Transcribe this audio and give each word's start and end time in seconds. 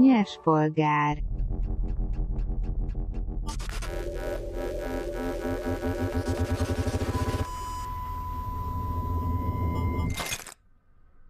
Nyerspolgár 0.00 1.18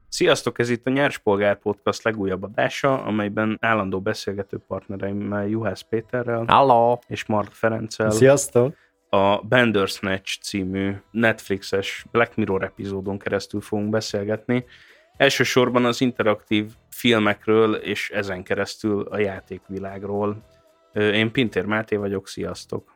Sziasztok, 0.08 0.58
ez 0.58 0.70
itt 0.70 0.86
a 0.86 0.90
Nyerspolgár 0.90 1.58
Podcast 1.58 2.02
legújabb 2.02 2.42
adása, 2.42 3.02
amelyben 3.02 3.58
állandó 3.60 4.00
beszélgető 4.00 4.58
partnereimmel 4.68 5.46
Juhász 5.48 5.80
Péterrel 5.80 6.44
Hello. 6.46 6.98
és 7.06 7.26
Mark 7.26 7.52
Ferenccel 7.52 8.10
Sziasztok! 8.10 8.76
a 9.08 9.42
Bandersnatch 9.42 10.40
című 10.40 10.94
Netflixes 11.10 12.04
Black 12.10 12.36
Mirror 12.36 12.62
epizódon 12.62 13.18
keresztül 13.18 13.60
fogunk 13.60 13.90
beszélgetni. 13.90 14.64
Elsősorban 15.20 15.84
az 15.84 16.00
interaktív 16.00 16.70
filmekről 16.90 17.74
és 17.74 18.10
ezen 18.10 18.42
keresztül 18.42 19.06
a 19.10 19.18
játékvilágról. 19.18 20.42
Én 20.92 21.30
Pintér 21.30 21.64
Máté 21.64 21.96
vagyok, 21.96 22.28
sziasztok! 22.28 22.94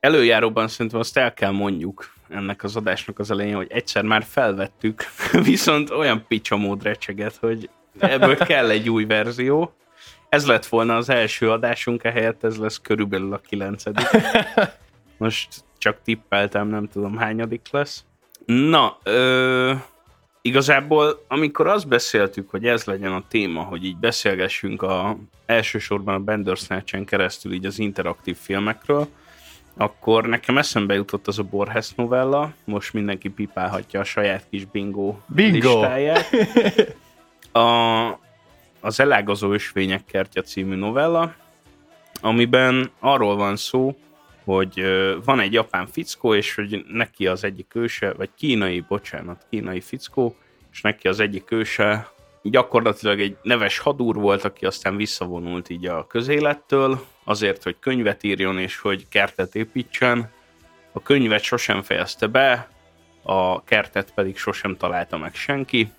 Előjáróban 0.00 0.68
szerintem 0.68 1.00
azt 1.00 1.16
el 1.16 1.34
kell 1.34 1.50
mondjuk 1.50 2.12
ennek 2.28 2.62
az 2.62 2.76
adásnak 2.76 3.18
az 3.18 3.30
elején, 3.30 3.54
hogy 3.54 3.70
egyszer 3.70 4.02
már 4.04 4.22
felvettük, 4.22 5.02
viszont 5.50 5.90
olyan 5.90 6.24
picsamód 6.28 6.82
recseget, 6.82 7.36
hogy 7.36 7.70
ebből 7.98 8.36
kell 8.52 8.70
egy 8.70 8.90
új 8.90 9.04
verzió. 9.04 9.74
Ez 10.28 10.46
lett 10.46 10.66
volna 10.66 10.96
az 10.96 11.08
első 11.08 11.50
adásunk, 11.50 12.04
ehelyett 12.04 12.44
ez 12.44 12.56
lesz 12.56 12.80
körülbelül 12.80 13.32
a 13.32 13.38
kilencedik. 13.38 14.06
Most 15.16 15.48
csak 15.78 16.02
tippeltem, 16.02 16.68
nem 16.68 16.88
tudom 16.88 17.16
hányadik 17.16 17.68
lesz. 17.70 18.06
Na, 18.48 18.98
ö, 19.02 19.72
igazából 20.42 21.24
amikor 21.28 21.66
azt 21.66 21.88
beszéltük, 21.88 22.50
hogy 22.50 22.66
ez 22.66 22.84
legyen 22.84 23.12
a 23.12 23.22
téma, 23.28 23.62
hogy 23.62 23.84
így 23.84 23.96
beszélgessünk 23.96 24.82
a, 24.82 25.16
elsősorban 25.46 26.14
a 26.14 26.18
Bandersnatch-en 26.18 27.04
keresztül 27.04 27.52
így 27.52 27.66
az 27.66 27.78
interaktív 27.78 28.36
filmekről, 28.36 29.08
akkor 29.76 30.26
nekem 30.26 30.58
eszembe 30.58 30.94
jutott 30.94 31.26
az 31.26 31.38
a 31.38 31.42
Borges 31.42 31.94
novella, 31.94 32.52
most 32.64 32.92
mindenki 32.92 33.28
pipálhatja 33.28 34.00
a 34.00 34.04
saját 34.04 34.46
kis 34.50 34.64
bingo, 34.64 35.14
Bingo! 35.26 35.80
listáját. 35.80 36.30
A, 37.52 38.18
az 38.80 39.00
Elágazó 39.00 39.52
ösvények 39.52 40.04
kertje 40.04 40.42
című 40.42 40.74
novella, 40.74 41.34
amiben 42.20 42.90
arról 42.98 43.36
van 43.36 43.56
szó, 43.56 43.96
hogy 44.48 44.82
van 45.24 45.40
egy 45.40 45.52
japán 45.52 45.86
fickó, 45.86 46.34
és 46.34 46.54
hogy 46.54 46.84
neki 46.88 47.26
az 47.26 47.44
egyik 47.44 47.74
őse, 47.74 48.12
vagy 48.12 48.30
kínai, 48.36 48.80
bocsánat, 48.80 49.46
kínai 49.50 49.80
fickó, 49.80 50.36
és 50.72 50.80
neki 50.80 51.08
az 51.08 51.20
egyik 51.20 51.50
őse 51.50 52.12
gyakorlatilag 52.42 53.20
egy 53.20 53.36
neves 53.42 53.78
hadúr 53.78 54.14
volt, 54.14 54.44
aki 54.44 54.66
aztán 54.66 54.96
visszavonult 54.96 55.68
így 55.70 55.86
a 55.86 56.06
közélettől, 56.06 57.04
azért, 57.24 57.62
hogy 57.62 57.76
könyvet 57.80 58.22
írjon, 58.22 58.58
és 58.58 58.78
hogy 58.78 59.08
kertet 59.08 59.54
építsen. 59.54 60.30
A 60.92 61.02
könyvet 61.02 61.42
sosem 61.42 61.82
fejezte 61.82 62.26
be, 62.26 62.68
a 63.22 63.64
kertet 63.64 64.14
pedig 64.14 64.38
sosem 64.38 64.76
találta 64.76 65.18
meg 65.18 65.34
senki, 65.34 65.90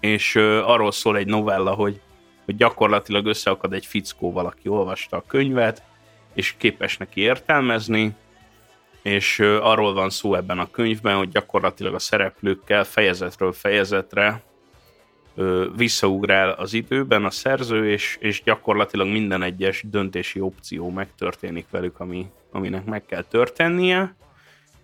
és 0.00 0.36
arról 0.64 0.92
szól 0.92 1.16
egy 1.16 1.26
novella, 1.26 1.72
hogy, 1.72 2.00
hogy 2.44 2.56
gyakorlatilag 2.56 3.26
összeakad 3.26 3.72
egy 3.72 3.86
fickó, 3.86 4.32
valaki 4.32 4.68
olvasta 4.68 5.16
a 5.16 5.24
könyvet, 5.26 5.82
és 6.34 6.54
képes 6.56 6.96
neki 6.96 7.20
értelmezni, 7.20 8.14
és 9.02 9.38
arról 9.40 9.94
van 9.94 10.10
szó 10.10 10.34
ebben 10.34 10.58
a 10.58 10.70
könyvben, 10.70 11.16
hogy 11.16 11.28
gyakorlatilag 11.28 11.94
a 11.94 11.98
szereplőkkel 11.98 12.84
fejezetről 12.84 13.52
fejezetre 13.52 14.42
visszaugrál 15.76 16.50
az 16.50 16.72
időben 16.72 17.24
a 17.24 17.30
szerző, 17.30 17.90
és, 17.90 18.16
és 18.20 18.42
gyakorlatilag 18.42 19.08
minden 19.08 19.42
egyes 19.42 19.84
döntési 19.90 20.40
opció 20.40 20.90
megtörténik 20.90 21.66
velük, 21.70 22.00
ami, 22.00 22.26
aminek 22.50 22.84
meg 22.84 23.06
kell 23.06 23.22
történnie, 23.22 24.14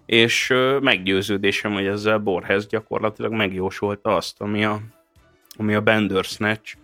és 0.07 0.55
meggyőződésem, 0.81 1.73
hogy 1.73 1.87
ezzel 1.87 2.19
Borges 2.19 2.67
gyakorlatilag 2.67 3.33
megjósolta 3.33 4.17
azt, 4.17 4.41
ami 4.41 4.65
a, 4.65 4.81
ami 5.57 5.75
a 5.75 5.81
Bandersnatch, 5.81 6.77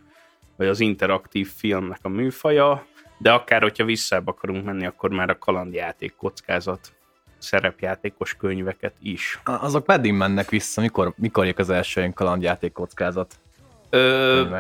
vagy 0.57 0.67
az 0.67 0.81
interaktív 0.81 1.49
filmnek 1.57 1.99
a 2.03 2.09
műfaja, 2.09 2.87
de 3.19 3.33
akár, 3.33 3.63
hogyha 3.63 3.85
visszább 3.85 4.27
akarunk 4.27 4.65
menni, 4.65 4.87
akkor 4.87 5.11
már 5.11 5.31
a 5.31 5.39
kalandjáték 5.39 6.15
kockázat 6.17 6.93
szerepjátékos 7.39 8.35
könyveket 8.35 8.95
is. 9.03 9.41
Azok 9.45 9.87
meddig 9.87 10.13
mennek 10.13 10.51
vissza? 10.51 10.81
Mikor, 10.81 11.13
mikor 11.17 11.47
jött 11.47 11.59
az 11.59 11.71
első 11.71 12.01
ilyen 12.01 12.13
kalandjáték 12.13 12.73
kockázat? 12.73 13.35
Ö, 13.91 14.59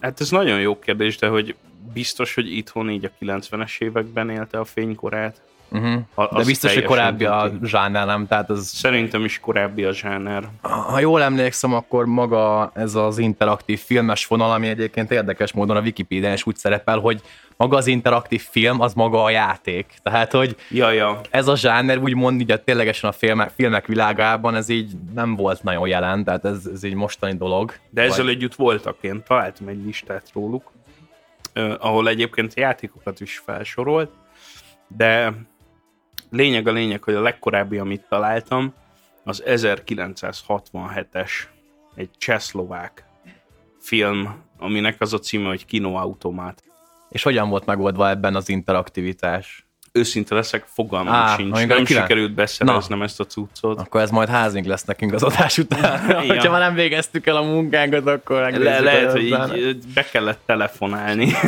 hát 0.00 0.20
ez 0.20 0.30
nagyon 0.30 0.60
jó 0.60 0.78
kérdés, 0.78 1.18
de 1.18 1.28
hogy 1.28 1.56
biztos, 1.92 2.34
hogy 2.34 2.56
itthon 2.56 2.90
így 2.90 3.04
a 3.04 3.10
90-es 3.20 3.80
években 3.80 4.30
élte 4.30 4.58
a 4.58 4.64
fénykorát. 4.64 5.42
Uh-huh. 5.72 6.02
De 6.32 6.44
biztos, 6.44 6.74
hogy 6.74 6.84
korábbi 6.84 7.24
a 7.24 7.50
zsánál 7.62 8.06
nem, 8.06 8.26
tehát 8.26 8.50
az, 8.50 8.66
Szerintem 8.66 9.24
is 9.24 9.40
korábbi 9.40 9.84
a 9.84 9.92
zsáner. 9.92 10.48
ha 10.62 10.98
jól 11.00 11.22
emlékszem, 11.22 11.74
akkor 11.74 12.06
maga 12.06 12.70
ez 12.74 12.94
az 12.94 13.18
interaktív 13.18 13.80
filmes 13.80 14.26
vonal, 14.26 14.50
ami 14.50 14.68
egyébként 14.68 15.10
érdekes 15.10 15.52
módon 15.52 15.76
a 15.76 15.80
Wikipédián 15.80 16.32
is 16.32 16.46
úgy 16.46 16.56
szerepel, 16.56 16.98
hogy 16.98 17.20
maga 17.56 17.76
az 17.76 17.86
interaktív 17.86 18.42
film, 18.50 18.80
az 18.80 18.94
maga 18.94 19.22
a 19.22 19.30
játék. 19.30 19.94
Tehát, 20.02 20.32
hogy 20.32 20.56
Ja, 20.70 20.90
ja. 20.90 21.20
ez 21.30 21.48
a 21.48 21.56
zsáner 21.56 21.98
úgymond 21.98 22.40
így 22.40 22.50
a, 22.50 22.62
ténylegesen 22.64 23.10
a 23.10 23.12
filmek, 23.12 23.50
filmek 23.50 23.86
világában 23.86 24.54
ez 24.54 24.68
így 24.68 24.92
nem 25.14 25.36
volt 25.36 25.62
nagyon 25.62 25.88
jelen, 25.88 26.24
tehát 26.24 26.44
ez, 26.44 26.66
ez 26.74 26.82
így 26.84 26.94
mostani 26.94 27.36
dolog. 27.36 27.72
De 27.90 28.02
ezzel 28.02 28.24
Vagy- 28.24 28.34
együtt 28.34 28.54
voltak, 28.54 28.96
én 29.00 29.22
találtam 29.26 29.68
egy 29.68 29.84
listát 29.84 30.30
róluk, 30.34 30.72
ahol 31.78 32.08
egyébként 32.08 32.54
játékokat 32.54 33.20
is 33.20 33.42
felsorolt, 33.44 34.10
de 34.96 35.32
lényeg 36.30 36.66
a 36.66 36.72
lényeg, 36.72 37.02
hogy 37.02 37.14
a 37.14 37.20
legkorábbi, 37.20 37.78
amit 37.78 38.06
találtam, 38.08 38.74
az 39.24 39.42
1967-es, 39.46 41.30
egy 41.94 42.10
csehszlovák 42.18 43.04
film, 43.80 44.34
aminek 44.58 44.96
az 44.98 45.12
a 45.12 45.18
címe, 45.18 45.48
hogy 45.48 45.66
Kinoautomát. 45.66 46.62
És 47.08 47.22
hogyan 47.22 47.48
volt 47.48 47.66
megoldva 47.66 48.08
ebben 48.08 48.34
az 48.34 48.48
interaktivitás? 48.48 49.64
Őszinte 49.92 50.34
leszek, 50.34 50.64
fogalmam 50.66 51.12
Á, 51.12 51.36
sincs. 51.36 51.50
Nem 51.50 51.68
kíván- 51.68 51.86
sikerült 51.86 52.34
beszereznem 52.34 53.02
ezt 53.02 53.20
a 53.20 53.24
cuccot. 53.26 53.78
Akkor 53.80 54.00
ez 54.00 54.10
majd 54.10 54.28
házink 54.28 54.66
lesz 54.66 54.84
nekünk 54.84 55.12
az 55.12 55.22
adás 55.22 55.58
után. 55.58 56.08
Ja. 56.10 56.18
Hogyha 56.32 56.50
már 56.50 56.60
nem 56.60 56.74
végeztük 56.74 57.26
el 57.26 57.36
a 57.36 57.42
munkánkat, 57.42 58.06
akkor 58.06 58.50
Le, 58.50 58.80
lehet, 58.80 59.10
hogy 59.12 59.56
így 59.56 59.86
be 59.94 60.04
kellett 60.10 60.40
telefonálni. 60.46 61.32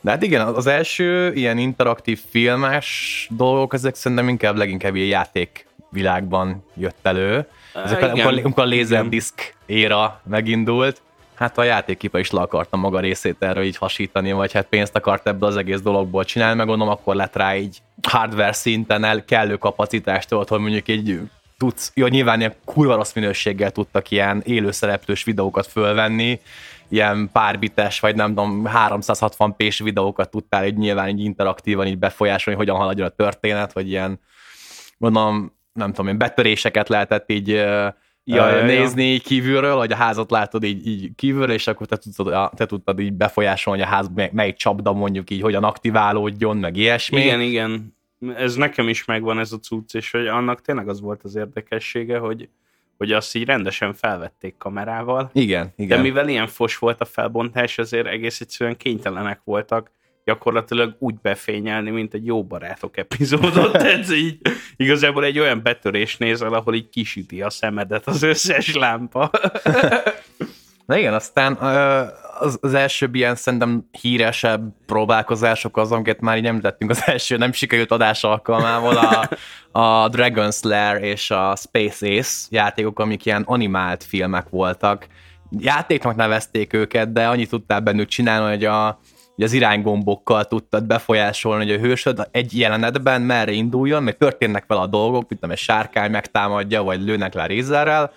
De 0.00 0.10
hát 0.10 0.22
igen, 0.22 0.46
az 0.46 0.66
első 0.66 1.32
ilyen 1.34 1.58
interaktív 1.58 2.20
filmes 2.30 3.26
dolgok, 3.30 3.74
ezek 3.74 3.94
szerintem 3.94 4.28
inkább 4.28 4.56
leginkább 4.56 4.94
ilyen 4.94 5.08
játékvilágban 5.08 6.64
jött 6.76 6.98
elő. 7.02 7.46
Ezek, 7.74 8.02
amikor, 8.02 8.38
amikor 8.38 8.64
a. 8.64 8.66
Laserdisc 8.66 9.34
éra 9.66 10.20
megindult, 10.24 11.00
hát 11.34 11.58
a 11.58 11.62
játékipa 11.62 12.18
is 12.18 12.30
le 12.30 12.40
akarta 12.40 12.76
maga 12.76 13.00
részét 13.00 13.36
erről 13.38 13.64
így 13.64 13.76
hasítani, 13.76 14.32
vagy 14.32 14.52
hát 14.52 14.66
pénzt 14.66 14.96
akart 14.96 15.26
ebből 15.26 15.48
az 15.48 15.56
egész 15.56 15.80
dologból 15.80 16.24
csinálni, 16.24 16.56
meg 16.56 16.66
gondolom 16.66 16.92
akkor 16.92 17.14
lett 17.14 17.36
rá 17.36 17.56
így 17.56 17.78
hardware 18.08 18.52
szinten 18.52 19.04
el 19.04 19.24
kellő 19.24 19.56
kapacitást, 19.56 20.28
hogy 20.28 20.60
mondjuk 20.60 20.88
egy 20.88 21.20
tudsz, 21.58 21.90
jó, 21.94 22.06
nyilván 22.06 22.38
ilyen 22.38 22.54
kurva 22.64 22.94
rossz 22.94 23.12
minőséggel 23.12 23.70
tudtak 23.70 24.10
ilyen 24.10 24.42
élőszereplős 24.44 25.24
videókat 25.24 25.66
fölvenni, 25.66 26.40
ilyen 26.92 27.28
párbites, 27.32 28.00
vagy 28.00 28.14
nem 28.14 28.28
tudom, 28.28 28.64
360 28.64 29.56
p-s 29.56 29.78
videókat 29.78 30.30
tudtál 30.30 30.66
így 30.66 30.76
nyilván 30.76 31.08
így 31.08 31.20
interaktívan 31.20 31.86
így 31.86 31.98
befolyásolni, 31.98 32.58
hogyan 32.58 32.76
haladjon 32.76 33.06
a 33.06 33.10
történet, 33.10 33.72
vagy 33.72 33.88
ilyen, 33.88 34.20
gondolom, 34.98 35.52
nem 35.72 35.88
tudom, 35.88 36.04
ilyen 36.04 36.18
betöréseket 36.18 36.88
lehetett 36.88 37.30
így 37.30 37.48
ja, 37.48 37.94
ja, 38.50 38.56
ja. 38.56 38.64
nézni 38.64 39.02
így 39.02 39.22
kívülről, 39.22 39.76
hogy 39.76 39.92
a 39.92 39.96
házat 39.96 40.30
látod 40.30 40.64
így, 40.64 40.86
így 40.86 41.14
kívülről, 41.14 41.54
és 41.54 41.66
akkor 41.66 41.86
te 41.86 41.96
tudtad, 41.96 42.50
te 42.54 42.66
tudtad 42.66 43.00
így 43.00 43.12
befolyásolni, 43.12 43.82
a 43.82 43.86
ház 43.86 44.10
mely- 44.14 44.32
melyik 44.32 44.56
csapda 44.56 44.92
mondjuk 44.92 45.30
így 45.30 45.40
hogyan 45.40 45.64
aktiválódjon, 45.64 46.56
meg 46.56 46.76
ilyesmi. 46.76 47.20
Igen, 47.20 47.40
igen. 47.40 47.96
Ez 48.36 48.54
nekem 48.54 48.88
is 48.88 49.04
megvan 49.04 49.38
ez 49.38 49.52
a 49.52 49.58
cucc, 49.58 49.94
és 49.94 50.10
hogy 50.10 50.26
annak 50.26 50.60
tényleg 50.60 50.88
az 50.88 51.00
volt 51.00 51.22
az 51.22 51.36
érdekessége, 51.36 52.18
hogy, 52.18 52.48
hogy 52.98 53.12
azt 53.12 53.34
így 53.34 53.44
rendesen 53.44 53.94
felvették 53.94 54.56
kamerával, 54.56 55.30
igen, 55.32 55.72
de 55.76 55.82
igen. 55.82 56.00
mivel 56.00 56.28
ilyen 56.28 56.46
fos 56.46 56.78
volt 56.78 57.00
a 57.00 57.04
felbontás, 57.04 57.78
ezért 57.78 58.06
egész 58.06 58.40
egyszerűen 58.40 58.76
kénytelenek 58.76 59.40
voltak 59.44 59.90
gyakorlatilag 60.28 60.96
úgy 60.98 61.14
befényelni, 61.22 61.90
mint 61.90 62.14
egy 62.14 62.26
jó 62.26 62.44
barátok 62.44 62.96
epizódot. 62.96 63.72
Tehát 63.82 64.12
így 64.12 64.38
igazából 64.76 65.24
egy 65.24 65.38
olyan 65.38 65.62
betörés 65.62 66.16
nézel, 66.16 66.54
ahol 66.54 66.74
így 66.74 66.88
kisüti 66.88 67.42
a 67.42 67.50
szemedet 67.50 68.06
az 68.06 68.22
összes 68.22 68.74
lámpa. 68.74 69.30
Na 70.88 70.98
igen, 70.98 71.14
aztán 71.14 71.54
az, 72.38 72.58
az 72.60 72.74
első 72.74 73.08
ilyen 73.12 73.34
szerintem 73.34 73.88
híresebb 74.00 74.62
próbálkozások 74.86 75.76
az, 75.76 75.92
amiket 75.92 76.20
már 76.20 76.36
így 76.36 76.46
említettünk 76.46 76.90
az 76.90 77.02
első 77.06 77.36
nem 77.36 77.52
sikerült 77.52 77.90
adás 77.90 78.24
alkalmával, 78.24 78.96
a, 78.96 79.28
a 79.80 80.08
Dragon 80.08 80.50
Slayer 80.50 81.02
és 81.02 81.30
a 81.30 81.56
Space 81.56 82.06
Ace 82.06 82.46
játékok, 82.50 82.98
amik 82.98 83.26
ilyen 83.26 83.42
animált 83.46 84.04
filmek 84.04 84.48
voltak. 84.48 85.06
Játéknak 85.50 86.16
nevezték 86.16 86.72
őket, 86.72 87.12
de 87.12 87.26
annyit 87.26 87.50
tudtál 87.50 87.80
bennük 87.80 88.08
csinálni, 88.08 88.48
hogy 88.48 88.64
a, 88.64 89.00
hogy 89.34 89.44
az 89.44 89.52
iránygombokkal 89.52 90.44
tudtad 90.44 90.84
befolyásolni, 90.84 91.64
hogy 91.64 91.74
a 91.74 91.86
hősöd 91.86 92.28
egy 92.30 92.58
jelenetben 92.58 93.22
merre 93.22 93.52
induljon, 93.52 94.02
mert 94.02 94.18
történnek 94.18 94.64
vele 94.66 94.80
a 94.80 94.86
dolgok, 94.86 95.28
mint 95.28 95.52
egy 95.52 95.58
sárkány 95.58 96.10
megtámadja, 96.10 96.82
vagy 96.82 97.02
lőnek 97.02 97.34
le 97.34 97.46
rézerrel, 97.46 98.12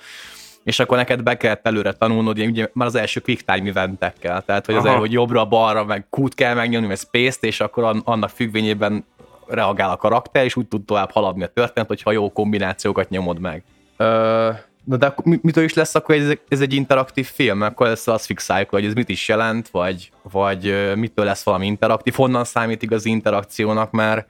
és 0.64 0.80
akkor 0.80 0.98
neked 0.98 1.24
be 1.24 1.38
kellett 1.38 1.68
előre 1.68 1.94
tanulnod, 1.94 2.40
ugye 2.40 2.68
már 2.74 2.88
az 2.88 2.96
első 2.96 3.20
quick 3.20 3.46
time 3.46 3.70
eventekkel, 3.70 4.42
tehát 4.42 4.66
hogy, 4.66 4.76
azért, 4.76 4.98
hogy 4.98 5.12
jobbra-balra, 5.12 5.86
meg 5.86 6.06
kút 6.10 6.36
kell 6.36 6.54
megnyomni, 6.54 6.88
meg 6.88 6.98
space 6.98 7.38
és 7.42 7.60
akkor 7.60 8.02
annak 8.04 8.30
függvényében 8.30 9.06
reagál 9.48 9.90
a 9.90 9.98
karakter, 9.98 10.44
és 10.44 10.56
úgy 10.56 10.68
tud 10.68 10.86
tovább 10.86 11.12
haladni 11.12 11.44
a 11.44 11.48
történet, 11.48 11.90
hogyha 11.90 12.12
jó 12.12 12.32
kombinációkat 12.32 13.10
nyomod 13.10 13.40
meg. 13.40 13.64
Ö, 13.98 14.50
Na 14.84 14.98
de 14.98 15.06
akkor 15.06 15.26
mitől 15.42 15.64
is 15.64 15.74
lesz 15.74 15.96
akkor 15.96 16.16
ez, 16.16 16.34
ez 16.48 16.62
egy 16.62 16.74
interaktív 16.74 17.26
film? 17.26 17.62
Akkor 17.62 17.88
lesz 17.88 18.08
azt 18.08 18.26
fixáljuk, 18.26 18.70
hogy 18.70 18.86
ez 18.86 18.94
mit 18.94 19.10
is 19.10 19.28
jelent, 19.28 19.70
vagy, 19.70 20.12
vagy 20.32 20.94
mitől 20.96 21.26
lesz 21.26 21.44
valami 21.44 21.66
interaktív, 21.66 22.14
honnan 22.14 22.44
számít 22.44 22.92
az 22.92 23.06
interakciónak, 23.06 23.92
mert 23.92 24.28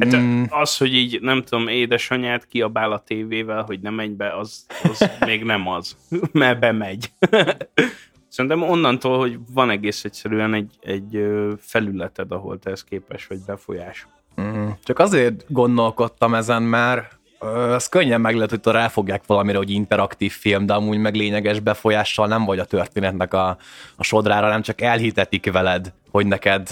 Hát 0.00 0.16
mm. 0.16 0.42
az, 0.48 0.76
hogy 0.76 0.94
így, 0.94 1.20
nem 1.20 1.42
tudom, 1.42 1.68
édesanyát 1.68 2.46
kiabál 2.46 2.92
a 2.92 2.98
tévével, 2.98 3.62
hogy 3.62 3.80
nem 3.80 3.94
megy 3.94 4.10
be, 4.10 4.36
az, 4.36 4.66
az 4.82 5.10
még 5.26 5.44
nem 5.44 5.68
az, 5.68 5.96
mert 6.32 6.60
bemegy. 6.60 7.12
Szerintem 8.28 8.62
onnantól, 8.62 9.18
hogy 9.18 9.38
van 9.52 9.70
egész 9.70 10.04
egyszerűen 10.04 10.54
egy, 10.54 10.70
egy 10.80 11.26
felületed, 11.58 12.32
ahol 12.32 12.58
te 12.58 12.70
ez 12.70 12.84
képes 12.84 13.26
vagy 13.26 13.38
befolyás. 13.46 14.06
Mm. 14.40 14.68
Csak 14.84 14.98
azért 14.98 15.44
gondolkodtam 15.48 16.34
ezen, 16.34 16.62
mert 16.62 17.17
az 17.38 17.88
könnyen 17.88 18.20
meg 18.20 18.34
lehet, 18.34 18.50
hogy 18.50 18.60
ráfogják 18.64 19.22
valamire, 19.26 19.58
hogy 19.58 19.70
interaktív 19.70 20.32
film, 20.32 20.66
de 20.66 20.72
amúgy 20.72 20.98
meg 20.98 21.14
lényeges 21.14 21.60
befolyással 21.60 22.26
nem 22.26 22.44
vagy 22.44 22.58
a 22.58 22.64
történetnek 22.64 23.34
a, 23.34 23.56
a 23.96 24.02
sodrára, 24.02 24.48
nem 24.48 24.62
csak 24.62 24.80
elhitetik 24.80 25.52
veled, 25.52 25.92
hogy 26.10 26.26
neked, 26.26 26.68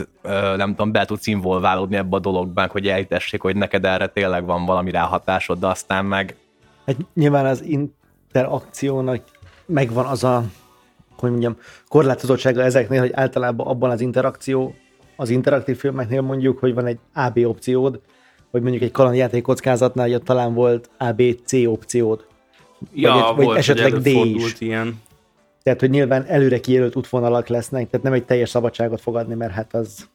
nem 0.56 0.68
tudom, 0.68 0.92
be 0.92 1.04
tudsz 1.04 1.26
involválódni 1.26 1.96
ebbe 1.96 2.16
a 2.16 2.20
dologban, 2.20 2.68
hogy 2.68 2.88
elhitessék, 2.88 3.40
hogy 3.40 3.56
neked 3.56 3.84
erre 3.84 4.06
tényleg 4.06 4.44
van 4.44 4.64
valami 4.64 4.90
ráhatásod, 4.90 5.58
de 5.58 5.66
aztán 5.66 6.04
meg... 6.04 6.36
Hát 6.86 6.96
nyilván 7.14 7.46
az 7.46 7.62
interakciónak 7.62 9.22
megvan 9.66 10.06
az 10.06 10.24
a, 10.24 10.44
hogy 11.18 11.30
mondjam, 11.30 11.56
korlátozottsága 11.88 12.62
ezeknél, 12.62 13.00
hogy 13.00 13.12
általában 13.12 13.66
abban 13.66 13.90
az 13.90 14.00
interakció, 14.00 14.74
az 15.16 15.30
interaktív 15.30 15.76
filmeknél 15.76 16.20
mondjuk, 16.20 16.58
hogy 16.58 16.74
van 16.74 16.86
egy 16.86 16.98
AB 17.14 17.38
opciód, 17.38 18.00
hogy 18.50 18.62
mondjuk 18.62 18.82
egy 18.82 18.90
kalandjáték 18.90 19.43
kockázatnál, 19.43 20.10
hogy 20.10 20.22
talán 20.22 20.54
volt 20.54 20.90
ABC 20.98 21.52
opciód. 21.52 22.25
Ja, 22.94 23.12
vagy, 23.12 23.22
volt, 23.37 23.48
vagy 23.48 23.56
esetleg 23.56 23.93
D 23.93 24.06
is. 24.06 24.60
Ilyen. 24.60 25.00
Tehát, 25.62 25.81
hogy 25.81 25.90
nyilván 25.90 26.25
előre 26.25 26.60
kijelölt 26.60 26.96
útvonalak 26.96 27.48
lesznek, 27.48 27.90
tehát 27.90 28.04
nem 28.04 28.12
egy 28.12 28.25
teljes 28.25 28.48
szabadságot 28.48 29.00
fogadni, 29.00 29.34
mert 29.34 29.52
hát 29.52 29.75
az 29.75 30.08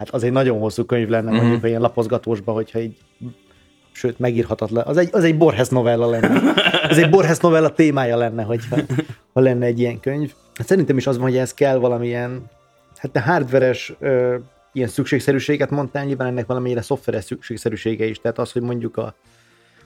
hát 0.00 0.10
az 0.10 0.22
egy 0.22 0.32
nagyon 0.32 0.58
hosszú 0.58 0.84
könyv 0.84 1.08
lenne, 1.08 1.30
mm-hmm. 1.30 1.40
mondjuk 1.40 1.64
ilyen 1.64 1.80
lapozgatósba, 1.80 2.52
hogyha 2.52 2.78
így 2.78 2.96
sőt, 3.92 4.18
megírhatatlan. 4.18 4.86
Az 4.86 4.96
egy, 4.96 5.08
az 5.12 5.24
egy 5.24 5.38
Borges 5.38 5.68
novella 5.68 6.10
lenne. 6.10 6.54
Ez 6.88 6.98
egy 6.98 7.10
Borges 7.10 7.38
novella 7.38 7.72
témája 7.72 8.16
lenne, 8.16 8.42
hogyha, 8.42 8.76
ha 9.32 9.40
lenne 9.40 9.66
egy 9.66 9.80
ilyen 9.80 10.00
könyv. 10.00 10.32
Hát 10.54 10.66
szerintem 10.66 10.96
is 10.96 11.06
az 11.06 11.18
van, 11.18 11.26
hogy 11.26 11.36
ez 11.36 11.54
kell 11.54 11.78
valamilyen, 11.78 12.42
hát 12.96 13.16
a 13.16 13.20
hardveres 13.20 13.92
ilyen 14.72 14.88
szükségszerűséget 14.88 15.70
mondtál, 15.70 16.04
nyilván 16.04 16.28
ennek 16.28 16.46
valamelyre 16.46 16.82
szoftveres 16.82 17.24
szükségszerűsége 17.24 18.04
is, 18.04 18.18
tehát 18.20 18.38
az, 18.38 18.52
hogy 18.52 18.62
mondjuk 18.62 18.96
a 18.96 19.14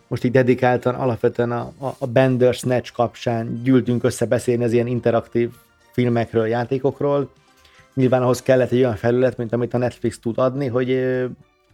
most 0.09 0.25
így 0.25 0.31
dedikáltan 0.31 0.95
alapvetően 0.95 1.53
a, 1.53 1.73
a, 1.79 1.95
a 1.99 2.07
Bender 2.07 2.55
Snatch 2.55 2.93
kapcsán 2.93 3.63
gyűltünk 3.63 4.05
össze 4.05 4.27
beszélni 4.27 4.65
az 4.65 4.73
ilyen 4.73 4.87
interaktív 4.87 5.51
filmekről, 5.93 6.47
játékokról, 6.47 7.31
nyilván 7.95 8.23
ahhoz 8.23 8.43
kellett 8.43 8.71
egy 8.71 8.79
olyan 8.79 8.97
felület, 8.97 9.37
mint 9.37 9.53
amit 9.53 9.75
a 9.75 9.79
Netflix 9.79 10.19
tud 10.19 10.39
adni, 10.39 10.67
hogy 10.67 11.17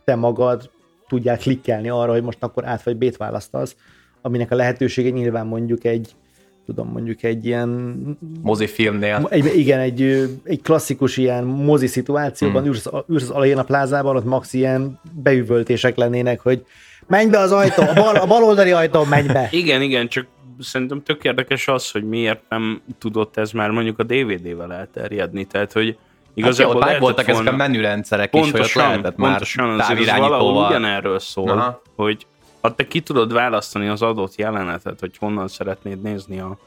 te 0.04 0.14
magad 0.14 0.70
tudják 1.08 1.38
klikkelni 1.38 1.88
arra, 1.88 2.12
hogy 2.12 2.22
most 2.22 2.42
akkor 2.42 2.64
át 2.64 2.82
vagy 2.82 2.96
B-t 2.96 3.16
választasz, 3.16 3.76
aminek 4.22 4.50
a 4.50 4.54
lehetősége 4.54 5.10
nyilván 5.10 5.46
mondjuk 5.46 5.84
egy 5.84 6.14
tudom, 6.74 6.92
mondjuk 6.92 7.22
egy 7.22 7.46
ilyen... 7.46 8.00
Mozifilmnél. 8.42 9.26
Egy, 9.30 9.58
igen, 9.58 9.78
egy, 9.78 10.02
egy 10.44 10.62
klasszikus 10.62 11.16
ilyen 11.16 11.44
mozi 11.44 11.86
szituációban, 11.86 12.62
mm. 12.62 12.66
űrsz, 12.66 12.88
űrsz 13.12 13.22
az 13.22 13.30
alajén 13.30 13.58
a 13.58 13.62
plázában, 13.62 14.16
ott 14.16 14.24
max 14.24 14.52
ilyen 14.52 15.00
beüvöltések 15.12 15.96
lennének, 15.96 16.40
hogy 16.40 16.64
menj 17.06 17.30
be 17.30 17.38
az 17.38 17.52
ajtó, 17.52 17.82
a 17.82 17.92
bal, 17.92 18.16
a 18.16 18.26
bal 18.26 18.42
oldali 18.42 18.72
ajtó, 18.72 19.04
menj 19.04 19.26
be. 19.26 19.48
Igen, 19.50 19.82
igen, 19.82 20.08
csak 20.08 20.26
szerintem 20.60 21.02
tök 21.02 21.24
érdekes 21.24 21.68
az, 21.68 21.90
hogy 21.90 22.04
miért 22.04 22.42
nem 22.48 22.82
tudott 22.98 23.36
ez 23.36 23.50
már 23.50 23.70
mondjuk 23.70 23.98
a 23.98 24.02
DVD-vel 24.02 24.72
elterjedni, 24.72 25.44
tehát, 25.44 25.72
hogy 25.72 25.96
Igazából 26.34 26.82
hát 26.82 26.92
jó, 26.92 26.98
voltak 26.98 27.26
volna, 27.26 27.40
ezek 27.40 27.52
a 27.52 27.56
menürendszerek 27.56 28.30
pontosan, 28.30 28.60
is, 28.60 28.72
hogy 28.72 28.82
ott 28.82 28.88
lehetett 28.88 29.14
pontosan, 29.14 29.68
már 29.68 29.86
távirányítóval. 29.86 30.68
ugyanerről 30.68 31.18
szól, 31.18 31.50
Aha. 31.50 31.82
hogy 31.96 32.26
ha 32.60 32.74
te 32.74 32.86
ki 32.86 33.00
tudod 33.00 33.32
választani 33.32 33.88
az 33.88 34.02
adott 34.02 34.36
jelenetet, 34.36 35.00
hogy 35.00 35.16
honnan 35.16 35.48
szeretnéd 35.48 36.02
nézni 36.02 36.40
a 36.40 36.58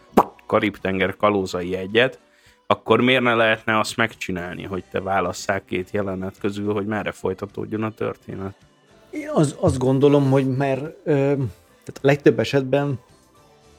Karib-tenger 0.46 1.16
kalózai 1.16 1.76
egyet, 1.76 2.20
akkor 2.68 3.02
miért 3.02 3.22
ne 3.22 3.34
lehetne 3.34 3.80
azt 3.80 3.98
megcsinálni, 3.98 4.64
hogy 4.64 4.84
te 4.92 5.02
válasszák 5.02 5.66
két 5.66 5.92
jelenet 5.92 6.38
közül, 6.40 6.74
hogy 6.74 6.86
merre 6.86 7.12
folytatódjon 7.12 7.84
a 7.84 7.92
történet? 7.92 8.56
Én 9.10 9.30
az, 9.34 9.56
azt 9.60 9.78
gondolom, 9.78 10.30
hogy 10.30 10.58
mert 10.58 10.82
ö, 11.04 11.14
tehát 11.84 12.00
a 12.02 12.08
legtöbb 12.08 12.40
esetben 12.40 13.00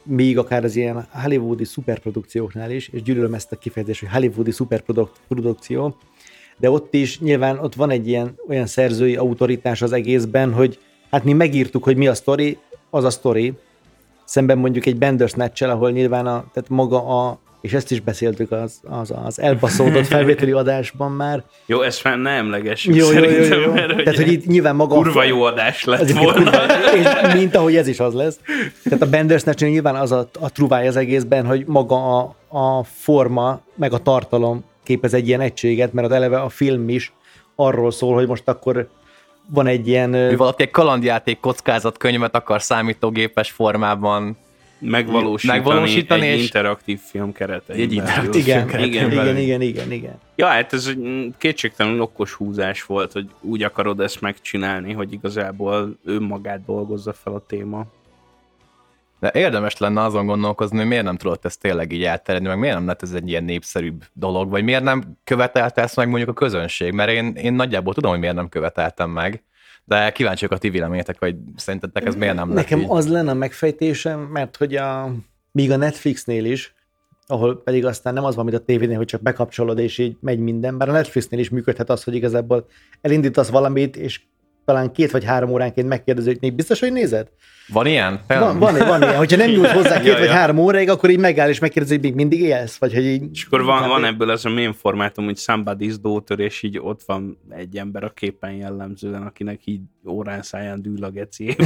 még 0.03 0.39
akár 0.39 0.65
az 0.65 0.77
ilyen 0.77 1.07
hollywoodi 1.13 1.65
szuperprodukcióknál 1.65 2.71
is, 2.71 2.89
és 2.89 3.03
gyűlölöm 3.03 3.35
ezt 3.35 3.53
a 3.53 3.57
kifejezést, 3.57 4.01
hogy 4.01 4.09
hollywoodi 4.09 4.51
szuperprodukció, 4.51 5.97
de 6.57 6.71
ott 6.71 6.95
is 6.95 7.21
nyilván 7.21 7.59
ott 7.59 7.75
van 7.75 7.91
egy 7.91 8.09
ilyen 8.09 8.35
olyan 8.49 8.67
szerzői 8.67 9.17
autoritás 9.17 9.83
az 9.83 9.93
egészben, 9.93 10.53
hogy 10.53 10.79
hát 11.15 11.25
mi 11.25 11.33
megírtuk, 11.33 11.85
hogy 11.85 11.97
mi 11.97 12.07
a 12.07 12.15
sztori, 12.15 12.59
az 12.91 13.05
a 13.05 13.11
sztori, 13.11 13.53
szemben 14.25 14.59
mondjuk 14.59 14.87
egy 14.87 14.97
Bandersnatch 14.97 15.63
ahol 15.63 15.91
nyilván 15.91 16.27
a, 16.27 16.45
tehát 16.53 16.69
maga 16.69 17.27
a, 17.27 17.39
és 17.61 17.73
ezt 17.73 17.91
is 17.91 18.01
beszéltük 18.01 18.53
az, 18.53 18.81
az, 18.83 19.13
az 19.25 19.41
elbaszódott 19.41 20.07
felvételi 20.07 20.51
adásban 20.51 21.13
már. 21.13 21.43
Jó, 21.67 21.83
ezt 21.83 22.05
már 22.05 22.17
nem 22.17 22.35
emlegessük 22.35 22.95
jó, 22.95 23.13
jó, 23.13 23.23
jó, 23.23 23.31
jó, 23.31 23.61
jó. 23.61 23.73
Mert, 23.73 23.97
Tehát, 23.97 24.17
hogy 24.17 24.33
itt 24.33 24.47
nyilván 24.47 24.77
maga... 24.77 24.95
Kurva 24.95 25.25
jó 25.25 25.43
adás 25.43 25.85
lett 25.85 26.11
volna. 26.11 26.51
és 26.97 27.35
mint 27.35 27.55
ahogy 27.55 27.77
ez 27.77 27.87
is 27.87 28.01
az 28.01 28.15
lesz. 28.15 28.39
Tehát 28.83 29.03
a 29.03 29.11
Bandersnatch 29.11 29.65
nyilván 29.65 29.95
az 29.95 30.13
a, 30.13 30.29
a 30.41 30.51
truváj 30.51 30.89
az 30.89 30.97
egészben, 30.97 31.47
hogy 31.47 31.65
maga 31.67 32.19
a, 32.19 32.35
a 32.49 32.85
forma, 32.85 33.61
meg 33.75 33.93
a 33.93 33.99
tartalom 33.99 34.65
képez 34.85 35.15
egy 35.15 35.29
ilyen 35.29 35.41
egységet, 35.41 35.93
mert 35.93 36.07
az 36.07 36.13
eleve 36.13 36.41
a 36.41 36.49
film 36.49 36.89
is 36.89 37.13
arról 37.57 37.91
szól, 37.91 38.15
hogy 38.15 38.27
most 38.27 38.49
akkor 38.49 38.89
van 39.47 39.67
egy 39.67 39.89
ilyen... 39.89 40.11
Mi 40.11 40.37
valaki 40.37 40.63
egy 40.63 40.71
kalandjáték 40.71 41.41
kockázatkönyvet 41.41 42.35
akar 42.35 42.63
számítógépes 42.63 43.51
formában 43.51 44.37
megvalósítani, 44.79 45.59
megvalósítani 45.59 46.27
egy 46.27 46.39
és 46.39 46.45
interaktív 46.45 47.01
film 47.01 47.33
kereteiben. 47.33 47.87
Egy 47.87 47.93
interaktív 47.93 48.43
igen, 48.43 48.69
film 48.69 48.83
igen, 48.83 49.11
igen, 49.11 49.37
igen, 49.37 49.61
igen, 49.61 49.93
igen. 49.93 50.19
Ja, 50.37 50.47
hát 50.47 50.73
ez 50.73 50.87
egy 50.87 51.35
kétségtelenül 51.39 52.01
okos 52.01 52.33
húzás 52.33 52.83
volt, 52.83 53.13
hogy 53.13 53.29
úgy 53.41 53.63
akarod 53.63 54.01
ezt 54.01 54.21
megcsinálni, 54.21 54.93
hogy 54.93 55.13
igazából 55.13 55.97
ő 56.05 56.21
magát 56.21 56.65
dolgozza 56.65 57.13
fel 57.13 57.33
a 57.33 57.43
téma. 57.47 57.87
De 59.25 59.31
érdemes 59.35 59.77
lenne 59.77 60.03
azon 60.03 60.27
gondolkozni, 60.27 60.77
hogy 60.77 60.87
miért 60.87 61.05
nem 61.05 61.17
tudott 61.17 61.45
ezt 61.45 61.61
tényleg 61.61 61.93
így 61.93 62.05
elterjedni, 62.05 62.49
meg 62.49 62.59
miért 62.59 62.75
nem 62.75 62.87
lett 62.87 63.03
ez 63.03 63.13
egy 63.13 63.29
ilyen 63.29 63.45
népszerűbb 63.45 64.05
dolog, 64.13 64.51
vagy 64.51 64.65
miért 64.65 64.83
nem 64.83 65.19
követelte 65.25 65.83
ezt 65.83 65.97
meg 65.97 66.09
mondjuk 66.09 66.29
a 66.29 66.33
közönség, 66.33 66.93
mert 66.93 67.11
én, 67.11 67.35
én 67.35 67.53
nagyjából 67.53 67.95
tudom, 67.95 68.11
hogy 68.11 68.21
miért 68.21 68.35
nem 68.35 68.49
követeltem 68.49 69.11
meg, 69.11 69.43
de 69.85 70.13
kíváncsiak 70.13 70.51
a 70.51 70.59
ti 70.59 70.71
véleményetek, 70.71 71.19
hogy 71.19 71.37
szerintetek 71.57 72.07
ez 72.07 72.15
miért 72.15 72.35
nem 72.35 72.49
Nekem 72.49 72.81
így? 72.81 72.87
az 72.89 73.09
lenne 73.09 73.31
a 73.31 73.35
megfejtésem, 73.35 74.21
mert 74.21 74.57
hogy 74.57 74.75
a, 74.77 75.15
míg 75.53 75.71
a 75.71 75.77
Netflixnél 75.77 76.45
is, 76.45 76.75
ahol 77.27 77.63
pedig 77.63 77.85
aztán 77.85 78.15
nem 78.15 78.25
az 78.25 78.35
van, 78.35 78.45
mint 78.45 78.57
a 78.57 78.65
tévénél, 78.65 78.97
hogy 78.97 79.07
csak 79.07 79.23
bekapcsolod, 79.23 79.79
és 79.79 79.99
így 79.99 80.17
megy 80.21 80.39
minden, 80.39 80.79
bár 80.79 80.89
a 80.89 80.93
Netflixnél 80.93 81.41
is 81.41 81.49
működhet 81.51 81.91
az, 81.91 82.05
hogy 82.05 82.15
igazából 82.15 82.67
elindítasz 83.01 83.49
valamit, 83.49 83.97
és 83.97 84.21
talán 84.65 84.93
két 84.93 85.11
vagy 85.11 85.25
három 85.25 85.51
óránként 85.51 86.41
még 86.41 86.55
biztos, 86.55 86.81
hogy 86.81 86.93
nézed? 86.93 87.29
Van 87.69 87.87
ilyen? 87.87 88.21
Van, 88.27 88.59
van, 88.59 88.79
van 88.79 89.03
ilyen. 89.03 89.17
Hogyha 89.17 89.37
nem 89.37 89.51
nyújt 89.51 89.71
hozzá 89.71 89.97
két 90.01 90.07
Ja, 90.07 90.19
vagy 90.19 90.27
ja. 90.27 90.33
három 90.33 90.59
óráig, 90.59 90.89
akkor 90.89 91.11
így 91.11 91.19
megáll 91.19 91.49
és 91.49 91.59
megkérdezi, 91.59 91.95
hogy 91.95 92.03
még 92.03 92.15
mindig 92.15 92.41
élsz? 92.41 92.77
Vagy 92.77 92.95
hogy 92.95 93.05
így... 93.05 93.23
És 93.33 93.45
akkor 93.45 93.65
van, 93.65 93.89
van 93.89 94.05
ebből 94.05 94.31
ez 94.31 94.45
a 94.45 94.51
mém 94.51 94.73
formátum, 94.73 95.25
hogy 95.25 95.39
somebody's 95.39 95.95
daughter, 96.03 96.39
és 96.39 96.63
így 96.63 96.79
ott 96.79 97.03
van 97.07 97.39
egy 97.51 97.77
ember 97.77 98.05
a 98.05 98.11
képen 98.11 98.53
jellemzően, 98.53 99.23
akinek 99.23 99.61
így 99.65 99.81
órán 100.07 100.43
száján 100.43 100.83
dűl 100.83 101.05
a 101.05 101.11
geci. 101.11 101.57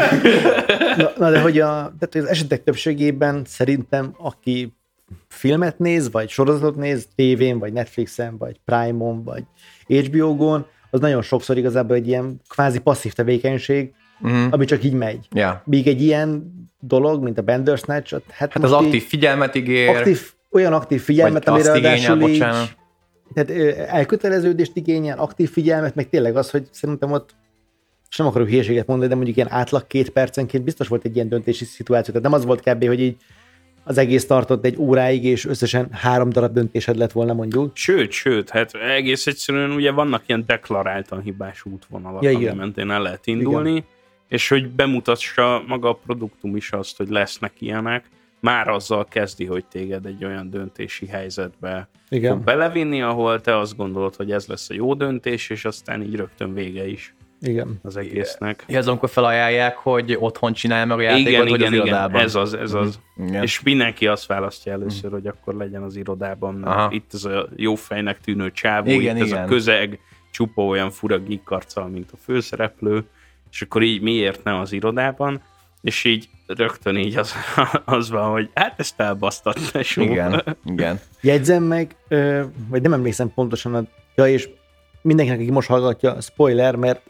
Na, 0.96 1.12
na 1.16 1.30
de 1.30 1.40
hogy 1.40 1.58
a, 1.58 1.94
tehát 1.98 2.14
az 2.14 2.24
esetek 2.24 2.62
többségében 2.62 3.42
szerintem, 3.46 4.14
aki 4.18 4.72
filmet 5.28 5.78
néz, 5.78 6.10
vagy 6.10 6.28
sorozatot 6.28 6.76
néz, 6.76 7.08
tévén, 7.14 7.58
vagy 7.58 7.72
Netflixen, 7.72 8.36
vagy 8.36 8.60
Prime-on, 8.64 9.24
vagy 9.24 9.44
HBO-gon, 9.86 10.66
az 10.90 11.00
nagyon 11.00 11.22
sokszor 11.22 11.56
igazából 11.56 11.96
egy 11.96 12.08
ilyen 12.08 12.40
kvázi 12.48 12.78
passzív 12.78 13.12
tevékenység, 13.12 13.92
Mhm. 14.18 14.46
ami 14.50 14.64
csak 14.64 14.84
így 14.84 14.92
megy. 14.92 15.28
Ja. 15.34 15.62
Míg 15.64 15.86
egy 15.86 16.02
ilyen 16.02 16.52
dolog, 16.80 17.22
mint 17.22 17.38
a 17.38 17.42
Bandersnatch, 17.42 18.12
hát, 18.30 18.52
Hát 18.52 18.64
az 18.64 18.72
aktív 18.72 19.04
figyelmet 19.06 19.54
ígér, 19.54 19.88
aktív, 19.88 20.20
olyan 20.50 20.72
aktív 20.72 21.00
figyelmet, 21.02 21.48
amire 21.48 21.76
igényel, 21.76 21.96
ráadásul 21.96 22.28
így, 22.28 22.38
bocsánat. 22.38 22.76
tehát 23.34 23.50
elköteleződést 23.88 24.76
igényel, 24.76 25.18
aktív 25.18 25.50
figyelmet, 25.50 25.94
meg 25.94 26.08
tényleg 26.08 26.36
az, 26.36 26.50
hogy 26.50 26.66
szerintem 26.70 27.12
ott 27.12 27.34
és 28.10 28.16
nem 28.16 28.26
akarok 28.26 28.48
hülyeséget 28.48 28.86
mondani, 28.86 29.08
de 29.08 29.14
mondjuk 29.14 29.36
ilyen 29.36 29.50
átlag 29.50 29.86
két 29.86 30.10
percenként 30.10 30.64
biztos 30.64 30.88
volt 30.88 31.04
egy 31.04 31.14
ilyen 31.14 31.28
döntési 31.28 31.64
szituáció. 31.64 32.14
Tehát 32.14 32.28
nem 32.30 32.38
az 32.38 32.44
volt 32.44 32.60
kb. 32.60 32.86
hogy 32.86 33.00
így 33.00 33.16
az 33.90 33.98
egész 33.98 34.26
tartott 34.26 34.64
egy 34.64 34.76
óráig, 34.78 35.24
és 35.24 35.44
összesen 35.44 35.88
három 35.92 36.30
darab 36.30 36.52
döntésed 36.52 36.96
lett 36.96 37.12
volna 37.12 37.32
mondjuk. 37.32 37.76
Sőt, 37.76 38.10
sőt, 38.10 38.50
hát 38.50 38.74
egész 38.74 39.26
egyszerűen 39.26 39.70
ugye 39.70 39.90
vannak 39.90 40.22
ilyen 40.26 40.44
deklaráltan 40.46 41.20
hibás 41.20 41.64
útvonalak, 41.64 42.22
Ja, 42.22 42.30
igen. 42.30 42.50
ami 42.50 42.58
mentén 42.58 42.90
el 42.90 43.02
lehet 43.02 43.26
indulni, 43.26 43.70
igen. 43.70 43.84
és 44.28 44.48
hogy 44.48 44.68
bemutassa 44.68 45.62
maga 45.66 45.88
a 45.88 46.00
produktum 46.06 46.56
is 46.56 46.72
azt, 46.72 46.96
hogy 46.96 47.08
lesznek 47.08 47.52
ilyenek, 47.58 48.04
már 48.40 48.68
azzal 48.68 49.04
kezdi, 49.04 49.44
hogy 49.44 49.64
téged 49.64 50.06
egy 50.06 50.24
olyan 50.24 50.50
döntési 50.50 51.06
helyzetbe 51.06 51.88
Igen. 52.08 52.34
fog 52.34 52.44
belevinni, 52.44 53.02
ahol 53.02 53.40
te 53.40 53.58
azt 53.58 53.76
gondolod, 53.76 54.16
hogy 54.16 54.32
ez 54.32 54.46
lesz 54.46 54.70
a 54.70 54.74
jó 54.74 54.94
döntés, 54.94 55.50
és 55.50 55.64
aztán 55.64 56.02
így 56.02 56.14
rögtön 56.14 56.54
vége 56.54 56.86
is 56.86 57.14
Igen. 57.40 57.78
az 57.82 57.96
egésznek. 57.96 58.64
ez 58.66 58.86
amikor 58.86 59.08
felajánlják, 59.08 59.76
hogy 59.76 60.16
otthon 60.18 60.52
csinálj 60.52 60.86
meg 60.86 60.98
a 60.98 61.00
játékot, 61.00 61.28
Igen, 61.28 61.40
vagy 61.40 61.48
igen, 61.48 61.66
az 61.66 61.72
igen, 61.72 61.86
irodában. 61.86 62.20
ez 62.20 62.34
az, 62.34 62.54
ez 62.54 62.72
az. 62.72 63.00
Igen. 63.16 63.42
És 63.42 63.62
mindenki 63.62 64.06
azt 64.06 64.26
választja 64.26 64.72
először, 64.72 65.10
hogy 65.10 65.26
akkor 65.26 65.54
legyen 65.54 65.82
az 65.82 65.96
irodában, 65.96 66.54
mert 66.54 66.76
Aha. 66.76 66.92
itt 66.92 67.14
ez 67.14 67.24
a 67.24 67.48
jó 67.56 67.74
fejnek 67.74 68.20
tűnő 68.20 68.50
csávó, 68.50 68.90
Igen, 68.90 69.16
itt 69.16 69.22
ez 69.22 69.28
igen. 69.28 69.42
a 69.42 69.46
közeg, 69.46 70.00
csupa 70.30 70.64
olyan 70.64 70.90
fura 70.90 71.18
gigkarccal, 71.18 71.88
mint 71.88 72.10
a 72.12 72.16
főszereplő, 72.24 73.04
és 73.50 73.62
akkor 73.62 73.82
így 73.82 74.00
miért 74.00 74.44
nem 74.44 74.54
az 74.54 74.72
irodában, 74.72 75.42
és 75.80 76.04
így 76.04 76.28
rögtön 76.46 76.96
így 76.96 77.16
az, 77.16 77.34
az 77.84 78.10
van, 78.10 78.30
hogy 78.30 78.50
hát 78.54 78.80
ezt 78.80 79.00
elbasztott, 79.00 79.70
tesó. 79.72 80.02
igen, 80.02 80.56
igen. 80.64 81.00
Jegyzem 81.20 81.62
meg, 81.62 81.96
vagy 82.68 82.82
nem 82.82 82.92
emlékszem 82.92 83.32
pontosan, 83.34 83.74
a, 83.74 83.82
ja, 84.14 84.26
és 84.26 84.48
mindenkinek, 85.02 85.40
aki 85.40 85.50
most 85.50 85.68
hallgatja, 85.68 86.20
spoiler, 86.20 86.76
mert 86.76 87.00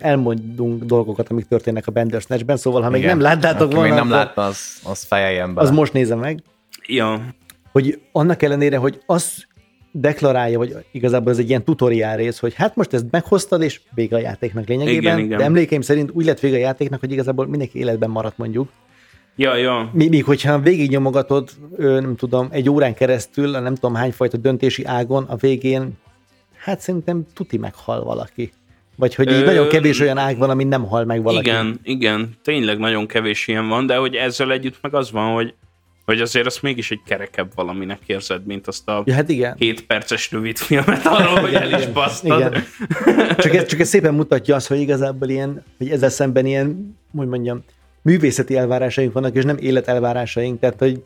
elmondunk 0.00 0.84
dolgokat, 0.84 1.28
amik 1.28 1.46
történnek 1.48 1.86
a 1.86 1.90
Bandersnatch-ben, 1.90 2.56
szóval 2.56 2.82
ha 2.82 2.90
még 2.90 3.00
igen. 3.00 3.16
nem 3.16 3.26
láttátok 3.26 3.66
Aki 3.66 3.74
volna, 3.74 3.88
még 3.88 3.98
nem 3.98 4.06
akkor 4.06 4.24
látta, 4.24 4.44
az, 4.44 4.80
az 4.84 5.02
fejeljen 5.02 5.54
bele. 5.54 5.68
az 5.68 5.74
most 5.74 5.92
nézze 5.92 6.14
meg. 6.14 6.42
Ja, 6.86 7.34
hogy 7.72 8.00
annak 8.12 8.42
ellenére, 8.42 8.76
hogy 8.76 9.02
az 9.06 9.46
deklarálja, 9.90 10.58
vagy 10.58 10.76
igazából 10.92 11.32
ez 11.32 11.38
egy 11.38 11.48
ilyen 11.48 11.64
tutoriál 11.64 12.16
rész, 12.16 12.38
hogy 12.38 12.54
hát 12.54 12.76
most 12.76 12.92
ezt 12.92 13.04
meghoztad, 13.10 13.62
és 13.62 13.80
vége 13.94 14.16
a 14.16 14.18
játéknak 14.18 14.66
lényegében, 14.66 15.02
Igen, 15.02 15.18
igen. 15.18 15.38
de 15.38 15.44
emlékeim 15.44 15.80
szerint 15.80 16.10
úgy 16.12 16.24
lett 16.24 16.40
vége 16.40 16.56
a 16.56 16.58
játéknak, 16.58 17.00
hogy 17.00 17.12
igazából 17.12 17.46
mindenki 17.46 17.78
életben 17.78 18.10
maradt 18.10 18.38
mondjuk. 18.38 18.68
ja, 19.36 19.54
ja. 19.56 19.90
Míg 19.92 20.24
hogyha 20.24 20.58
végignyomogatod, 20.58 21.50
nem 21.76 22.16
tudom, 22.16 22.48
egy 22.50 22.70
órán 22.70 22.94
keresztül, 22.94 23.54
a 23.54 23.60
nem 23.60 23.74
tudom 23.74 23.94
hányfajta 23.94 24.36
döntési 24.36 24.84
ágon, 24.84 25.24
a 25.24 25.36
végén, 25.36 25.92
hát 26.56 26.80
szerintem 26.80 27.26
tuti 27.34 27.58
meghal 27.58 28.04
valaki. 28.04 28.52
Vagy 28.96 29.14
hogy 29.14 29.30
így 29.30 29.42
Ö, 29.42 29.44
nagyon 29.44 29.68
kevés 29.68 30.00
olyan 30.00 30.18
ág 30.18 30.38
van, 30.38 30.50
ami 30.50 30.64
nem 30.64 30.84
hal 30.86 31.04
meg 31.04 31.22
valaki. 31.22 31.48
Igen, 31.48 31.80
igen, 31.82 32.30
tényleg 32.42 32.78
nagyon 32.78 33.06
kevés 33.06 33.46
ilyen 33.46 33.68
van, 33.68 33.86
de 33.86 33.96
hogy 33.96 34.14
ezzel 34.14 34.52
együtt 34.52 34.78
meg 34.80 34.94
az 34.94 35.10
van, 35.10 35.32
hogy, 35.32 35.54
hogy 36.04 36.20
azért 36.20 36.46
azt 36.46 36.62
mégis 36.62 36.90
egy 36.90 37.00
kerekebb 37.06 37.50
valaminek 37.54 37.98
érzed, 38.06 38.46
mint 38.46 38.66
azt 38.66 38.88
a 38.88 39.02
Ja, 39.06 39.14
hát 39.14 39.28
igen. 39.28 39.54
7 39.58 39.86
perces 39.86 40.32
rövid 40.32 40.56
filmet 40.56 41.06
arról, 41.06 41.40
hogy 41.40 41.54
el 41.54 41.80
is 41.80 41.86
basztad. 41.86 42.38
Igen. 42.38 42.64
Csak 43.36 43.54
ez, 43.54 43.66
csak 43.66 43.80
ez 43.80 43.88
szépen 43.88 44.14
mutatja 44.14 44.54
azt, 44.54 44.66
hogy 44.66 44.80
igazából 44.80 45.28
ilyen, 45.28 45.64
hogy 45.78 45.90
ezzel 45.90 46.10
szemben 46.10 46.46
ilyen, 46.46 46.96
hogy 47.16 47.28
mondjam, 47.28 47.64
művészeti 48.02 48.56
elvárásaink 48.56 49.12
vannak, 49.12 49.34
és 49.34 49.44
nem 49.44 49.56
életelvárásaink, 49.58 50.60
tehát 50.60 50.78
hogy 50.78 51.02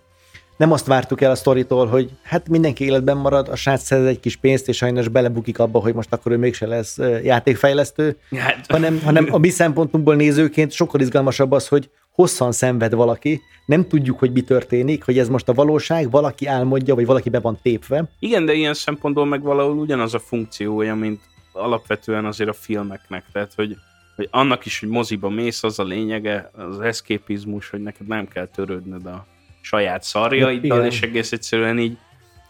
nem 0.58 0.72
azt 0.72 0.86
vártuk 0.86 1.20
el 1.20 1.30
a 1.30 1.34
sztoritól, 1.34 1.86
hogy 1.86 2.10
hát 2.22 2.48
mindenki 2.48 2.84
életben 2.84 3.16
marad, 3.16 3.48
a 3.48 3.56
srác 3.56 3.82
szerez 3.82 4.06
egy 4.06 4.20
kis 4.20 4.36
pénzt, 4.36 4.68
és 4.68 4.76
sajnos 4.76 5.08
belebukik 5.08 5.58
abba, 5.58 5.78
hogy 5.78 5.94
most 5.94 6.12
akkor 6.12 6.32
ő 6.32 6.36
mégse 6.36 6.66
lesz 6.66 6.98
játékfejlesztő, 7.22 8.16
Hát, 8.36 8.66
hanem, 8.68 9.00
hanem 9.04 9.28
a 9.30 9.38
mi 9.38 9.48
szempontunkból 9.48 10.14
nézőként 10.14 10.72
sokkal 10.72 11.00
izgalmasabb 11.00 11.52
az, 11.52 11.68
hogy 11.68 11.90
hosszan 12.10 12.52
szenved 12.52 12.94
valaki, 12.94 13.40
nem 13.66 13.88
tudjuk, 13.88 14.18
hogy 14.18 14.32
mi 14.32 14.40
történik, 14.40 15.04
hogy 15.04 15.18
ez 15.18 15.28
most 15.28 15.48
a 15.48 15.52
valóság, 15.52 16.10
valaki 16.10 16.46
álmodja, 16.46 16.94
vagy 16.94 17.06
valaki 17.06 17.28
be 17.28 17.40
van 17.40 17.58
tépve. 17.62 18.08
igen, 18.18 18.46
de 18.46 18.52
ilyen 18.52 18.74
szempontból 18.74 19.26
meg 19.26 19.42
valahol 19.42 19.78
ugyanaz 19.78 20.14
a 20.14 20.18
funkciója, 20.18 20.94
mint 20.94 21.20
alapvetően 21.52 22.24
azért 22.24 22.50
a 22.50 22.52
filmeknek, 22.52 23.24
tehát 23.32 23.52
hogy, 23.56 23.76
hogy 24.16 24.28
annak 24.30 24.66
is, 24.66 24.80
hogy 24.80 24.88
moziba 24.88 25.28
mész, 25.28 25.62
az 25.62 25.78
a 25.78 25.84
lényege, 25.84 26.50
az 26.52 26.80
eszképizmus, 26.80 27.70
hogy 27.70 27.82
neked 27.82 28.06
nem 28.06 28.28
kell 28.28 28.46
törődnöd 28.46 29.06
a 29.06 29.26
saját 29.68 30.02
szarjaiddal, 30.02 30.84
és 30.84 31.02
egész 31.02 31.32
egyszerűen 31.32 31.78
így 31.78 31.96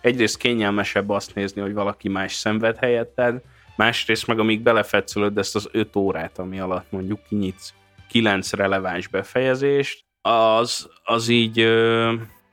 egyrészt 0.01 0.37
kényelmesebb 0.37 1.11
azt 1.11 1.35
nézni, 1.35 1.61
hogy 1.61 1.73
valaki 1.73 2.09
más 2.09 2.35
szenved 2.35 2.77
helyetted, 2.77 3.41
másrészt 3.77 4.27
meg 4.27 4.39
amíg 4.39 4.61
belefetszölöd 4.61 5.39
ezt 5.39 5.57
az 5.57 5.69
öt 5.73 5.97
órát, 5.97 6.39
ami 6.39 6.61
alatt 6.61 6.91
mondjuk 6.91 7.21
kinyitsz 7.29 7.73
kilenc 8.09 8.53
releváns 8.53 9.07
befejezést, 9.07 10.05
az, 10.21 10.89
az 11.05 11.29
így, 11.29 11.59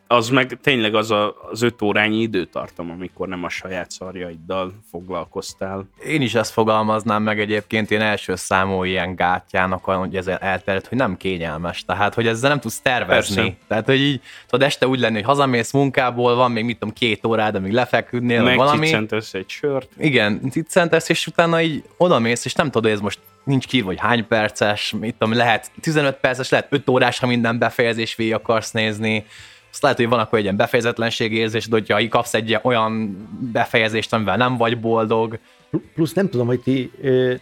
az 0.08 0.30
meg 0.30 0.58
tényleg 0.62 0.96
az 0.96 1.12
a, 1.12 1.36
az 1.52 1.62
öt 1.62 1.82
órányi 1.82 2.22
időtartam, 2.22 2.92
amikor 2.92 3.28
nem 3.28 3.44
a 3.44 3.50
saját 3.50 3.92
szarjaiddal 3.92 4.74
foglalkoztál. 4.92 5.88
Én 6.06 6.22
is 6.22 6.36
ezt 6.36 6.52
fogalmaznám 6.52 7.24
meg 7.24 7.40
egyébként 7.40 7.92
én 7.92 8.02
első 8.02 8.36
számú 8.36 8.84
ilyen 8.84 9.16
gátjának, 9.16 9.84
hogy 9.84 10.16
ezzel 10.16 10.38
elterjedt, 10.38 10.88
hogy 10.88 10.98
nem 10.98 11.18
kényelmes. 11.18 11.86
Tehát, 11.86 12.14
hogy 12.14 12.28
ezzel 12.28 12.50
nem 12.50 12.60
tudsz 12.60 12.80
tervezni. 12.80 13.36
Persze. 13.36 13.58
Tehát, 13.68 13.86
hogy 13.86 14.00
így 14.00 14.22
tudod 14.50 14.68
este 14.68 14.88
úgy 14.88 15.00
lenni, 15.00 15.16
hogy 15.16 15.24
hazamész 15.24 15.72
munkából, 15.72 16.36
van 16.36 16.52
még 16.52 16.66
mit 16.66 16.78
tudom 16.80 16.94
két 16.94 17.26
órád, 17.26 17.56
amíg 17.56 17.72
lefeküdnél, 17.72 18.44
vagy 18.44 18.56
valami. 18.56 18.78
Megcicentesz 18.78 19.34
egy 19.34 19.50
sört. 19.50 19.90
Igen, 19.98 20.42
ciccentesz, 20.52 21.10
és 21.10 21.28
utána 21.28 21.62
így 21.62 21.84
odamész, 21.98 22.46
és 22.46 22.54
nem 22.54 22.66
tudod, 22.66 22.84
hogy 22.84 22.92
ez 22.92 23.00
most 23.00 23.20
nincs 23.44 23.68
ki, 23.68 23.82
vagy 23.82 24.00
hány 24.00 24.28
perces, 24.28 24.94
mit 25.00 25.16
tudom, 25.16 25.34
lehet 25.34 25.72
15 25.82 26.16
perces, 26.16 26.50
lehet 26.50 26.68
5 26.70 26.90
órás, 26.90 27.20
ha 27.20 27.28
minden 27.28 27.58
befejezés 27.58 28.16
végig 28.16 28.34
akarsz 28.34 28.72
nézni. 28.72 29.26
Azt 29.76 29.84
lehet, 29.84 30.00
hogy 30.00 30.10
van 30.10 30.20
akkor 30.20 30.38
egy 30.38 30.44
ilyen 30.44 30.56
befejezetlenség 30.56 31.34
érzés, 31.34 31.68
de 31.68 31.76
hogyha 31.76 32.08
kapsz 32.08 32.34
egy 32.34 32.60
olyan 32.64 33.18
befejezést, 33.52 34.14
amivel 34.14 34.38
nem 34.38 34.58
vagy 34.58 34.80
boldog, 34.80 35.40
Plusz 35.94 36.14
nem 36.14 36.30
tudom, 36.30 36.48
hogy 36.48 36.60
ti, 36.60 36.92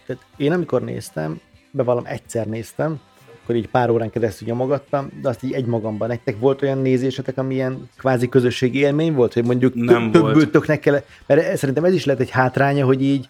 tehát 0.06 0.18
én 0.36 0.52
amikor 0.52 0.82
néztem, 0.82 1.40
bevallom 1.70 2.04
egyszer 2.06 2.46
néztem, 2.46 3.00
akkor 3.42 3.54
így 3.54 3.68
pár 3.68 3.90
órán 3.90 4.10
keresztül 4.10 4.48
nyomogattam, 4.48 5.10
de 5.22 5.28
azt 5.28 5.42
így 5.42 5.52
egymagamban. 5.52 6.08
Nektek 6.08 6.38
volt 6.38 6.62
olyan 6.62 6.78
nézésetek, 6.78 7.38
ami 7.38 7.54
ilyen 7.54 7.88
kvázi 7.98 8.28
közösségi 8.28 8.78
élmény 8.78 9.14
volt, 9.14 9.32
hogy 9.32 9.44
mondjuk 9.44 9.74
Nem 9.74 10.10
több, 10.10 10.22
volt. 10.22 10.32
többből 10.32 10.50
töknek 10.50 10.80
kell, 10.80 11.02
mert 11.26 11.56
szerintem 11.56 11.84
ez 11.84 11.94
is 11.94 12.04
lehet 12.04 12.20
egy 12.20 12.30
hátránya, 12.30 12.84
hogy 12.84 13.02
így, 13.02 13.28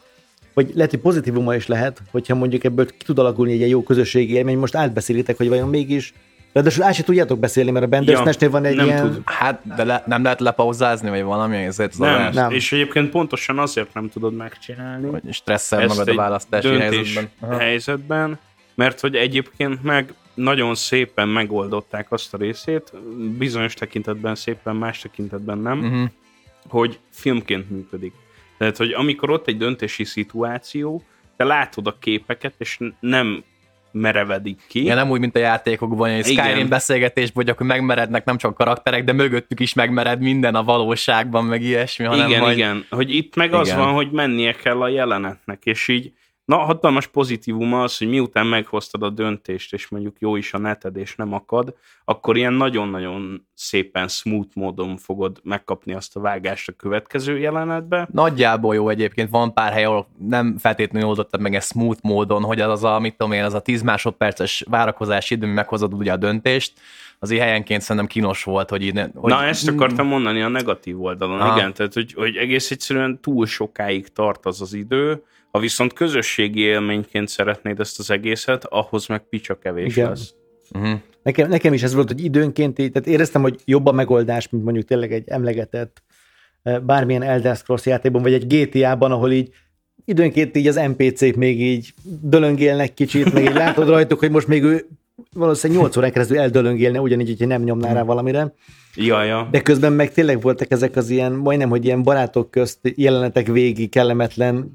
vagy 0.55 0.71
lehet, 0.75 0.91
hogy 0.91 1.01
pozitívuma 1.01 1.55
is 1.55 1.67
lehet, 1.67 2.03
hogyha 2.11 2.35
mondjuk 2.35 2.65
ebből 2.65 2.87
ki 2.87 3.05
tud 3.05 3.19
alakulni 3.19 3.63
egy 3.63 3.69
jó 3.69 3.83
közösségi 3.83 4.35
élmény, 4.35 4.59
most 4.59 4.75
átbeszélitek, 4.75 5.37
hogy 5.37 5.49
vajon 5.49 5.69
mégis, 5.69 6.13
Ráadásul 6.55 6.83
át 6.83 6.95
se 6.95 7.03
tudjátok 7.03 7.39
beszélni, 7.39 7.71
mert 7.71 7.85
a 7.85 7.89
Bandersnatchnél 7.89 8.51
van 8.51 8.65
egy 8.65 8.77
nem 8.77 8.87
ilyen... 8.87 9.13
tud. 9.13 9.23
hát 9.25 9.61
de 9.77 9.85
le, 9.85 10.03
nem 10.07 10.23
lehet 10.23 10.41
lepauzázni, 10.41 11.09
vagy 11.11 11.23
valami, 11.23 11.57
ezért 11.57 11.93
az 11.93 11.99
Nem, 11.99 12.33
nem. 12.33 12.51
és 12.51 12.73
egyébként 12.73 13.11
pontosan 13.11 13.59
azért 13.59 13.95
nem 13.95 14.09
tudod 14.11 14.35
megcsinálni. 14.35 15.11
vagy 15.11 15.23
stresszel 15.33 15.87
magad 15.87 16.09
a 16.09 16.15
választási 16.15 16.69
helyzetben. 16.79 17.29
Aha. 17.41 17.59
helyzetben, 17.59 18.39
mert 18.75 19.01
hogy 19.01 19.15
egyébként 19.17 19.83
meg 19.83 20.15
nagyon 20.35 20.75
szépen 20.75 21.29
megoldották 21.29 22.13
azt 22.13 22.35
a 22.35 22.37
részét, 22.37 22.93
bizonyos 23.39 23.75
tekintetben 23.75 24.35
szépen, 24.35 24.77
más 24.77 24.99
tekintetben 24.99 25.59
nem, 25.59 25.79
Mhm. 25.79 26.03
hogy 26.69 26.99
filmként 27.11 27.71
működik. 27.71 28.13
Tehát, 28.59 28.77
hogy 28.77 28.93
amikor 28.93 29.31
ott 29.31 29.47
egy 29.49 29.57
döntési 29.57 30.05
szituáció, 30.05 31.03
te 31.37 31.45
látod 31.45 31.87
a 31.87 31.97
képeket, 31.99 32.55
és 32.59 32.79
nem 33.01 33.45
merevedik 33.95 34.61
ki. 34.69 34.81
Igen, 34.81 34.97
nem 34.97 35.11
úgy, 35.11 35.21
mint 35.21 35.37
a 35.37 35.39
játékokban, 35.39 36.09
Igen. 36.09 36.23
Skyrim 36.23 36.69
beszélgetésben, 36.69 37.45
hogy 37.45 37.49
akkor 37.49 37.67
megmerednek 37.67 38.25
nem 38.25 38.37
csak 38.37 38.55
karakterek, 38.55 39.05
de 39.05 39.13
mögöttük 39.13 39.61
is 39.61 39.75
megmered 39.75 40.21
minden 40.21 40.55
a 40.55 40.63
valóságban, 40.63 41.45
meg 41.45 41.63
ilyesmi, 41.63 42.05
hanem 42.05 42.29
igen, 42.29 42.41
majd... 42.41 42.57
igen. 42.57 42.87
Hogy 42.91 43.15
itt 43.15 43.37
meg 43.37 43.53
az 43.53 43.67
Igen. 43.67 43.79
van, 43.79 43.93
hogy 43.93 44.11
mennie 44.11 44.53
kell 44.53 44.83
a 44.83 44.89
jelenetnek, 44.89 45.65
és 45.65 45.89
így 45.89 46.13
na, 46.45 46.57
hatalmas 46.57 47.07
pozitívuma 47.07 47.83
az, 47.83 47.99
hogy 47.99 48.09
miután 48.09 48.47
meghoztad 48.47 49.03
a 49.03 49.11
döntést, 49.11 49.73
és 49.73 49.89
mondjuk 49.89 50.17
jó 50.19 50.37
is 50.37 50.55
a 50.55 50.59
neted, 50.59 50.97
és 50.97 51.17
nem 51.17 51.33
akad, 51.33 51.75
akkor 52.05 52.37
ilyen 52.37 52.53
nagyon-nagyon 52.53 53.47
szépen 53.55 54.09
smooth 54.09 54.49
módon 54.55 54.97
fogod 54.97 55.41
megkapni 55.43 55.93
azt 55.93 56.17
a 56.17 56.21
vágást 56.21 56.69
a 56.69 56.73
következő 56.73 57.39
jelenetbe. 57.39 58.09
Nagyjából 58.13 58.75
jó 58.75 58.89
egyébként, 58.89 59.31
van 59.31 59.55
pár 59.55 59.73
hely, 59.73 59.85
ahol 59.85 60.09
nem 60.19 60.57
feltétlenül 60.59 61.09
oldottad 61.09 61.41
meg 61.41 61.55
ezt 61.55 61.71
smooth 61.71 61.99
módon, 62.03 62.43
hogy 62.43 62.61
az, 62.61 62.71
az 62.71 62.85
a, 62.85 62.99
mit 62.99 63.17
tudom 63.17 63.33
én, 63.33 63.45
az 63.45 63.55
a 63.55 63.61
10 63.61 63.83
másodperces 63.83 64.65
várakozási 64.71 65.35
idő, 65.35 65.47
meghozod 65.47 65.95
ugye 65.95 66.13
a 66.13 66.17
döntést, 66.17 66.73
az 67.19 67.31
helyenként 67.31 67.83
szerintem 67.83 68.07
kínos 68.07 68.45
volt, 68.45 68.71
hogy 68.71 68.83
így... 68.83 69.01
Hogy, 69.15 69.33
Na, 69.33 69.45
ezt 69.45 69.69
akartam 69.69 70.07
mondani 70.07 70.43
a 70.43 70.49
negatív 70.49 71.03
oldalon, 71.03 71.41
Aha. 71.41 71.59
igen, 71.59 71.73
tehát 71.73 71.95
hogy, 71.95 72.13
hogy 72.13 72.37
egész 72.37 72.71
egyszerűen 72.71 73.21
túl 73.21 73.47
sokáig 73.47 74.09
tart 74.09 74.47
az 74.47 74.61
az 74.61 74.75
idő, 74.75 75.23
ha 75.55 75.61
viszont 75.61 75.93
közösségi 75.93 76.61
élményként 76.61 77.29
szeretnéd 77.29 77.81
ezt 77.81 77.99
az 77.99 78.11
egészet, 78.11 78.65
ahhoz 78.65 79.07
meg 79.07 79.29
picsa 79.29 79.59
kevés 79.59 79.97
Igen. 79.97 80.09
lesz. 80.09 80.35
Uh-huh. 80.73 81.01
Nekem, 81.23 81.49
nekem 81.49 81.73
is 81.73 81.83
ez 81.83 81.95
volt, 81.95 82.09
hogy 82.09 82.25
időnként, 82.25 82.79
így- 82.79 82.93
tehát 82.93 83.09
éreztem, 83.09 83.43
hogy 83.43 83.61
jobb 83.65 83.87
a 83.87 83.93
megoldás, 83.93 84.49
mint 84.49 84.65
mondjuk 84.65 84.87
tényleg 84.87 85.13
egy 85.13 85.29
emlegetett 85.29 86.03
eh, 86.63 86.79
bármilyen 86.81 87.23
Elder 87.23 87.57
Scrolls 87.57 87.87
játékban, 87.87 88.23
vagy 88.23 88.33
egy 88.33 88.47
GTA-ban, 88.47 89.13
ahol 89.13 89.33
így 89.33 89.51
időnként 90.05 90.57
így 90.57 90.67
az 90.67 90.75
NPC-k 90.75 91.37
még 91.37 91.61
így 91.61 91.95
dölöngélnek 92.23 92.95
kicsit, 92.95 93.33
meg 93.33 93.43
így 93.45 93.55
látod 93.55 93.89
rajtuk, 93.89 94.19
hogy 94.19 94.31
most 94.31 94.47
még 94.47 94.63
ő 94.63 94.87
valószínűleg 95.33 95.83
8 95.83 95.97
órán 95.97 96.13
keresztül 96.13 96.39
eldölöngélne, 96.39 97.01
ugyanígy, 97.01 97.29
hogyha 97.29 97.47
nem 97.47 97.63
nyomná 97.63 97.93
rá 97.93 98.03
valamire. 98.03 98.55
Ja, 98.95 99.23
ja. 99.23 99.49
De 99.51 99.63
közben 99.63 99.93
meg 99.93 100.13
tényleg 100.13 100.41
voltak 100.41 100.71
ezek 100.71 100.97
az 100.97 101.11
ilyen, 101.11 101.33
majdnem, 101.33 101.69
hogy 101.69 101.85
ilyen 101.85 102.03
barátok 102.03 102.51
közt 102.51 102.79
jelenetek 102.83 103.47
végi 103.47 103.87
kellemetlen 103.87 104.73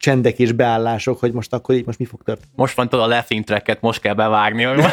csendek 0.00 0.38
és 0.38 0.52
beállások, 0.52 1.20
hogy 1.20 1.32
most 1.32 1.52
akkor 1.52 1.74
így 1.74 1.86
most 1.86 1.98
mi 1.98 2.04
fog 2.04 2.22
történni. 2.22 2.50
Most 2.56 2.76
van 2.76 2.88
tudod 2.88 3.04
a 3.04 3.08
laughing 3.08 3.44
tracket, 3.44 3.80
most 3.80 4.00
kell 4.00 4.14
bevágni. 4.14 4.62
hogy- 4.62 4.84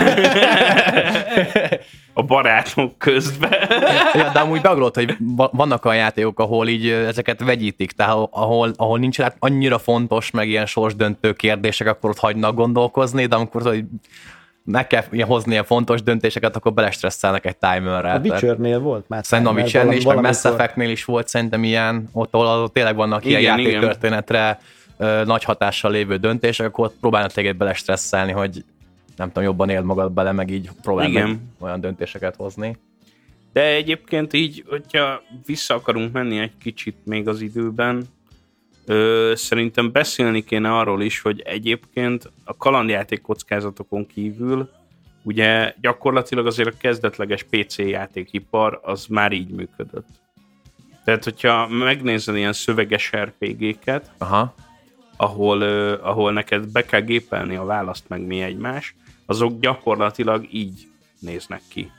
A 2.14 2.24
barátok 2.24 2.98
közben. 2.98 3.52
ja, 4.14 4.30
de 4.34 4.40
amúgy 4.40 4.62
beugrott, 4.62 4.96
hogy 4.96 5.16
va- 5.20 5.52
vannak 5.54 5.86
olyan 5.86 5.98
játékok, 5.98 6.40
ahol 6.40 6.68
így 6.68 6.90
ezeket 6.90 7.44
vegyítik, 7.44 7.92
tehát 7.92 8.16
ahol, 8.32 8.72
ahol 8.76 9.00
nincsenek 9.00 9.36
annyira 9.40 9.78
fontos, 9.78 10.32
meg 10.32 10.48
ilyen 10.48 10.66
sorsdöntő 10.66 11.34
kérdések, 11.34 11.88
akkor 11.88 12.10
ott 12.10 12.18
hagynak 12.20 12.56
gondolkozni, 12.56 13.26
de 13.26 13.36
amikor 13.36 13.62
hogy 13.62 13.84
meg 14.64 14.88
kell 14.88 15.04
ilyen 15.12 15.28
hozni 15.28 15.52
ilyen 15.52 15.64
fontos 15.64 16.04
döntéseket, 16.04 16.56
akkor 16.56 16.74
belestresszelnek 16.74 17.46
egy 17.46 17.58
timerrel. 17.58 18.16
A 18.16 18.20
Witchernél 18.20 18.80
volt 18.80 19.06
már. 19.10 19.26
Szerintem 19.26 19.56
a 19.56 19.60
Witchernél 19.60 19.98
is, 19.98 20.06
meg 20.06 20.22
Mass 20.22 20.46
Effectnél 20.46 20.90
is 20.90 21.06
volt 21.06 21.28
szerintem 21.28 21.64
ilyen, 21.64 22.10
ott, 22.14 22.34
ahol 22.34 22.70
tényleg 22.70 22.96
vannak 22.96 23.26
ilyen 23.26 23.40
Igen, 23.40 23.60
igen. 23.60 23.72
játéktörténetre 23.72 24.60
ö, 24.98 25.24
nagy 25.25 25.44
hatással 25.44 25.92
lévő 25.92 26.18
döntések, 26.18 26.66
akkor 26.66 26.86
ott 26.86 27.00
próbálnak 27.00 27.32
téged 27.32 27.56
belestresszelni, 27.56 28.32
hogy 28.32 28.63
nem 29.16 29.27
tudom, 29.27 29.44
jobban 29.44 29.70
éld 29.70 29.86
magad 29.86 30.12
bele, 30.12 30.32
meg 30.32 30.50
így 30.50 30.70
próbálj 30.82 31.10
Igen. 31.10 31.27
meg 31.27 31.39
olyan 31.60 31.82
döntéseket 31.82 32.36
hozni. 32.36 32.77
De 33.54 33.63
egyébként 33.63 34.34
így, 34.34 34.63
hogyha 34.70 35.22
vissza 35.46 35.74
akarunk 35.74 36.12
menni 36.13 36.39
egy 36.39 36.58
kicsit 36.62 36.96
még 37.04 37.27
az 37.27 37.42
időben, 37.42 38.06
ö, 38.86 39.32
szerintem 39.36 39.92
beszélni 39.92 40.44
kéne 40.44 40.77
arról 40.77 41.01
is, 41.01 41.20
hogy 41.20 41.42
egyébként 41.42 42.32
a 42.44 42.58
kalandjáték 42.58 43.22
kockázatokon 43.22 44.08
kívül 44.08 44.70
ugye 45.27 45.74
gyakorlatilag 45.82 46.46
azért 46.46 46.74
a 46.74 46.77
kezdetleges 46.77 47.44
PC 47.44 47.77
játékipar 47.77 48.80
az 48.84 49.06
már 49.06 49.32
így 49.32 49.50
működött. 49.50 50.08
Tehát, 51.04 51.24
hogyha 51.24 51.68
megnézed 51.68 52.36
ilyen 52.36 52.54
szöveges 52.54 53.12
RPG-ket, 53.16 54.12
Aha. 54.18 54.56
Ahol, 55.18 55.62
ahol 56.02 56.32
neked 56.32 56.72
be 56.72 56.86
kell 56.86 57.02
gépelni 57.02 57.56
a 57.56 57.66
választ 57.66 58.06
meg 58.08 58.22
mi 58.22 58.42
egymás, 58.42 58.96
azok 59.26 59.60
gyakorlatilag 59.60 60.48
így 60.52 60.88
néznek 61.20 61.62
ki. 61.68 61.92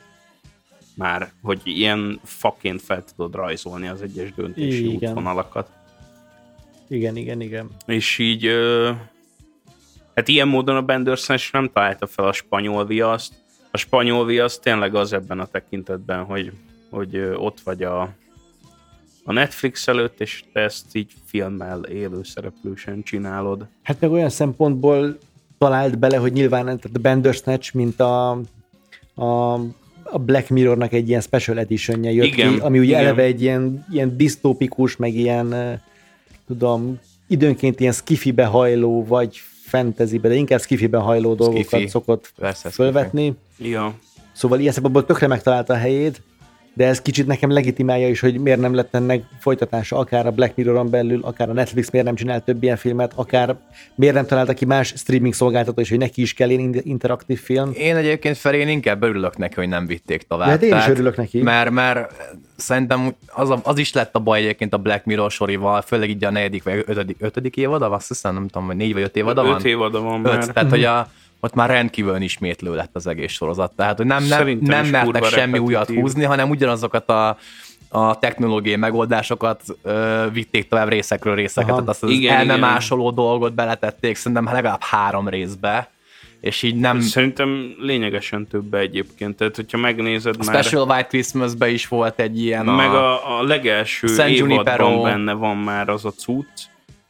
Már, 0.95 1.33
hogy 1.43 1.61
ilyen 1.65 2.21
faként 2.25 2.83
fel 2.83 3.05
tudod 3.05 3.35
rajzolni 3.35 3.89
az 3.89 4.03
egyes 4.03 4.35
döntési 4.35 4.93
Igen. 4.93 5.11
útvonalakat. 5.11 5.71
Igen, 6.89 7.17
igen, 7.17 7.41
igen. 7.41 7.71
És 7.87 8.19
így, 8.19 8.51
hát 10.15 10.29
ilyen 10.29 10.49
módon 10.49 10.77
a 10.77 10.83
Bandersnatch 10.83 11.53
nem 11.53 11.71
találta 11.73 12.07
fel 12.07 12.25
a 12.25 12.33
spanyol 12.33 12.87
viaszt. 12.87 13.35
A 13.71 13.77
spanyol 13.77 14.25
viasz 14.25 14.59
tényleg 14.59 14.95
az 14.95 15.13
ebben 15.13 15.41
a 15.41 15.47
tekintetben, 15.47 16.25
hogy, 16.25 16.53
hogy 16.91 17.17
ott 17.19 17.61
vagy 17.61 17.83
a, 17.83 18.15
a 19.29 19.33
Netflix 19.33 19.89
előtt, 19.89 20.21
és 20.21 20.45
te 20.53 20.61
ezt 20.61 20.85
így 20.97 21.13
filmmel 21.25 21.83
élő 21.85 22.21
szereplősen 22.23 23.03
csinálod. 23.03 23.67
Hát 23.83 24.01
meg 24.01 24.11
olyan 24.11 24.29
szempontból 24.29 25.19
talált 25.59 25.99
bele, 25.99 26.17
hogy 26.17 26.33
nyilván 26.33 26.65
tehát 26.65 26.91
a 26.93 26.99
Bandersnatch, 27.01 27.75
mint 27.75 28.01
a, 28.01 28.31
a, 29.15 29.53
a 30.03 30.19
Black 30.19 30.49
Mirrornak 30.49 30.93
egy 30.93 31.09
ilyen 31.09 31.21
special 31.21 31.59
editionje 31.59 32.11
jött 32.13 32.27
Igen, 32.27 32.55
ki, 32.55 32.61
ami 32.61 32.79
ugye 32.79 32.89
igen. 32.89 33.01
eleve 33.01 33.23
egy 33.23 33.43
ilyen, 33.43 33.87
ilyen 33.91 34.17
disztópikus, 34.17 34.97
meg 34.97 35.15
ilyen, 35.15 35.81
tudom, 36.47 36.99
időnként 37.27 37.81
ilyen 37.81 37.93
skifibe 37.93 38.45
hajló, 38.45 39.05
vagy 39.05 39.37
fantasybe, 39.65 40.29
de 40.29 40.35
inkább 40.35 40.61
skifibe 40.61 40.99
hajló 40.99 41.35
dolgokat 41.35 41.67
Skifi. 41.67 41.89
szokott 41.89 42.33
Persze, 42.37 42.71
fölvetni. 42.71 43.35
Ja, 43.59 43.95
Szóval 44.33 44.61
ilyen 44.61 44.73
szempontból 44.73 45.05
tökre 45.05 45.27
megtalálta 45.27 45.73
a 45.73 45.77
helyét, 45.77 46.23
de 46.79 46.87
ez 46.87 47.03
kicsit 47.03 47.27
nekem 47.27 47.51
legitimálja 47.51 48.09
is, 48.09 48.21
hogy 48.21 48.39
miért 48.39 48.61
nem 48.61 48.75
lett 48.75 48.95
ennek 48.95 49.23
folytatása, 49.39 49.97
akár 49.97 50.27
a 50.27 50.31
Black 50.31 50.57
Mirroron 50.57 50.91
belül, 50.91 51.21
akár 51.23 51.49
a 51.49 51.53
Netflix 51.53 51.91
miért 51.91 52.07
nem 52.07 52.15
csinált 52.15 52.45
több 52.45 52.63
ilyen 52.63 52.77
filmet, 52.77 53.13
akár 53.15 53.57
miért 53.95 54.15
nem 54.15 54.27
találta 54.27 54.55
ki 54.55 54.65
más 54.65 54.93
streaming 54.97 55.35
szolgáltató 55.35 55.81
is, 55.81 55.89
hogy 55.89 55.99
neki 55.99 56.23
is 56.23 56.35
kell 56.35 56.51
ilyen 56.51 56.75
interaktív 56.83 57.41
film. 57.41 57.71
Én 57.75 57.97
egyébként 57.97 58.37
felé 58.37 58.61
én 58.61 58.69
inkább 58.69 59.03
örülök 59.03 59.37
neki, 59.37 59.55
hogy 59.55 59.69
nem 59.69 59.87
vitték 59.87 60.23
tovább. 60.23 60.47
De 60.47 60.53
hát 60.53 60.63
én 60.63 60.77
is 60.77 60.89
örülök 60.89 61.17
neki. 61.17 61.43
Mert, 61.43 61.71
mert 61.71 62.13
szerintem 62.57 63.15
az, 63.27 63.51
a, 63.51 63.61
az 63.63 63.79
is 63.79 63.93
lett 63.93 64.15
a 64.15 64.19
baj 64.19 64.39
egyébként 64.39 64.75
a 64.75 64.79
Black 64.79 65.05
Mirror 65.05 65.31
sorival, 65.31 65.81
főleg 65.81 66.09
így 66.09 66.25
a 66.25 66.31
negyedik 66.31 66.63
vagy 66.63 66.85
ötödik, 66.87 67.17
ötödik 67.21 67.57
évada, 67.57 67.91
azt 67.91 68.09
hiszem, 68.09 68.35
nem 68.35 68.49
tudom, 68.49 68.67
hogy 68.67 68.77
négy 68.77 68.93
vagy 68.93 69.03
öt 69.03 69.17
évada 69.17 69.43
van. 69.43 69.55
öt 69.55 69.65
évada 69.65 70.01
van 70.01 70.19
Öt, 70.19 70.33
már. 70.33 70.47
tehát 70.47 70.71
hogy 70.71 70.85
a, 70.85 71.09
ott 71.41 71.55
már 71.55 71.69
rendkívül 71.71 72.21
ismétlő 72.21 72.75
lett 72.75 72.91
az 72.93 73.07
egész 73.07 73.33
sorozat. 73.33 73.73
Tehát, 73.77 73.97
hogy 73.97 74.07
nem, 74.07 74.23
nem, 74.25 74.39
Szerintem 74.39 74.69
nem 74.83 74.91
mertek 74.91 75.25
semmi 75.25 75.35
repetitív. 75.35 75.63
újat 75.63 75.89
húzni, 75.91 76.25
hanem 76.25 76.51
ugyanazokat 76.51 77.09
a, 77.09 77.39
a 77.89 78.19
technológiai 78.19 78.77
megoldásokat 78.77 79.63
ö, 79.83 80.25
vitték 80.33 80.69
tovább 80.69 80.89
részekről 80.89 81.35
részeket. 81.35 81.71
Aha. 81.71 81.79
Tehát 81.79 81.89
azt 81.95 82.03
az 82.03 82.11
Igen, 82.11 82.37
elmemásoló 82.37 83.11
dolgot 83.11 83.55
beletették, 83.55 84.17
szerintem 84.17 84.55
legalább 84.55 84.83
három 84.83 85.29
részbe, 85.29 85.91
és 86.41 86.63
így 86.63 86.77
nem... 86.77 87.01
Szerintem 87.01 87.75
lényegesen 87.81 88.47
több 88.47 88.75
egyébként, 88.75 89.37
tehát 89.37 89.57
hogyha 89.57 89.79
megnézed 89.79 90.35
A 90.39 90.45
már, 90.45 90.65
Special 90.65 90.89
White 90.89 91.07
Christmas-be 91.07 91.69
is 91.69 91.89
volt 91.89 92.21
egy 92.21 92.43
ilyen... 92.43 92.65
meg 92.65 92.91
a, 92.91 93.39
a 93.39 93.43
legelső 93.43 94.07
San 94.07 94.29
évadban 94.29 94.51
Junipero. 94.51 95.03
benne 95.03 95.33
van 95.33 95.57
már 95.57 95.89
az 95.89 96.05
a 96.05 96.11
cucc, 96.11 96.61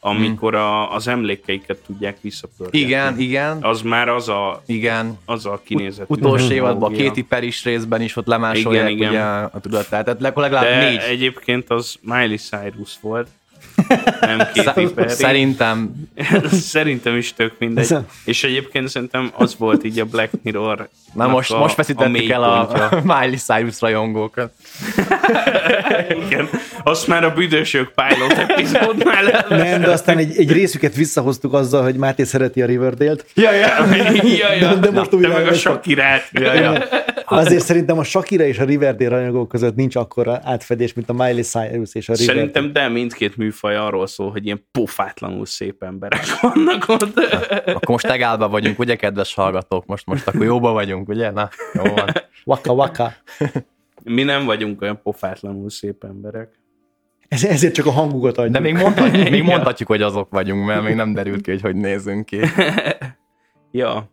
amikor 0.01 0.55
a, 0.55 0.95
az 0.95 1.09
emlékeiket 1.09 1.79
tudják 1.87 2.17
visszapörgetni. 2.21 2.79
Igen, 2.79 3.19
igen, 3.19 3.59
Az 3.63 3.83
már 3.83 4.09
az 4.09 4.29
a, 4.29 4.63
igen. 4.67 5.19
az 5.25 5.47
a 5.47 5.61
kinézet. 5.65 6.07
Utolsó 6.11 6.51
évadban 6.53 6.95
a 6.95 6.97
Katy 6.97 7.23
Perry 7.23 7.53
részben 7.65 8.01
is 8.03 8.17
ott 8.17 8.27
lemásolják 8.27 8.91
Igen, 8.91 8.97
igen. 8.99 9.11
ugye 9.11 9.21
a 9.57 9.61
tudatát. 9.61 10.05
Tehát 10.05 10.21
leg- 10.21 10.37
legalább 10.37 10.65
De 10.65 10.89
négy. 10.89 10.99
egyébként 11.09 11.71
az 11.71 11.97
Miley 12.01 12.37
Cyrus 12.37 12.99
volt. 13.01 13.29
Nem 14.21 14.39
Perry. 14.95 15.09
Szerintem 15.09 16.09
Szerintem 16.53 17.17
is 17.17 17.33
tök 17.33 17.53
mindegy. 17.59 17.95
És 18.25 18.45
egyébként 18.45 18.89
szerintem 18.89 19.31
az 19.35 19.55
volt 19.59 19.85
így 19.85 20.01
a 20.01 20.05
Black 20.05 20.31
Mirror. 20.43 20.89
Na 21.15 21.27
most, 21.27 21.57
most 21.57 21.77
veszítettük 21.77 22.29
el 22.31 22.43
a 22.43 22.89
Miley 23.05 23.37
Cyrus 23.37 23.81
rajongókat. 23.81 24.53
Igen, 26.27 26.49
azt 26.85 27.07
már 27.07 27.25
a 27.25 27.33
büdösök 27.33 27.93
pilot 27.95 28.33
epizódnál 28.33 29.47
Nem, 29.49 29.81
de 29.81 29.91
aztán 29.91 30.19
egy, 30.19 30.37
egy 30.37 30.53
részüket 30.53 30.95
visszahoztuk 30.95 31.53
azzal, 31.53 31.83
hogy 31.83 31.95
Máté 31.95 32.25
szereti 32.25 32.63
a 32.63 32.67
Riverdale-t. 32.67 33.25
Ja, 33.35 33.53
ja, 33.53 33.67
ja, 34.23 34.53
ja. 34.53 34.75
De- 34.75 34.81
de 34.81 34.91
most 34.91 35.11
te 35.11 35.17
újra 35.17 35.33
meg 35.33 35.47
a. 35.47 35.53
Sakirát. 35.55 36.29
Ja, 36.33 36.55
ja. 36.55 36.85
Azért 37.25 37.65
szerintem 37.65 37.99
a 37.99 38.05
Shakira 38.05 38.45
és 38.45 38.59
a 38.59 38.65
Riverdale 38.65 39.11
rajongók 39.11 39.49
között 39.49 39.75
nincs 39.75 39.97
akkora 39.97 40.41
átfedés, 40.45 40.93
mint 40.93 41.09
a 41.09 41.13
Miley 41.13 41.43
Cyrus 41.43 41.95
és 41.95 42.09
a 42.09 42.13
Riverdale. 42.13 42.39
Szerintem 42.39 42.73
de 42.73 42.89
mindkét 42.89 43.37
műfaj 43.37 43.77
arról 43.79 44.07
szól, 44.07 44.31
hogy 44.31 44.45
ilyen 44.45 44.69
pofátlanul 44.73 45.47
szép 45.47 45.83
emberek 45.83 46.25
vannak 46.41 46.89
ott. 46.89 47.19
Akkor 47.67 47.89
most 47.89 48.07
legálba 48.07 48.49
vagyunk, 48.49 48.79
ugye, 48.79 48.97
kedves 48.97 49.35
hallgatók? 49.35 49.87
Most, 49.87 50.07
most 50.07 50.27
akkor 50.27 50.45
jóba 50.45 50.73
vagyunk, 50.73 51.09
ugye? 51.09 51.31
Na, 51.31 51.49
jó 51.73 51.83
van. 51.83 52.09
Waka 52.45 52.73
waka. 52.73 53.13
Mi 54.05 54.23
nem 54.23 54.45
vagyunk 54.45 54.83
olyan 54.83 55.03
pofátlanul 55.03 55.71
szép 55.71 56.05
emberek. 56.05 56.59
Ez, 57.29 57.45
ezért 57.45 57.75
csak 57.75 57.87
a 57.87 57.91
hangukat 57.91 58.39
adjuk. 58.39 58.53
De 58.53 58.61
még 58.61 58.75
mondhatjuk, 58.75 59.29
még 59.39 59.43
mondhatjuk, 59.43 59.89
hogy 59.89 60.03
azok 60.03 60.31
vagyunk, 60.31 60.67
mert 60.67 60.83
még 60.83 60.95
nem 60.95 61.13
derült 61.13 61.41
ki, 61.41 61.51
hogy 61.51 61.61
hogy 61.61 61.77
nézünk 61.77 62.27
ki. 62.27 62.41
Ja. 63.71 64.11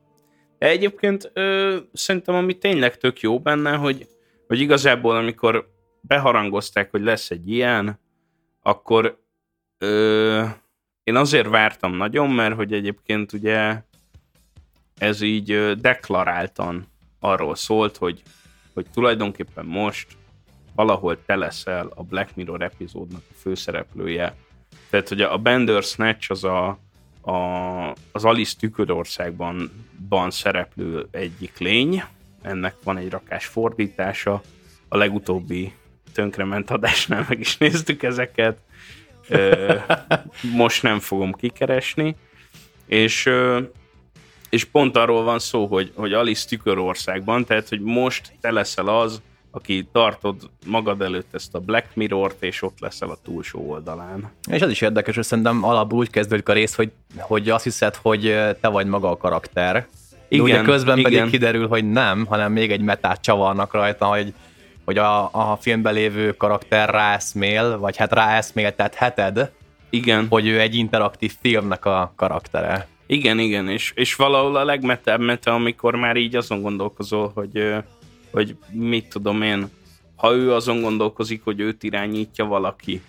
Egyébként 0.57 1.31
ö, 1.33 1.77
szerintem 1.93 2.35
ami 2.35 2.57
tényleg 2.57 2.97
tök 2.97 3.19
jó 3.19 3.39
benne, 3.39 3.75
hogy, 3.75 4.07
hogy 4.47 4.59
igazából 4.59 5.15
amikor 5.15 5.69
beharangozták, 6.01 6.91
hogy 6.91 7.01
lesz 7.01 7.31
egy 7.31 7.49
ilyen, 7.49 7.99
akkor 8.61 9.23
ö, 9.77 10.43
én 11.03 11.15
azért 11.15 11.47
vártam 11.47 11.95
nagyon, 11.95 12.29
mert 12.29 12.55
hogy 12.55 12.73
egyébként 12.73 13.33
ugye 13.33 13.81
ez 14.97 15.21
így 15.21 15.75
deklaráltan 15.75 16.87
arról 17.19 17.55
szólt, 17.55 17.97
hogy, 17.97 18.21
hogy 18.73 18.85
tulajdonképpen 18.93 19.65
most 19.65 20.07
valahol 20.75 21.25
te 21.25 21.35
leszel 21.35 21.91
a 21.95 22.03
Black 22.03 22.35
Mirror 22.35 22.61
epizódnak 22.61 23.21
a 23.31 23.33
főszereplője. 23.39 24.35
Tehát, 24.89 25.09
hogy 25.09 25.21
a 25.21 25.37
Bandersnatch 25.37 26.31
az 26.31 26.43
a, 26.43 26.67
a, 27.21 27.89
az 28.11 28.25
Alice 28.25 28.55
Tükörországban 28.59 29.71
ban 30.09 30.31
szereplő 30.31 31.07
egyik 31.11 31.57
lény, 31.57 32.03
ennek 32.41 32.75
van 32.83 32.97
egy 32.97 33.09
rakás 33.09 33.45
fordítása, 33.45 34.41
a 34.87 34.97
legutóbbi 34.97 35.73
tönkrement 36.13 36.69
adásnál 36.71 37.25
meg 37.29 37.39
is 37.39 37.57
néztük 37.57 38.03
ezeket, 38.03 38.59
most 40.55 40.83
nem 40.83 40.99
fogom 40.99 41.33
kikeresni, 41.33 42.15
és, 42.85 43.29
és 44.49 44.63
pont 44.63 44.97
arról 44.97 45.23
van 45.23 45.39
szó, 45.39 45.65
hogy, 45.65 45.91
hogy 45.95 46.13
Alice 46.13 46.47
Tükörországban, 46.47 47.45
tehát 47.45 47.69
hogy 47.69 47.81
most 47.81 48.31
te 48.41 48.51
leszel 48.51 48.87
az, 48.87 49.21
aki 49.51 49.87
tartod 49.91 50.49
magad 50.65 51.01
előtt 51.01 51.33
ezt 51.33 51.55
a 51.55 51.59
Black 51.59 51.87
Mirror-t, 51.93 52.43
és 52.43 52.61
ott 52.61 52.79
leszel 52.79 53.09
a 53.09 53.17
túlsó 53.23 53.69
oldalán. 53.69 54.31
És 54.49 54.61
az 54.61 54.69
is 54.69 54.81
érdekes, 54.81 55.15
hogy 55.15 55.23
szerintem 55.23 55.63
alapból 55.63 55.99
úgy 55.99 56.09
kezdődik 56.09 56.49
a 56.49 56.53
rész, 56.53 56.75
hogy, 56.75 56.91
hogy 57.17 57.49
azt 57.49 57.63
hiszed, 57.63 57.95
hogy 57.95 58.21
te 58.61 58.67
vagy 58.67 58.87
maga 58.87 59.09
a 59.09 59.17
karakter. 59.17 59.87
Igen, 60.27 60.45
De 60.45 60.51
ugye 60.51 60.61
közben 60.61 60.97
igen. 60.97 61.11
pedig 61.11 61.31
kiderül, 61.31 61.67
hogy 61.67 61.91
nem, 61.91 62.25
hanem 62.25 62.51
még 62.51 62.71
egy 62.71 62.81
metát 62.81 63.21
csavarnak 63.21 63.73
rajta, 63.73 64.05
hogy, 64.05 64.33
hogy 64.85 64.97
a, 64.97 65.23
a 65.31 65.57
filmben 65.61 65.93
lévő 65.93 66.31
karakter 66.31 66.89
ráeszmél, 66.89 67.77
vagy 67.77 67.97
hát 67.97 68.13
ráeszméltetheted, 68.13 69.51
igen. 69.89 70.27
hogy 70.29 70.47
ő 70.47 70.59
egy 70.59 70.75
interaktív 70.75 71.33
filmnek 71.41 71.85
a 71.85 72.13
karaktere. 72.15 72.87
Igen, 73.07 73.39
igen, 73.39 73.69
és, 73.69 73.91
és 73.95 74.15
valahol 74.15 74.55
a 74.55 74.65
legmetebb 74.65 75.19
mete, 75.19 75.51
amikor 75.51 75.95
már 75.95 76.15
így 76.15 76.35
azon 76.35 76.61
gondolkozol, 76.61 77.31
hogy 77.35 77.83
hogy 78.35 78.55
mit 78.71 79.09
tudom 79.09 79.41
én, 79.41 79.69
ha 80.15 80.33
ő 80.33 80.53
azon 80.53 80.81
gondolkozik, 80.81 81.43
hogy 81.43 81.59
őt 81.59 81.83
irányítja 81.83 82.45
valaki, 82.45 83.01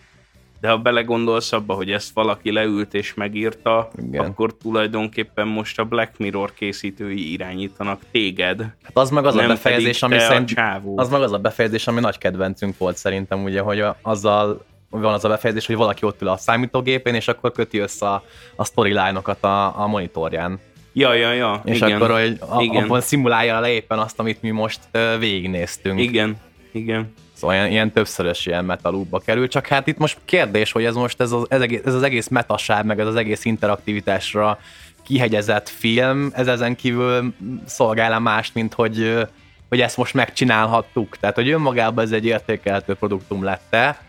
de 0.67 0.73
ha 0.73 0.79
belegondolsz 0.79 1.53
abba, 1.53 1.75
hogy 1.75 1.91
ezt 1.91 2.15
valaki 2.15 2.53
leült 2.53 2.95
és 2.95 3.15
megírta, 3.15 3.91
Igen. 4.07 4.25
akkor 4.25 4.57
tulajdonképpen 4.57 5.47
most 5.47 5.79
a 5.79 5.85
Black 5.85 6.19
Mirror 6.19 6.55
készítői 6.55 7.33
irányítanak 7.33 8.01
téged. 8.11 8.61
Hát 8.61 8.97
az 8.97 9.11
meg 9.11 9.27
az 9.27 9.37
a 9.37 9.47
befejezés, 9.47 10.03
ami 10.03 10.19
szerint, 10.19 10.55
az 10.95 11.09
meg 11.09 11.23
az 11.23 11.33
a 11.33 11.39
befejezés, 11.39 11.87
ami 11.87 12.01
nagy 12.01 12.19
kedvencünk 12.19 12.79
volt 12.79 12.97
szerintem, 12.97 13.45
ugye, 13.45 13.61
hogy 13.61 13.81
a, 13.81 13.97
azzal 14.03 14.65
van 14.91 15.13
az 15.13 15.25
a 15.25 15.29
befejezés, 15.29 15.67
hogy 15.67 15.77
valaki 15.77 16.05
ott 16.05 16.23
ül 16.23 16.29
a 16.29 16.37
számítógépén, 16.37 17.15
és 17.15 17.29
akkor 17.29 17.53
köti 17.53 17.79
össze 17.79 18.07
a, 18.07 18.23
a 18.57 18.65
storyline-okat 18.65 19.45
a, 19.45 19.81
a 19.81 19.87
monitorján. 19.87 20.61
Ja, 20.93 21.15
ja, 21.15 21.33
ja. 21.33 21.61
És 21.65 21.77
igen. 21.77 21.93
akkor, 21.93 22.11
hogy 22.11 22.39
a, 22.49 22.63
igen. 22.63 22.85
abban 22.85 23.01
szimulálja 23.01 23.61
le 23.61 23.69
éppen 23.69 23.99
azt, 23.99 24.19
amit 24.19 24.43
mi 24.43 24.51
most 24.51 24.81
végignéztünk. 25.19 26.01
Igen, 26.01 26.37
igen. 26.73 27.13
Szóval 27.37 27.57
ilyen, 27.57 27.71
ilyen 27.71 27.93
többszörös 27.93 28.47
ilyen 28.47 28.65
metalúba 28.65 29.19
kerül, 29.19 29.49
csak 29.49 29.67
hát 29.67 29.87
itt 29.87 29.99
most 29.99 30.19
kérdés, 30.25 30.73
hogy 30.73 30.85
ez 30.85 30.95
most 30.95 31.21
ez 31.21 31.33
az, 31.33 31.47
ez, 31.49 31.61
egész, 31.61 31.81
ez 31.85 31.95
az 31.95 32.03
egész 32.03 32.29
metaság, 32.29 32.85
meg 32.85 33.01
ez 33.01 33.07
az 33.07 33.17
egész 33.17 33.45
interaktivitásra 33.45 34.59
kihegyezett 35.05 35.69
film, 35.69 36.31
ez 36.35 36.47
ezen 36.47 36.77
kívül 36.77 37.35
szolgál 37.67 38.21
mást, 38.21 38.55
mint 38.55 38.75
hogy, 38.75 39.27
hogy 39.69 39.81
ezt 39.81 39.97
most 39.97 40.15
megcsinálhattuk. 40.15 41.17
Tehát, 41.17 41.35
hogy 41.35 41.51
önmagában 41.51 42.05
ez 42.05 42.13
egy 42.13 42.25
értékelhető 42.25 42.95
produktum 42.95 43.43
lette, 43.43 44.01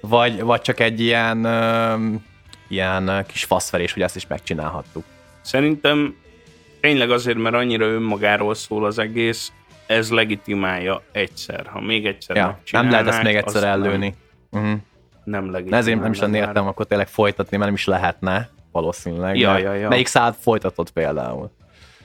vagy, 0.00 0.40
vagy 0.40 0.60
csak 0.60 0.80
egy 0.80 1.00
ilyen, 1.00 1.46
ilyen 2.68 3.24
kis 3.26 3.44
faszverés, 3.44 3.92
hogy 3.92 4.02
ezt 4.02 4.16
is 4.16 4.26
megcsinálhattuk. 4.26 5.04
Szerintem 5.40 6.16
tényleg 6.80 7.10
azért, 7.10 7.38
mert 7.38 7.54
annyira 7.54 7.86
önmagáról 7.86 8.54
szól 8.54 8.84
az 8.84 8.98
egész, 8.98 9.52
ez 9.90 10.10
legitimálja 10.10 11.02
egyszer. 11.12 11.66
Ha 11.66 11.80
még 11.80 12.06
egyszer 12.06 12.36
ja, 12.36 12.58
Nem 12.70 12.90
lehet 12.90 13.06
ezt 13.06 13.22
még 13.22 13.36
egyszer 13.36 13.64
ellőni. 13.64 14.14
Nem, 14.50 14.62
uh-huh. 14.62 14.80
nem 15.24 15.50
legitimálja. 15.50 15.76
Ezért 15.76 16.00
nem 16.00 16.12
is 16.12 16.18
lenne 16.18 16.36
értem, 16.36 16.66
akkor 16.66 16.86
tényleg 16.86 17.08
folytatni, 17.08 17.56
mert 17.56 17.64
nem 17.64 17.78
is 17.78 17.84
lehetne 17.84 18.50
valószínűleg. 18.72 19.36
Ja, 19.36 19.58
ja, 19.58 19.74
ja. 19.74 19.88
Melyik 19.88 20.06
szállat 20.06 20.36
folytatott 20.40 20.90
például? 20.90 21.50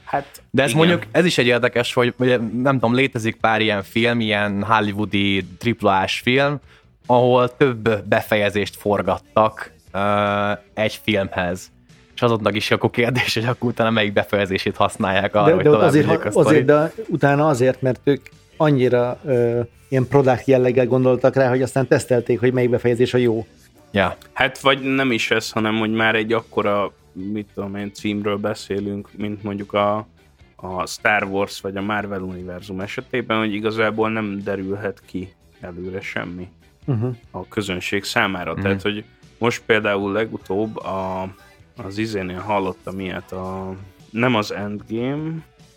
Hát, 0.06 0.41
De 0.52 0.63
ez 0.63 0.69
igen. 0.69 0.86
mondjuk, 0.86 1.12
ez 1.12 1.26
is 1.26 1.38
egy 1.38 1.45
érdekes, 1.45 1.93
hogy 1.93 2.13
ugye, 2.17 2.38
nem 2.38 2.74
tudom, 2.74 2.93
létezik 2.93 3.36
pár 3.36 3.62
ilyen 3.62 3.84
film, 3.84 4.19
ilyen 4.19 4.63
hollywoodi 4.63 5.45
triplás 5.58 6.19
film, 6.19 6.60
ahol 7.06 7.58
több 7.58 8.04
befejezést 8.04 8.76
forgattak 8.76 9.71
uh, 9.93 10.52
egy 10.74 11.00
filmhez 11.04 11.71
és 12.15 12.21
azoknak 12.21 12.56
is 12.56 12.71
akkor 12.71 12.89
kérdés, 12.89 13.34
hogy 13.34 13.45
akkor 13.45 13.69
utána 13.69 13.89
melyik 13.89 14.13
befejezését 14.13 14.75
használják 14.75 15.36
arra, 15.36 15.56
de, 15.56 15.63
de 15.63 15.69
hogy 15.69 15.84
azért, 15.84 16.25
a 16.25 16.39
azért, 16.39 16.65
de 16.65 16.91
utána 17.08 17.47
azért, 17.47 17.82
mert 17.82 17.99
ők 18.04 18.21
annyira 18.58 19.19
ö, 19.25 19.60
ilyen 19.89 20.08
product 20.08 20.45
jelleggel 20.45 20.86
gondoltak 20.86 21.36
rá, 21.36 21.49
hogy 21.49 21.62
aztán 21.62 21.88
tesztelték, 21.88 22.39
hogy 22.39 22.54
melyik 22.54 22.69
befejezés 22.69 23.13
a 23.13 23.17
jó. 23.17 23.45
Ja. 23.91 24.17
Hát 24.34 24.60
vagy 24.60 24.80
nem 24.82 25.12
is 25.12 25.32
ez, 25.32 25.51
hanem 25.51 25.75
hogy 25.75 25.91
már 25.91 26.15
egy 26.15 26.34
akkora, 26.34 26.91
mit 27.12 27.47
tudom 27.54 27.75
én, 27.75 27.93
címről 27.93 28.38
beszélünk, 28.38 29.10
mint 29.17 29.43
mondjuk 29.43 29.73
a, 29.73 30.08
a 30.56 30.86
Star 30.88 31.23
Wars 31.23 31.62
vagy 31.62 31.78
a 31.78 31.82
Marvel 31.82 32.21
univerzum 32.21 32.80
esetében, 32.80 33.38
hogy 33.38 33.54
igazából 33.54 34.10
nem 34.10 34.41
derülhet 34.43 35.01
ki 35.06 35.34
előre 35.62 36.01
semmi 36.01 36.47
uh-huh. 36.86 37.15
a 37.32 37.47
közönség 37.47 38.04
számára. 38.04 38.49
Uh-huh. 38.49 38.65
Tehát, 38.65 38.82
hogy 38.82 39.04
most 39.38 39.62
például 39.65 40.12
legutóbb 40.12 40.78
a 40.78 41.28
az 41.75 41.97
izénél 41.97 42.39
hallottam 42.39 42.99
ilyet, 42.99 43.31
a, 43.31 43.75
nem 44.09 44.35
az 44.35 44.51
Endgame, 44.51 45.31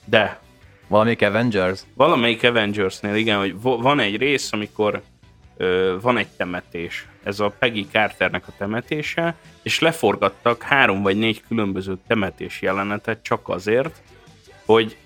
de 0.04 0.40
Valamelyik 0.88 1.22
Avengers? 1.22 1.80
Valamelyik 1.94 2.44
Avengersnél, 2.44 3.14
igen, 3.14 3.38
hogy 3.38 3.60
van 3.60 4.00
egy 4.00 4.16
rész, 4.16 4.52
amikor 4.52 5.02
ö, 5.56 5.96
van 6.00 6.16
egy 6.16 6.28
temetés. 6.36 7.08
Ez 7.22 7.40
a 7.40 7.54
Peggy 7.58 7.86
Carternek 7.90 8.48
a 8.48 8.52
temetése, 8.58 9.36
és 9.62 9.78
leforgattak 9.78 10.62
három 10.62 11.02
vagy 11.02 11.16
négy 11.16 11.42
különböző 11.48 11.98
temetés 12.06 12.62
jelenetet 12.62 13.22
csak 13.22 13.48
azért, 13.48 14.02
hogy, 14.64 14.96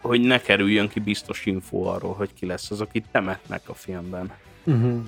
hogy 0.00 0.20
ne 0.20 0.40
kerüljön 0.40 0.88
ki 0.88 1.00
biztos 1.00 1.46
info 1.46 1.82
arról, 1.82 2.14
hogy 2.14 2.30
ki 2.34 2.46
lesz 2.46 2.70
az, 2.70 2.80
akit 2.80 3.04
temetnek 3.12 3.68
a 3.68 3.74
filmben. 3.74 4.32
Uh-huh. 4.64 5.04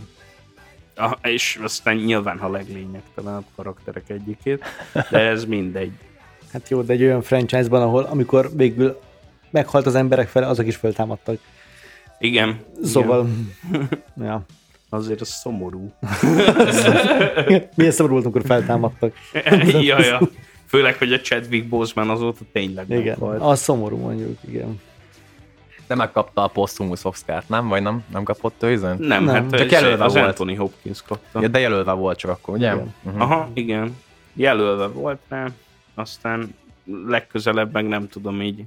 És 1.22 1.58
aztán 1.62 1.96
nyilván, 1.96 2.38
ha 2.38 2.50
leglényegtelenebb 2.50 3.44
karakterek 3.56 4.10
egyikét, 4.10 4.64
de 5.10 5.18
ez 5.18 5.44
mindegy. 5.44 5.90
Hát 6.52 6.68
jó, 6.68 6.82
de 6.82 6.92
egy 6.92 7.02
olyan 7.02 7.22
franchise-ban, 7.22 7.82
ahol 7.82 8.02
amikor 8.02 8.50
végül 8.54 9.00
meghalt 9.50 9.86
az 9.86 9.94
emberek 9.94 10.28
fele, 10.28 10.46
azok 10.46 10.66
is 10.66 10.76
föltámadtak. 10.76 11.38
Igen. 12.18 12.60
Szóval, 12.82 13.28
igen. 13.72 13.88
ja. 14.16 14.44
Azért 14.88 15.20
az 15.20 15.28
szomorú. 15.28 15.92
Milyen 17.74 17.92
szomorú 17.92 18.12
volt, 18.12 18.24
amikor 18.24 18.42
feltámadtak. 18.44 19.14
ja, 19.80 20.00
ja. 20.00 20.20
Főleg, 20.66 20.96
hogy 20.96 21.12
a 21.12 21.20
Chadwick 21.20 21.68
Boseman 21.68 22.10
azóta 22.10 22.44
tényleg 22.52 22.90
Igen, 22.90 23.16
volt. 23.18 23.42
az 23.42 23.60
szomorú 23.60 23.96
mondjuk, 23.96 24.38
igen. 24.48 24.80
De 25.86 25.94
megkapta 25.94 26.42
a 26.42 26.46
Posthumus 26.46 27.04
Oscar-t, 27.04 27.48
nem? 27.48 27.68
Vagy 27.68 27.82
nem? 27.82 28.04
Nem 28.12 28.22
kapott 28.22 28.62
ő 28.62 28.72
izen? 28.72 28.96
Nem, 28.98 29.24
nem, 29.24 29.34
hát 29.34 29.56
csak 29.56 29.70
jelölve 29.70 30.04
az 30.04 30.12
volt. 30.12 30.26
Anthony 30.26 30.56
Hopkins 30.56 31.02
kapta. 31.02 31.40
Ja, 31.40 31.48
de 31.48 31.58
jelölve 31.58 31.92
volt 31.92 32.18
csak 32.18 32.30
akkor, 32.30 32.54
ugye? 32.54 32.72
Igen. 32.72 32.94
Uh-huh. 33.02 33.22
Aha, 33.22 33.50
igen. 33.54 33.96
Jelölve 34.32 34.86
volt 34.86 35.20
rá, 35.28 35.46
aztán 35.94 36.54
legközelebb 37.06 37.72
meg 37.72 37.88
nem 37.88 38.08
tudom 38.08 38.42
így 38.42 38.64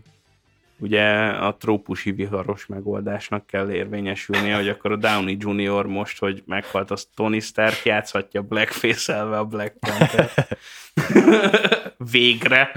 ugye 0.80 1.04
a 1.28 1.56
trópusi 1.56 2.12
viharos 2.12 2.66
megoldásnak 2.66 3.46
kell 3.48 3.72
érvényesülnie, 3.72 4.56
hogy 4.56 4.70
akkor 4.70 4.92
a 4.92 4.96
Downey 4.96 5.38
Junior 5.40 5.88
most, 5.88 6.20
hogy 6.20 6.44
meghalt, 6.46 6.92
az 6.92 7.08
Tony 7.16 7.40
Stark 7.40 7.86
játszhatja 7.86 8.42
blackface-elve 8.42 9.38
a 9.38 9.46
Black 9.46 9.76
Panther. 9.80 10.30
Végre. 12.12 12.72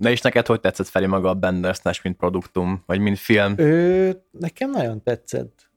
Na 0.00 0.10
és 0.10 0.20
neked 0.20 0.46
hogy 0.46 0.60
tetszett 0.60 0.88
Feri 0.88 1.06
maga 1.06 1.28
a 1.28 1.34
Bandersnatch, 1.34 2.00
mint 2.02 2.16
produktum, 2.16 2.82
vagy 2.86 3.00
mint 3.00 3.18
film? 3.18 3.54
Ö, 3.56 4.10
nekem 4.30 4.70
nagyon 4.70 5.02
tetszett. 5.02 5.70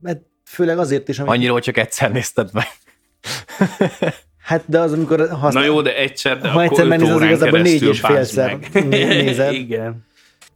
Mert 0.00 0.22
főleg 0.44 0.78
azért 0.78 1.08
is, 1.08 1.18
amikor... 1.18 1.36
Annyira, 1.36 1.52
hogy 1.52 1.62
csak 1.62 1.76
egyszer 1.76 2.12
nézted 2.12 2.50
meg. 2.52 2.66
Hát 4.48 4.64
de 4.66 4.78
az, 4.78 4.92
amikor 4.92 5.28
használ... 5.28 5.62
Na 5.62 5.68
jó, 5.68 5.82
de 5.82 5.96
egyszer, 5.96 6.40
de 6.40 6.48
ha 6.48 6.62
egyszer 6.62 6.86
megnézed, 6.86 7.14
az 7.16 7.22
igazából 7.22 7.58
négy 7.58 7.82
és 7.82 8.00
félszer 8.00 8.58
nézed. 8.88 9.52
Igen. 9.64 10.06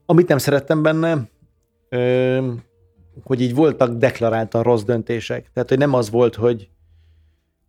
Amit 0.06 0.28
nem 0.28 0.38
szerettem 0.38 0.82
benne, 0.82 1.18
hogy 3.22 3.40
így 3.40 3.54
voltak 3.54 3.90
deklaráltan 3.90 4.62
rossz 4.62 4.82
döntések. 4.82 5.50
Tehát, 5.52 5.68
hogy 5.68 5.78
nem 5.78 5.94
az 5.94 6.10
volt, 6.10 6.34
hogy 6.34 6.68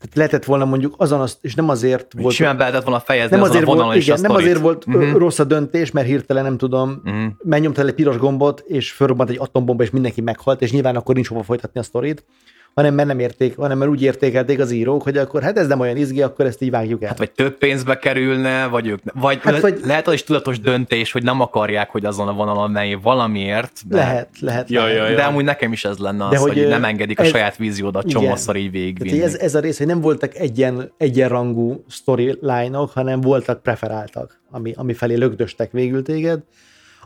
tehát 0.03 0.17
lehetett 0.17 0.45
volna 0.45 0.65
mondjuk 0.65 0.95
azon, 0.97 1.21
azt, 1.21 1.37
és 1.41 1.55
nem 1.55 1.69
azért 1.69 2.13
volt... 2.17 2.33
Simán 2.33 2.57
be 2.57 2.63
lehetett 2.63 2.83
volna 2.83 2.99
fejezni 2.99 3.35
nem 3.35 3.45
azért 3.45 3.63
a 3.63 3.65
vonalon 3.65 3.85
volt, 3.85 3.97
is 3.97 4.09
a 4.09 4.13
igen, 4.13 4.31
nem 4.31 4.35
azért 4.41 4.59
volt 4.59 4.85
uh-huh. 4.87 5.11
rossz 5.11 5.39
a 5.39 5.43
döntés, 5.43 5.91
mert 5.91 6.07
hirtelen 6.07 6.43
nem 6.43 6.57
tudom, 6.57 7.01
uh-huh. 7.05 7.23
megnyomtál 7.43 7.87
egy 7.87 7.93
piros 7.93 8.17
gombot, 8.17 8.63
és 8.67 8.91
fölrobbant 8.91 9.29
egy 9.29 9.37
atombomba, 9.39 9.83
és 9.83 9.89
mindenki 9.89 10.21
meghalt, 10.21 10.61
és 10.61 10.71
nyilván 10.71 10.95
akkor 10.95 11.15
nincs 11.15 11.27
hova 11.27 11.43
folytatni 11.43 11.79
a 11.79 11.83
sztorit, 11.83 12.25
hanem 12.73 12.93
mert 12.93 13.07
nem 13.07 13.19
érték, 13.19 13.55
hanem 13.55 13.77
mert 13.77 13.91
úgy 13.91 14.01
értékelték 14.01 14.59
az 14.59 14.71
írók, 14.71 15.03
hogy 15.03 15.17
akkor 15.17 15.41
hát 15.41 15.57
ez 15.57 15.67
nem 15.67 15.79
olyan 15.79 15.97
izgi, 15.97 16.21
akkor 16.21 16.45
ezt 16.45 16.61
így 16.61 16.69
vágjuk 16.71 17.01
el. 17.01 17.07
Hát 17.07 17.17
vagy 17.17 17.31
több 17.31 17.57
pénzbe 17.57 17.97
kerülne, 17.97 18.67
vagy 18.67 18.87
ők, 18.87 18.99
vagy, 19.13 19.39
Hát 19.41 19.53
hát 19.53 19.61
vagy- 19.61 19.79
lehet 19.83 20.07
az 20.07 20.13
is 20.13 20.23
tudatos 20.23 20.59
döntés, 20.59 21.11
hogy 21.11 21.23
nem 21.23 21.41
akarják, 21.41 21.89
hogy 21.89 22.05
azon 22.05 22.27
a 22.27 22.33
vonalon 22.33 22.71
menj 22.71 22.93
valamiért. 23.01 23.71
De, 23.87 23.95
lehet, 23.95 24.29
lehet. 24.39 24.69
Ja, 24.69 24.79
lehet. 24.81 24.95
ja, 24.97 25.07
ja. 25.09 25.15
De 25.15 25.23
amúgy 25.23 25.43
nekem 25.43 25.71
is 25.71 25.85
ez 25.85 25.97
lenne 25.97 26.23
az, 26.25 26.31
De 26.31 26.37
hogy, 26.37 26.53
hogy, 26.57 26.67
nem 26.67 26.83
engedik 26.83 27.19
a 27.19 27.23
ez- 27.23 27.29
saját 27.29 27.55
víziódat 27.57 28.07
csomószor 28.07 28.55
így 28.55 28.71
végigvinni. 28.71 29.21
ez, 29.21 29.35
ez 29.35 29.55
a 29.55 29.59
rész, 29.59 29.77
hogy 29.77 29.87
nem 29.87 30.01
voltak 30.01 30.35
egyen, 30.35 30.91
egyenrangú 30.97 31.83
storyline-ok, 31.89 32.91
hanem 32.91 33.21
voltak 33.21 33.61
preferáltak, 33.63 34.41
ami, 34.51 34.73
ami 34.75 34.93
felé 34.93 35.15
lögdöstek 35.15 35.71
végül 35.71 36.03
téged. 36.03 36.39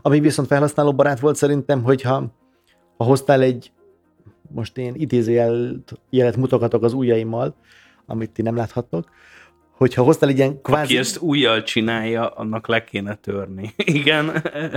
Ami 0.02 0.20
viszont 0.20 0.48
felhasználó 0.48 0.92
barát 0.94 1.20
volt 1.20 1.36
szerintem, 1.36 1.82
hogyha 1.82 2.24
ha 2.96 3.04
hoztál 3.04 3.40
egy, 3.40 3.70
most 4.54 4.76
én 4.78 4.94
idézőjelet 4.96 5.92
jelet 6.10 6.36
mutogatok 6.36 6.82
az 6.82 6.92
ujjaimmal, 6.92 7.54
amit 8.06 8.30
ti 8.30 8.42
nem 8.42 8.56
láthattok, 8.56 9.08
hogyha 9.70 10.02
hoztál 10.02 10.28
egy 10.28 10.36
ilyen 10.36 10.62
kvázi... 10.62 10.82
Aki 10.84 10.96
ezt 10.96 11.18
újjal 11.20 11.62
csinálja, 11.62 12.28
annak 12.28 12.68
le 12.68 12.84
kéne 12.84 13.14
törni. 13.14 13.74
Igen. 13.98 14.24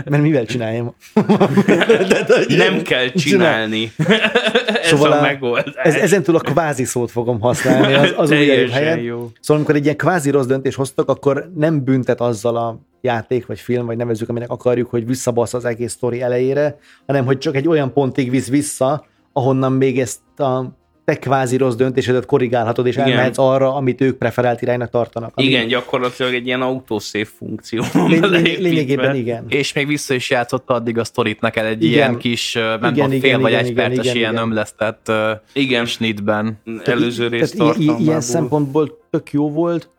Mert 0.05 0.21
mivel 0.21 0.45
csináljam? 0.45 0.95
Nem 2.47 2.81
kell 2.81 3.07
csinálni. 3.09 3.91
Ez 4.81 4.87
Szóval 4.87 5.11
a 5.11 5.17
a- 5.17 5.21
megoldás. 5.21 5.73
Ez, 5.75 5.95
ezentúl 5.95 6.35
a 6.35 6.39
kvázi 6.39 6.83
szót 6.83 7.11
fogom 7.11 7.39
használni 7.39 7.93
az, 7.93 8.13
az 8.17 8.29
ujjaim 8.31 8.69
helyett. 8.69 9.01
jó. 9.03 9.17
Szóval 9.39 9.55
amikor 9.55 9.75
egy 9.75 9.83
ilyen 9.83 9.97
kvázi 9.97 10.29
rossz 10.29 10.45
döntés 10.45 10.75
hoztak, 10.75 11.09
akkor 11.09 11.51
nem 11.55 11.83
büntet 11.83 12.21
azzal 12.21 12.55
a 12.57 12.79
játék, 13.01 13.45
vagy 13.45 13.59
film, 13.59 13.85
vagy 13.85 13.97
nevezzük, 13.97 14.29
aminek 14.29 14.49
akarjuk, 14.49 14.89
hogy 14.89 15.05
visszabasz 15.07 15.53
az 15.53 15.65
egész 15.65 15.91
sztori 15.91 16.21
elejére, 16.21 16.77
hanem 17.05 17.25
hogy 17.25 17.37
csak 17.37 17.55
egy 17.55 17.67
olyan 17.67 17.93
pontig 17.93 18.29
visz 18.29 18.49
vissza, 18.49 19.05
ahonnan 19.33 19.71
még 19.73 19.99
ezt 19.99 20.39
a 20.39 20.79
te 21.05 21.17
kvázi 21.17 21.57
rossz 21.57 21.75
döntésedet 21.75 22.25
korrigálhatod, 22.25 22.85
és 22.87 22.95
Igen. 22.95 23.07
elmehetsz 23.07 23.37
arra, 23.37 23.75
amit 23.75 24.01
ők 24.01 24.17
preferált 24.17 24.61
iránynak 24.61 24.89
tartanak. 24.89 25.31
Ami 25.35 25.47
Igen, 25.47 25.67
gyakorlatilag 25.67 26.33
egy 26.33 26.45
ilyen 26.45 26.61
autosave 26.61 27.25
funkció. 27.25 27.83
lény- 28.07 28.61
lényegében 28.61 29.15
igen. 29.15 29.45
És 29.47 29.73
még 29.73 29.87
vissza 29.87 30.13
is 30.13 30.29
játszotta 30.29 30.73
addig 30.73 30.97
a 30.97 31.03
sztorit 31.03 31.41
neked 31.41 31.65
egy 31.65 31.83
Igen. 31.83 31.93
ilyen 31.93 32.17
kis, 32.17 32.53
nem 32.53 32.77
Igen, 32.77 32.93
tudom, 32.93 33.09
fél 33.09 33.17
igen, 33.23 33.41
vagy 33.41 33.51
igen, 33.51 33.63
egy 33.63 33.69
igen, 33.71 33.85
perces 33.87 34.05
igen, 34.05 34.15
ilyen 34.17 34.31
igen. 34.31 34.43
ömlesztett 34.43 35.07
ö, 35.07 35.31
Igen, 35.53 35.85
snitben. 35.85 36.59
előző 36.83 37.27
rész 37.27 37.51
tehát 37.51 37.77
i- 37.77 37.83
i- 37.83 37.95
ilyen 37.99 38.21
szempontból 38.21 38.97
tök 39.09 39.31
jó 39.31 39.49
volt. 39.51 39.89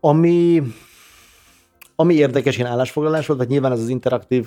Ami, 0.00 0.62
ami 1.96 2.14
érdekes 2.14 2.56
ilyen 2.58 2.70
állásfoglalás 2.70 3.26
volt, 3.26 3.38
vagy 3.38 3.48
nyilván 3.48 3.72
ez 3.72 3.80
az 3.80 3.88
interaktív 3.88 4.46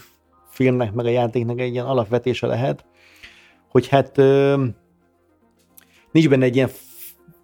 filmnek, 0.50 0.94
meg 0.94 1.06
a 1.06 1.10
játéknak 1.10 1.60
egy 1.60 1.74
ilyen 1.74 1.86
alapvetése 1.86 2.48
lehet, 2.48 2.86
hogy 3.72 3.88
hát 3.88 4.18
ö, 4.18 4.64
nincs 6.12 6.30
benne 6.30 6.46
egy 6.46 6.56
ilyen 6.56 6.70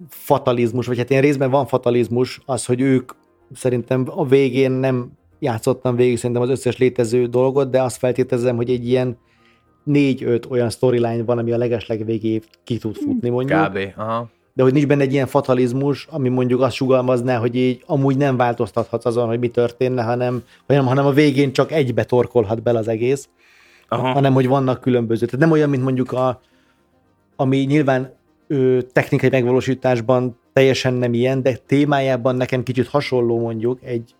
fatalizmus, 0.10 0.88
vagy 0.88 0.98
hát 0.98 1.10
ilyen 1.10 1.22
részben 1.22 1.50
van 1.50 1.66
fatalizmus, 1.66 2.42
az, 2.46 2.66
hogy 2.66 2.82
ők 2.82 3.12
szerintem 3.54 4.06
a 4.10 4.26
végén 4.26 4.72
nem 4.72 5.12
játszottam 5.40 5.96
végig 5.96 6.18
szerintem 6.18 6.42
az 6.42 6.50
összes 6.50 6.78
létező 6.78 7.26
dolgot, 7.26 7.70
de 7.70 7.82
azt 7.82 7.98
feltételezem, 7.98 8.56
hogy 8.56 8.70
egy 8.70 8.88
ilyen 8.88 9.18
négy-öt 9.84 10.46
olyan 10.50 10.70
storyline 10.70 11.24
van, 11.24 11.38
ami 11.38 11.52
a 11.52 11.58
legesleg 11.58 12.06
végéig 12.06 12.44
ki 12.64 12.78
tud 12.78 12.96
futni 12.96 13.30
mondjuk. 13.30 13.68
Kb. 13.68 13.80
Aha. 13.96 14.30
De 14.54 14.64
hogy 14.64 14.74
nincs 14.74 14.88
benne 14.88 15.02
egy 15.02 15.14
ilyen 15.14 15.28
fatalizmus, 15.28 16.08
ami 16.10 16.30
mondjuk 16.30 16.62
azt 16.62 16.76
sugalmazná, 16.76 17.38
hogy 17.38 17.56
így 17.56 17.84
amúgy 17.86 18.18
nem 18.18 18.38
változtathatsz 18.38 19.06
azon, 19.06 19.28
hogy 19.28 19.40
mi 19.40 19.48
történne, 19.48 20.04
hanem, 20.04 20.44
hanem, 20.68 20.86
hanem 20.86 21.06
a 21.06 21.12
végén 21.12 21.54
csak 21.54 21.72
egybe 21.72 22.04
torkolhat 22.04 22.64
bele 22.64 22.80
az 22.80 22.88
egész, 22.88 23.30
Aha. 23.88 24.08
hanem 24.08 24.34
hogy 24.34 24.48
vannak 24.48 24.82
különböző. 24.82 25.26
Tehát 25.26 25.40
nem 25.42 25.52
olyan, 25.52 25.70
mint 25.70 25.84
mondjuk 25.84 26.12
a, 26.12 26.42
ami 27.36 27.58
nyilván 27.58 28.14
ö, 28.48 28.78
technikai 28.92 29.30
megvalósításban 29.30 30.38
teljesen 30.54 30.94
nem 30.94 31.14
ilyen, 31.14 31.42
de 31.42 31.56
témájában 31.66 32.36
nekem 32.36 32.64
kicsit 32.64 32.88
hasonló 32.88 33.40
mondjuk 33.40 33.80
egy 33.84 34.16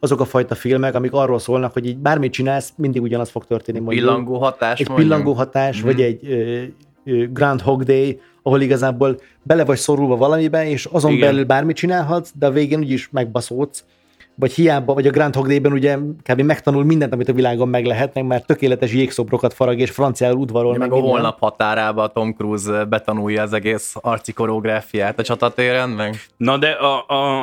azok 0.00 0.20
a 0.20 0.24
fajta 0.24 0.54
filmek, 0.54 0.94
amik 0.94 1.12
arról 1.12 1.38
szólnak, 1.38 1.72
hogy 1.72 1.86
így 1.86 1.96
bármit 1.98 2.32
csinálsz, 2.32 2.72
mindig 2.76 3.02
ugyanaz 3.02 3.28
fog 3.30 3.46
történni. 3.46 3.78
Mondjuk 3.78 4.06
Pillangó 4.06 4.38
hatás 4.38 4.80
egy 4.80 4.88
mondjuk. 4.88 5.08
pillangó 5.08 5.32
hatás, 5.32 5.76
Mhm. 5.78 5.86
vagy 5.86 6.00
egy 6.00 6.26
ö, 6.30 6.62
ö, 7.04 7.24
Groundhog 7.32 7.82
Day, 7.82 8.20
ahol 8.42 8.60
igazából 8.60 9.20
bele 9.42 9.64
vagy 9.64 9.76
szorulva 9.78 10.16
valamibe, 10.16 10.68
és 10.68 10.84
azon 10.84 11.12
Igen. 11.12 11.28
belül 11.28 11.44
bármit 11.44 11.76
csinálhatsz, 11.76 12.30
de 12.38 12.46
a 12.46 12.50
végén 12.50 12.78
úgyis 12.78 13.08
megbaszódsz. 13.10 13.84
Vagy 14.34 14.52
hiába, 14.52 14.94
vagy 14.94 15.06
a 15.06 15.10
Groundhog 15.10 15.46
Day-ben 15.46 15.72
ugye 15.72 15.98
kb. 16.22 16.40
megtanul 16.40 16.84
mindent, 16.84 17.12
amit 17.12 17.28
a 17.28 17.32
világon 17.32 17.68
meg 17.68 17.84
lehet, 17.84 18.14
meg 18.14 18.26
már 18.26 18.42
tökéletes 18.42 18.92
jégszobrokat 18.92 19.54
farag, 19.54 19.78
és 19.78 19.90
franciául 19.90 20.36
udvarol. 20.36 20.72
Ja, 20.72 20.78
meg 20.78 20.90
a 20.90 20.94
minden. 20.94 21.10
holnap 21.10 21.38
határába 21.38 22.08
Tom 22.08 22.32
Cruise 22.32 22.84
betanulja 22.84 23.42
az 23.42 23.52
egész 23.52 23.94
arci 24.00 24.32
koreográfiát 24.32 25.18
a 25.18 25.22
csatatéren, 25.22 25.88
meg 25.88 26.14
Na 26.36 26.56
de 26.56 26.70
a, 26.70 27.04
a, 27.06 27.40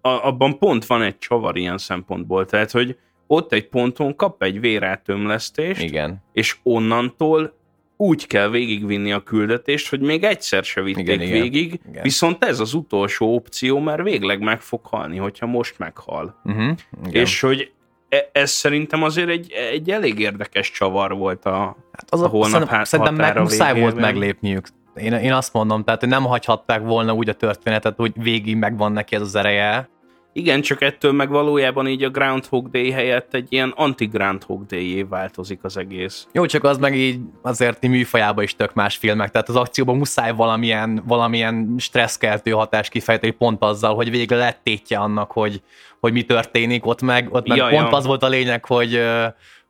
a, 0.00 0.08
abban 0.26 0.58
pont 0.58 0.86
van 0.86 1.02
egy 1.02 1.18
csavar 1.18 1.56
ilyen 1.56 1.78
szempontból, 1.78 2.46
tehát 2.46 2.70
hogy 2.70 2.96
ott 3.26 3.52
egy 3.52 3.68
ponton 3.68 4.16
kap 4.16 4.42
egy 4.42 4.60
vérátömlesztést, 4.60 5.82
igen. 5.82 6.22
és 6.32 6.56
onnantól 6.62 7.52
úgy 7.96 8.26
kell 8.26 8.48
végigvinni 8.48 9.12
a 9.12 9.20
küldetést, 9.22 9.88
hogy 9.88 10.00
még 10.00 10.24
egyszer 10.24 10.64
se 10.64 10.82
vitték 10.82 11.02
Igen, 11.08 11.20
igen, 11.20 11.40
végig, 11.40 11.80
igen. 11.88 12.02
viszont 12.02 12.44
ez 12.44 12.60
az 12.60 12.74
utolsó 12.74 13.34
opció, 13.34 13.78
mert 13.78 14.02
végleg 14.02 14.40
meg 14.40 14.60
fog 14.60 14.86
halni, 14.86 15.16
hogyha 15.16 15.46
most 15.46 15.78
meghal. 15.78 16.40
Uh-huh. 16.44 16.72
Igen. 17.06 17.22
És 17.22 17.40
hogy 17.40 17.72
e- 18.08 18.28
ez 18.32 18.50
szerintem 18.50 19.02
azért 19.02 19.28
egy, 19.28 19.52
egy 19.52 19.90
elég 19.90 20.18
érdekes 20.18 20.70
csavar 20.70 21.16
volt 21.16 21.44
a, 21.44 21.76
Hát 21.92 22.06
az 22.10 22.20
a 22.20 22.24
a, 22.24 22.28
holnap 22.28 22.50
szerintem, 22.50 22.76
hát- 22.76 22.86
szerintem 22.86 23.14
meg 23.14 23.38
muszáj 23.38 23.80
volt 23.80 23.96
meglépniük. 23.96 24.66
Én, 24.96 25.12
én 25.12 25.32
azt 25.32 25.52
mondom, 25.52 25.84
tehát 25.84 26.00
hogy 26.00 26.08
nem 26.08 26.24
hagyhatták 26.24 26.82
volna 26.82 27.12
úgy 27.12 27.28
a 27.28 27.32
történetet, 27.32 27.96
hogy 27.96 28.12
végig 28.14 28.56
megvan 28.56 28.92
neki 28.92 29.14
ez 29.14 29.20
az 29.20 29.34
ereje. 29.34 29.88
Igen, 30.36 30.60
csak 30.60 30.82
ettől 30.82 31.12
meg 31.12 31.28
valójában 31.28 31.86
így 31.86 32.02
a 32.02 32.10
Groundhog 32.10 32.70
Day 32.70 32.90
helyett 32.90 33.34
egy 33.34 33.46
ilyen 33.48 33.72
anti-Groundhog 33.76 34.66
Day-é 34.66 35.02
változik 35.02 35.64
az 35.64 35.76
egész. 35.76 36.26
Jó, 36.32 36.46
csak 36.46 36.64
az 36.64 36.78
meg 36.78 36.96
így 36.96 37.20
azért 37.42 37.86
műfajában 37.86 38.44
is 38.44 38.56
tök 38.56 38.74
más 38.74 38.96
filmek, 38.96 39.30
tehát 39.30 39.48
az 39.48 39.56
akcióban 39.56 39.96
muszáj 39.96 40.32
valamilyen, 40.32 41.02
valamilyen 41.06 41.74
stresszkeltő 41.78 42.50
hatást 42.50 42.90
kifejteni 42.90 43.32
pont 43.32 43.62
azzal, 43.62 43.94
hogy 43.94 44.10
végre 44.10 44.36
lett 44.36 44.60
tétje 44.62 44.98
annak, 44.98 45.32
hogy, 45.32 45.62
hogy 46.00 46.12
mi 46.12 46.22
történik, 46.22 46.86
ott 46.86 47.02
meg, 47.02 47.28
ott 47.30 47.48
meg 47.48 47.56
Ja, 47.56 47.68
pont 47.68 47.90
ja. 47.90 47.96
az 47.96 48.06
volt 48.06 48.22
a 48.22 48.28
lényeg, 48.28 48.64
hogy 48.64 49.00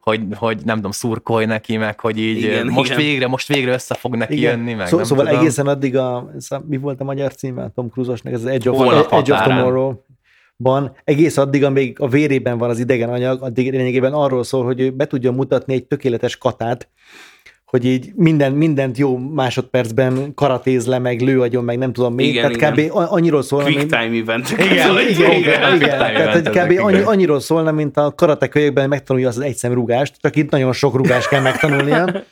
hogy, 0.05 0.21
hogy 0.35 0.59
nem 0.65 0.77
tudom, 0.77 0.91
szurkolj 0.91 1.45
neki, 1.45 1.77
meg 1.77 2.01
hogy 2.01 2.19
így 2.19 2.37
Igen, 2.37 2.67
most 2.67 2.91
igen. 2.91 3.05
végre, 3.05 3.27
most 3.27 3.49
végre 3.49 3.73
össze 3.73 3.95
fog 3.95 4.17
neki 4.17 4.37
Igen. 4.37 4.57
jönni, 4.57 4.75
meg 4.75 4.87
Szó, 4.87 4.97
nem 4.97 5.05
szóval 5.05 5.25
tudom. 5.25 5.41
egészen 5.41 5.67
addig 5.67 5.97
a, 5.97 6.31
mi 6.67 6.77
volt 6.77 7.01
a 7.01 7.05
magyar 7.05 7.35
címe 7.35 7.71
Tom 7.75 7.89
Cruise-osnak, 7.89 8.33
ez 8.33 8.41
az 8.41 8.47
Edge 8.47 8.71
of, 8.71 8.77
Holnap 8.77 9.13
Edge 9.13 9.35
of. 9.35 9.43
Tomorrow 9.43 9.93
ban, 10.57 10.97
egész 11.05 11.37
addig, 11.37 11.65
amíg 11.65 12.01
a 12.01 12.09
vérében 12.09 12.59
van 12.59 12.71
az 12.71 12.79
idegen 12.79 13.09
anyag, 13.09 13.43
addig 13.43 13.71
lényegében 13.71 14.13
arról 14.13 14.45
szól, 14.45 14.65
hogy 14.65 14.81
ő 14.81 14.91
be 14.91 15.07
tudja 15.07 15.33
mutatni 15.33 15.75
egy 15.75 15.85
tökéletes 15.85 16.37
katát, 16.37 16.89
hogy 17.65 17.85
így 17.85 18.13
minden, 18.15 18.53
mindent 18.53 18.99
jó 18.99 19.17
másodpercben 19.19 20.35
karatéz 20.35 20.87
le, 20.87 20.99
meg 20.99 21.21
lő 21.21 21.41
agyon, 21.41 21.65
meg 21.65 21.79
nem 21.79 21.93
tudom 21.93 22.15
még. 22.15 22.27
Igen, 22.27 22.53
Tehát 22.53 22.73
kb. 22.73 22.97
a- 22.97 23.13
annyiról 23.13 23.43
szólna, 23.43 23.65
Quick 23.65 23.79
mint... 23.79 23.91
time 23.91 24.21
event. 24.21 24.51
Igen, 24.51 24.71
Igen, 25.09 25.09
igen, 25.09 25.33
igen, 25.37 25.75
igen, 25.75 26.11
igen. 26.11 26.43
Tehát, 26.43 26.49
kb. 26.49 26.79
Annyi, 26.81 26.95
igen. 26.97 27.07
annyiról 27.07 27.41
szólna, 27.41 27.73
mint 27.73 27.97
a 27.97 28.13
karatekölyökben 28.15 28.89
megtanulja 28.89 29.29
az 29.29 29.39
egyszemrúgást, 29.41 30.17
csak 30.21 30.37
itt 30.37 30.51
nagyon 30.51 30.73
sok 30.73 30.95
rúgást 30.95 31.29
kell 31.29 31.41
megtanulnia. 31.41 32.25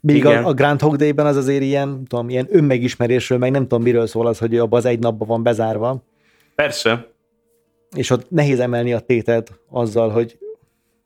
Míg 0.00 0.16
Igen. 0.16 0.44
a, 0.44 0.48
a 0.48 0.52
Groundhog 0.52 0.96
Day-ben 0.96 1.26
az 1.26 1.36
azért 1.36 1.62
ilyen, 1.62 2.04
tudom, 2.08 2.28
ilyen 2.28 2.46
önmegismerésről, 2.50 3.38
meg 3.38 3.50
nem 3.50 3.62
tudom 3.62 3.82
miről 3.82 4.06
szól 4.06 4.26
az, 4.26 4.38
hogy 4.38 4.54
ő 4.54 4.60
abban 4.60 4.78
az 4.78 4.84
egy 4.84 4.98
napban 4.98 5.28
van 5.28 5.42
bezárva, 5.42 6.04
Persze. 6.54 7.13
És 7.94 8.10
ott 8.10 8.30
nehéz 8.30 8.60
emelni 8.60 8.92
a 8.92 9.00
tétet 9.00 9.52
azzal, 9.68 10.10
hogy 10.10 10.38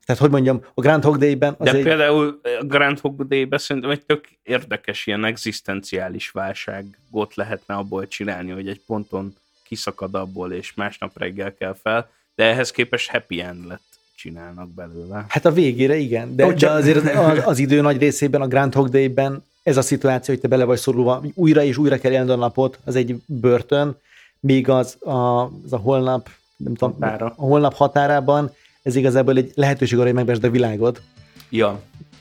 tehát 0.08 0.22
hogy 0.22 0.30
mondjam, 0.30 0.64
a 0.74 0.80
Groundhog 0.80 1.16
Day-ben 1.16 1.54
az 1.58 1.70
De 1.70 1.76
egy, 1.76 1.82
például 1.82 2.40
a 2.60 2.64
Groundhog 2.64 3.28
Day-ben 3.28 3.58
szerintem 3.58 3.90
egy 3.90 4.04
tök 4.04 4.28
érdekes 4.42 5.06
ilyen 5.06 5.24
egzisztenciális 5.24 6.30
válságot 6.30 7.34
lehetne 7.34 7.74
abból 7.74 8.08
csinálni, 8.08 8.50
hogy 8.50 8.68
egy 8.68 8.80
ponton 8.86 9.34
kiszakad 9.64 10.14
abból, 10.14 10.52
és 10.52 10.74
másnap 10.74 11.18
reggel 11.18 11.54
kell 11.54 11.76
fel, 11.82 12.10
de 12.34 12.44
ehhez 12.44 12.70
képest 12.70 13.10
happy 13.10 13.40
end 13.40 13.66
lett 13.66 13.82
csinálnak 14.16 14.68
belőle. 14.68 15.24
hát 15.28 15.44
a 15.44 15.52
végére 15.52 15.96
igen, 15.96 16.36
de, 16.36 16.52
de 16.52 16.70
azért 16.70 17.14
az, 17.14 17.40
az, 17.44 17.58
idő 17.58 17.80
nagy 17.80 17.98
részében 17.98 18.40
a 18.40 18.46
Groundhog 18.46 18.88
Day-ben 18.88 19.44
ez 19.62 19.76
a 19.76 19.82
szituáció, 19.82 20.34
hogy 20.34 20.42
te 20.42 20.48
bele 20.48 20.64
vagy 20.64 20.78
szorulva, 20.78 21.22
újra 21.34 21.62
és 21.62 21.76
újra 21.76 21.98
kell 21.98 22.12
élned 22.12 22.30
a 22.30 22.36
napot, 22.36 22.78
az 22.84 22.96
egy 22.96 23.16
börtön, 23.26 23.96
míg 24.40 24.68
az 24.68 25.02
a, 25.02 25.42
az 25.64 25.72
a 25.72 25.76
holnap, 25.76 26.30
nem 26.58 26.74
tudom, 26.74 26.96
Határa. 27.00 27.26
a 27.36 27.42
holnap 27.42 27.74
határában 27.74 28.50
ez 28.82 28.96
igazából 28.96 29.36
egy 29.36 29.52
lehetőség 29.54 29.98
arra, 29.98 30.06
hogy 30.06 30.16
megbesd 30.16 30.44
a 30.44 30.50
világot. 30.50 31.02
Ja, 31.50 31.80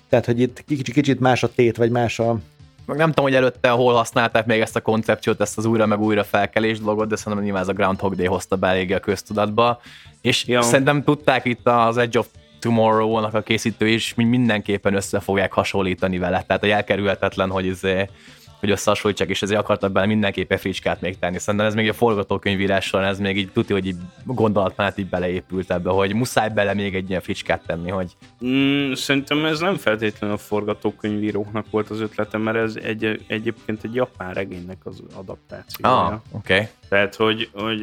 Tehát, 0.09 0.25
hogy 0.25 0.39
itt 0.39 0.63
kicsit, 0.67 0.93
kicsit 0.93 1.19
más 1.19 1.43
a 1.43 1.49
tét, 1.49 1.77
vagy 1.77 1.91
más 1.91 2.19
a, 2.19 2.39
meg 2.85 2.97
nem 2.97 3.07
tudom, 3.07 3.25
hogy 3.25 3.35
előtte 3.35 3.69
hol 3.69 3.93
használták 3.93 4.45
még 4.45 4.61
ezt 4.61 4.75
a 4.75 4.81
koncepciót, 4.81 5.41
ezt 5.41 5.57
az 5.57 5.65
újra 5.65 5.85
meg 5.85 6.01
újra 6.01 6.23
felkelés 6.23 6.79
dolgot, 6.79 7.07
de 7.07 7.15
szerintem 7.15 7.43
nyilván 7.43 7.61
ez 7.61 7.67
a 7.67 7.73
Groundhog 7.73 8.15
Day 8.15 8.25
hozta 8.25 8.55
be 8.55 8.67
eléggé 8.67 8.93
a 8.93 8.99
köztudatba. 8.99 9.79
És 10.21 10.45
ja. 10.47 10.61
szerintem 10.61 11.03
tudták 11.03 11.45
itt 11.45 11.67
az 11.67 11.97
Edge 11.97 12.19
of 12.19 12.27
Tomorrow-nak 12.59 13.33
a 13.33 13.41
készítő 13.41 13.87
is 13.87 14.13
mindenképpen 14.15 14.93
össze 14.93 15.19
fogják 15.19 15.53
hasonlítani 15.53 16.17
vele. 16.17 16.43
Tehát 16.47 16.63
a 16.63 16.67
elkerülhetetlen, 16.67 17.49
hogy 17.49 17.65
izé, 17.65 18.09
hogy 18.59 18.69
összehasonlítsák, 18.69 19.29
és 19.29 19.41
ezért 19.41 19.59
akartak 19.59 19.91
bele 19.91 20.05
mindenképpen 20.05 20.57
fricskát 20.57 21.01
még 21.01 21.19
tenni. 21.19 21.39
Szerintem 21.39 21.69
ez 21.69 21.73
még 21.73 21.89
a 21.89 21.93
forgatókönyvíráson, 21.93 23.03
ez 23.03 23.19
még 23.19 23.37
így 23.37 23.51
tudja, 23.51 23.75
hogy 23.75 23.85
így 23.85 23.97
gondolatmenet 24.23 24.97
így 24.97 25.09
beleépült 25.09 25.71
ebbe, 25.71 25.89
hogy 25.89 26.13
muszáj 26.13 26.49
bele 26.49 26.73
még 26.73 26.95
egy 26.95 27.09
ilyen 27.09 27.21
fricskát 27.21 27.61
tenni, 27.65 27.89
hogy... 27.89 28.11
Mm, 28.45 28.93
szerintem 28.93 29.45
ez 29.45 29.59
nem 29.59 29.75
feltétlenül 29.75 30.35
a 30.35 30.39
forgatókönyvíróknak 30.39 31.65
volt 31.69 31.89
az 31.89 31.99
ötlete, 31.99 32.37
mert 32.37 32.57
ez 32.57 32.75
egy, 32.75 33.25
egyébként 33.27 33.83
egy 33.83 33.95
japán 33.95 34.33
regénynek 34.33 34.77
az 34.83 35.03
adaptációja. 35.13 35.97
Ah, 35.97 36.13
oké. 36.31 36.53
Okay. 36.53 36.67
Tehát, 36.89 37.15
hogy, 37.15 37.49
hogy 37.53 37.81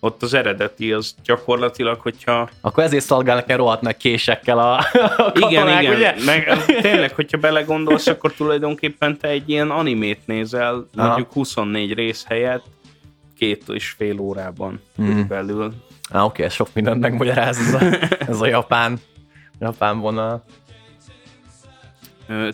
ott 0.00 0.22
az 0.22 0.34
eredeti 0.34 0.92
az 0.92 1.14
gyakorlatilag, 1.24 2.00
hogyha... 2.00 2.48
Akkor 2.60 2.84
ezért 2.84 3.04
szolgálnak 3.04 3.50
el 3.50 3.56
rohadt 3.56 3.82
nagy 3.82 3.96
késekkel 3.96 4.58
a, 4.58 4.78
a 4.78 5.32
katonák, 5.32 5.50
Igen, 5.50 5.82
igen. 5.82 5.94
ugye? 5.94 6.14
Meg, 6.24 6.64
tényleg, 6.80 7.14
hogyha 7.14 7.38
belegondolsz, 7.38 8.06
akkor 8.06 8.32
tulajdonképpen 8.32 9.18
te 9.18 9.28
egy 9.28 9.48
ilyen 9.48 9.70
animét 9.70 10.20
nézel, 10.24 10.88
mondjuk 10.94 11.32
24 11.32 11.92
rész 11.92 12.24
helyett, 12.26 12.64
két 13.36 13.64
és 13.68 13.88
fél 13.90 14.18
órában 14.18 14.80
mm. 15.02 15.20
belül. 15.28 15.72
Ah, 16.10 16.24
oké, 16.24 16.32
okay, 16.32 16.44
ez 16.44 16.52
sok 16.52 16.68
mindent 16.74 17.00
megmagyaráz 17.00 17.58
ez 17.58 17.74
a, 17.74 17.98
ez 18.18 18.40
a 18.40 18.46
japán, 18.46 19.00
japán 19.58 19.98
vonal. 19.98 20.44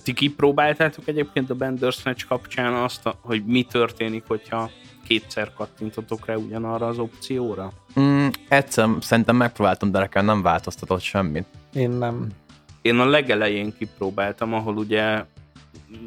Ti 0.03 0.13
kipróbáltátok 0.13 1.09
egyébként 1.09 1.51
a 1.51 1.55
Bandersnatch 1.55 2.27
kapcsán 2.27 2.73
azt, 2.73 3.03
hogy 3.21 3.45
mi 3.45 3.63
történik, 3.63 4.25
hogyha 4.27 4.71
kétszer 5.05 5.53
kattintotok 5.53 6.27
rá 6.27 6.35
ugyanarra 6.35 6.87
az 6.87 6.99
opcióra? 6.99 7.73
Mm, 8.01 8.27
egyszer 8.49 8.89
szerintem 9.01 9.37
megpróbáltam, 9.37 9.91
de 9.91 9.99
nekem 9.99 10.25
nem 10.25 10.43
változtatott 10.43 11.01
semmit. 11.01 11.47
Én 11.75 11.91
nem. 11.91 12.29
Én 12.83 12.99
a 12.99 13.07
legelején 13.07 13.75
kipróbáltam, 13.79 14.55
ahol 14.55 14.77
ugye 14.77 15.25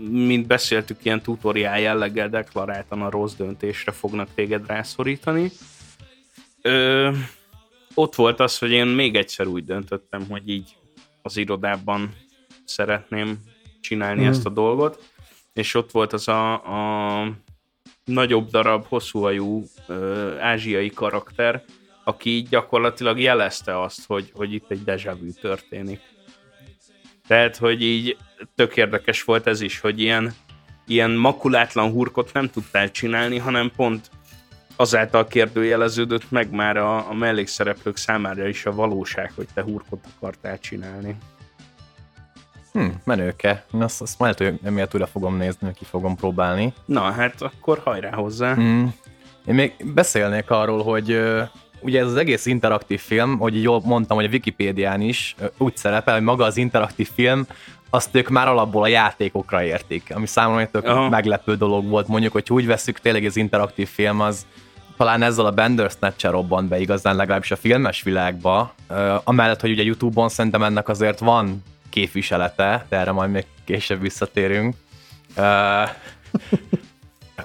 mint 0.10 0.47
beszéltük, 0.47 1.05
ilyen 1.05 1.21
tutoriál 1.21 1.79
jelleggel 1.79 2.29
deklaráltan 2.29 3.01
a 3.01 3.10
rossz 3.10 3.33
döntésre 3.33 3.91
fognak 3.91 4.27
téged 4.36 4.67
rászorítani. 4.67 5.51
Ö, 6.62 7.12
ott 7.93 8.15
volt 8.15 8.39
az, 8.39 8.57
hogy 8.57 8.71
én 8.71 8.86
még 8.86 9.15
egyszer 9.15 9.47
úgy 9.47 9.65
döntöttem, 9.65 10.25
hogy 10.29 10.49
így 10.49 10.75
az 11.21 11.38
irodában 11.38 12.13
szeretném 12.65 13.38
csinálni 13.81 14.23
mm. 14.23 14.27
ezt 14.27 14.45
a 14.45 14.49
dolgot, 14.49 15.12
és 15.53 15.73
ott 15.73 15.91
volt 15.91 16.13
az 16.13 16.27
a, 16.27 16.53
a 16.53 17.31
nagyobb 18.08 18.50
darab, 18.50 18.86
hosszúajú 18.88 19.63
ö, 19.88 20.36
ázsiai 20.39 20.89
karakter, 20.89 21.63
aki 22.04 22.46
gyakorlatilag 22.50 23.20
jelezte 23.20 23.82
azt, 23.82 24.06
hogy, 24.06 24.32
hogy 24.34 24.54
itt 24.54 24.72
egy 24.72 24.84
deja 24.84 25.15
vu 25.15 25.32
történik. 25.41 26.00
Tehát, 27.28 27.58
hogy 27.58 27.82
így 27.82 28.17
tök 28.56 28.78
érdekes 28.78 29.24
volt 29.24 29.48
ez 29.48 29.62
is, 29.62 29.80
hogy 29.80 30.00
ilyen, 30.00 30.34
ilyen 30.86 31.12
makulátlan 31.12 31.91
hurkot 31.91 32.34
nem 32.34 32.50
tudtál 32.50 32.91
csinálni, 32.91 33.38
hanem 33.38 33.72
pont 33.76 34.10
azáltal 34.76 35.28
kérdőjeleződött 35.28 36.32
meg 36.32 36.52
már 36.52 36.78
a, 36.78 37.10
a 37.10 37.13
mellékszereplők 37.13 37.98
számára 37.98 38.48
is 38.48 38.65
a 38.65 38.72
valóság, 38.72 39.32
hogy 39.36 39.48
te 39.54 39.62
hurkot 39.62 40.06
akartál 40.15 40.60
csinálni. 40.60 41.17
Hm, 42.73 42.86
menőke. 43.03 43.65
Azt, 43.80 44.01
azt 44.01 44.19
majd 44.19 44.38
hogy 44.38 44.60
emiatt 44.63 44.93
újra 44.93 45.08
fogom 45.08 45.38
nézni, 45.38 45.73
ki 45.73 45.86
fogom 45.86 46.15
próbálni. 46.15 46.73
Na, 46.86 47.01
hát 47.01 47.41
akkor 47.41 47.82
hajrá 47.84 48.12
hozzá. 48.12 48.53
Hm. 48.53 48.86
Én 49.45 49.56
még 49.56 49.73
beszélnék 49.93 50.49
arról, 50.49 50.84
hogy 50.84 51.21
ugye 51.80 51.99
ez 51.99 52.06
az 52.06 52.15
egész 52.15 52.45
interaktív 52.45 52.99
film, 52.99 53.38
hogy 53.38 53.62
jól 53.62 53.82
mondtam, 53.86 54.17
hogy 54.17 54.25
a 54.25 54.30
Wikipédián 54.30 55.01
is 55.01 55.36
úgy 55.58 55.77
szerepel, 55.77 56.13
hogy 56.13 56.23
maga 56.23 56.43
az 56.43 56.58
interaktív 56.58 57.10
film, 57.13 57.45
azt 57.89 58.15
ők 58.15 58.30
már 58.30 58.47
alapból 58.47 58.84
a 58.84 58.88
játékokra 58.88 59.63
érték, 59.63 60.12
ami 60.15 60.25
számomra 60.25 60.62
egy 60.62 60.69
tök 60.69 60.86
Aha. 60.86 61.10
meglepő 61.10 61.56
dolog 61.56 61.88
volt. 61.88 62.08
Mondjuk, 62.08 62.32
hogy 62.32 62.45
úgy 62.49 62.65
veszük, 62.65 62.99
tényleg 62.99 63.25
az 63.25 63.38
interaktív 63.38 63.88
film 63.88 64.21
az 64.21 64.45
talán 64.97 65.21
ezzel 65.21 65.45
a 65.45 65.51
Bandersnatch 65.51 66.25
robbant 66.25 66.69
be 66.69 66.80
igazán 66.80 67.15
legalábbis 67.15 67.51
a 67.51 67.56
filmes 67.56 68.01
világba, 68.01 68.73
amellett, 69.23 69.62
hogy 69.62 69.71
ugye 69.71 69.84
Youtube-on 69.84 70.30
szerintem 70.30 70.63
ennek 70.63 70.89
azért 70.89 71.19
van 71.19 71.63
képviselete, 71.97 72.86
de 72.89 72.97
erre 72.97 73.12
majd 73.12 73.31
még 73.31 73.45
később 73.65 74.01
visszatérünk. 74.01 74.75
Uh, 75.38 75.89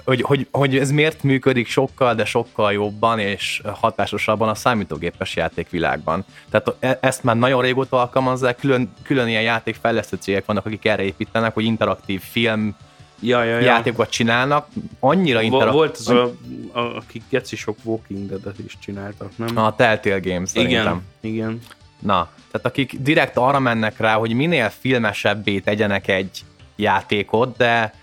hogy, 0.05 0.21
hogy, 0.21 0.47
hogy 0.51 0.77
ez 0.77 0.91
miért 0.91 1.23
működik 1.23 1.67
sokkal, 1.67 2.15
de 2.15 2.25
sokkal 2.25 2.73
jobban 2.73 3.19
és 3.19 3.61
hatásosabban 3.73 4.49
a 4.49 4.55
számítógépes 4.55 5.35
játékvilágban. 5.35 6.25
Tehát 6.49 6.75
e, 6.79 6.97
ezt 7.01 7.23
már 7.23 7.37
nagyon 7.37 7.61
régóta 7.61 7.99
alkalmazzák, 7.99 8.55
külön, 8.55 8.93
külön 9.03 9.27
ilyen 9.27 9.41
játékfejlesztő 9.41 10.17
cégek 10.19 10.45
vannak, 10.45 10.65
akik 10.65 10.85
erre 10.85 11.03
építenek, 11.03 11.53
hogy 11.53 11.65
interaktív 11.65 12.21
film 12.21 12.75
ja, 13.19 13.43
ja, 13.43 13.59
ja. 13.59 13.59
játékokat 13.59 14.09
csinálnak. 14.09 14.67
Annyira 14.99 15.41
interaktív. 15.41 15.73
Volt 15.73 15.97
az, 15.97 16.09
a, 16.09 16.33
a, 16.71 16.79
akik 16.79 17.23
geci 17.29 17.55
sok 17.55 17.77
Walking 17.83 18.29
Dead-et 18.29 18.59
is 18.65 18.77
csináltak, 18.79 19.31
nem? 19.35 19.57
A 19.57 19.75
Telltale 19.75 20.19
Games 20.19 20.49
szerintem. 20.49 21.01
Igen, 21.21 21.33
igen. 21.33 21.61
Na, 22.03 22.29
tehát 22.51 22.67
akik 22.67 22.99
direkt 22.99 23.37
arra 23.37 23.59
mennek 23.59 23.97
rá, 23.97 24.15
hogy 24.15 24.33
minél 24.33 24.69
filmesebbé 24.69 25.59
tegyenek 25.59 26.07
egy 26.07 26.43
játékot, 26.75 27.57
de 27.57 27.93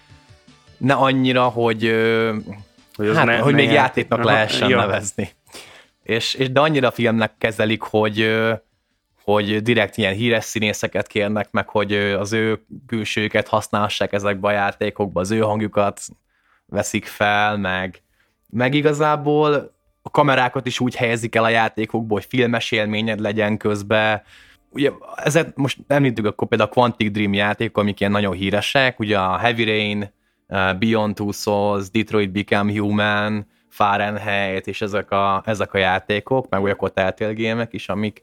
ne 0.79 0.95
annyira, 0.95 1.45
hogy, 1.45 1.83
hogy, 2.95 3.17
hát, 3.17 3.27
ne, 3.27 3.39
hogy 3.39 3.55
ne 3.55 3.61
még 3.61 3.71
játéknak 3.71 4.19
Aha, 4.19 4.29
lehessen 4.29 4.69
jó. 4.69 4.77
nevezni. 4.77 5.31
És, 6.03 6.35
és 6.35 6.53
de 6.53 6.61
annyira 6.61 6.91
filmnek 6.91 7.33
kezelik, 7.39 7.83
hogy 7.83 8.41
hogy 9.25 9.63
direkt 9.63 9.97
ilyen 9.97 10.15
híres 10.15 10.45
színészeket 10.45 11.07
kérnek 11.07 11.51
meg, 11.51 11.69
hogy 11.69 11.93
az 11.95 12.33
ő 12.33 12.65
külsőjüket 12.87 13.49
használhassák 13.49 14.13
ezekbe 14.13 14.49
a 14.49 14.53
játékokba, 14.53 15.21
az 15.21 15.31
ő 15.31 15.39
hangjukat 15.39 16.01
veszik 16.67 17.07
fel, 17.07 17.57
meg, 17.57 18.03
meg 18.49 18.75
igazából 18.75 19.73
a 20.03 20.11
kamerákat 20.11 20.67
is 20.67 20.81
úgy 20.81 20.95
helyezik 20.95 21.35
el 21.35 21.45
a 21.45 21.49
játékokból, 21.49 22.19
hogy 22.19 22.29
filmes 22.29 22.71
élményed 22.71 23.21
legyen 23.21 23.57
közben. 23.57 24.23
Ugye 24.71 24.91
ezek 25.17 25.57
most 25.57 25.79
említjük 25.87 26.27
akkor 26.27 26.49
például 26.49 26.71
a 26.71 26.73
Quantic 26.73 27.13
Dream 27.13 27.33
játékok, 27.33 27.79
amik 27.79 28.01
ilyen 28.01 28.13
nagyon 28.13 28.33
híresek, 28.33 28.99
ugye 28.99 29.19
a 29.19 29.37
Heavy 29.37 29.65
Rain, 29.65 30.13
uh, 30.49 30.79
Beyond 30.79 31.15
Two 31.15 31.33
Souls, 31.33 31.91
Detroit 31.91 32.33
Become 32.33 32.73
Human, 32.79 33.47
Fahrenheit, 33.69 34.67
és 34.67 34.81
ezek 34.81 35.11
a, 35.11 35.43
ezek 35.47 35.75
a 35.75 35.79
játékok, 35.79 36.49
meg 36.49 36.63
olyak 36.63 36.83
ott 36.83 36.99
eltélgémek 36.99 37.73
is, 37.73 37.89
amik 37.89 38.23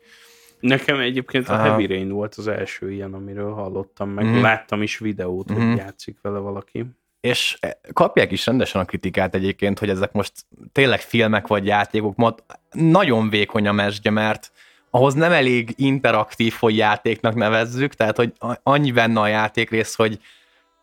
Nekem 0.60 1.00
egyébként 1.00 1.50
a 1.50 1.58
Heavy 1.58 1.86
Rain 1.86 2.10
volt 2.10 2.36
az 2.36 2.48
első 2.48 2.92
ilyen, 2.92 3.14
amiről 3.14 3.54
hallottam, 3.54 4.10
meg 4.10 4.26
mm. 4.26 4.42
láttam 4.42 4.82
is 4.82 4.98
videót, 4.98 5.52
mm. 5.52 5.56
hogy 5.56 5.66
mhm. 5.66 5.76
játszik 5.76 6.18
vele 6.22 6.40
valaki 6.40 6.86
és 7.22 7.58
eh, 7.60 7.72
kapják 7.94 8.32
is 8.32 8.46
rendesen 8.46 8.82
a 8.82 8.86
kritikát 8.86 9.36
egyébként, 9.36 9.80
hogy 9.80 9.90
ezek 9.90 10.12
most 10.12 10.32
tényleg 10.72 11.00
filmek 11.00 11.48
vagy 11.48 11.66
játékok, 11.66 12.16
mert 12.16 12.44
nagyon 12.72 13.30
vékony 13.30 13.68
a 13.68 13.72
mesdje, 13.72 14.12
mert 14.12 14.52
ahhoz 14.90 15.14
nem 15.14 15.32
elég 15.32 15.74
interaktív, 15.76 16.54
hogy 16.60 16.78
játéknak 16.78 17.36
nevezzük, 17.36 17.94
tehát 17.94 18.18
hogy 18.18 18.34
annyi 18.64 18.92
benne 18.92 19.20
a 19.20 19.28
játékrész, 19.28 19.96
hogy 19.96 20.20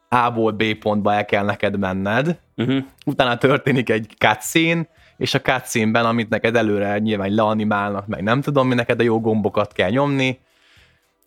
A-ból 0.09 0.53
B 0.53 0.75
pontba 0.75 1.15
el 1.15 1.25
kell 1.25 1.45
neked 1.45 1.79
menned, 1.79 2.39
uh-huh. 2.57 2.85
utána 3.07 3.39
történik 3.39 3.91
egy 3.91 4.15
cutscene, 4.19 4.89
és 5.17 5.35
a 5.35 5.41
cutscene-ben, 5.41 6.05
amit 6.05 6.29
neked 6.29 6.57
előre 6.57 6.99
nyilván 6.99 7.35
leanimálnak, 7.35 8.07
meg 8.07 8.23
nem 8.23 8.41
tudom 8.41 8.69
mi, 8.69 8.75
neked 8.75 9.01
a 9.01 9.03
jó 9.03 9.21
gombokat 9.21 9.73
kell 9.73 9.91
nyomni, 9.91 10.39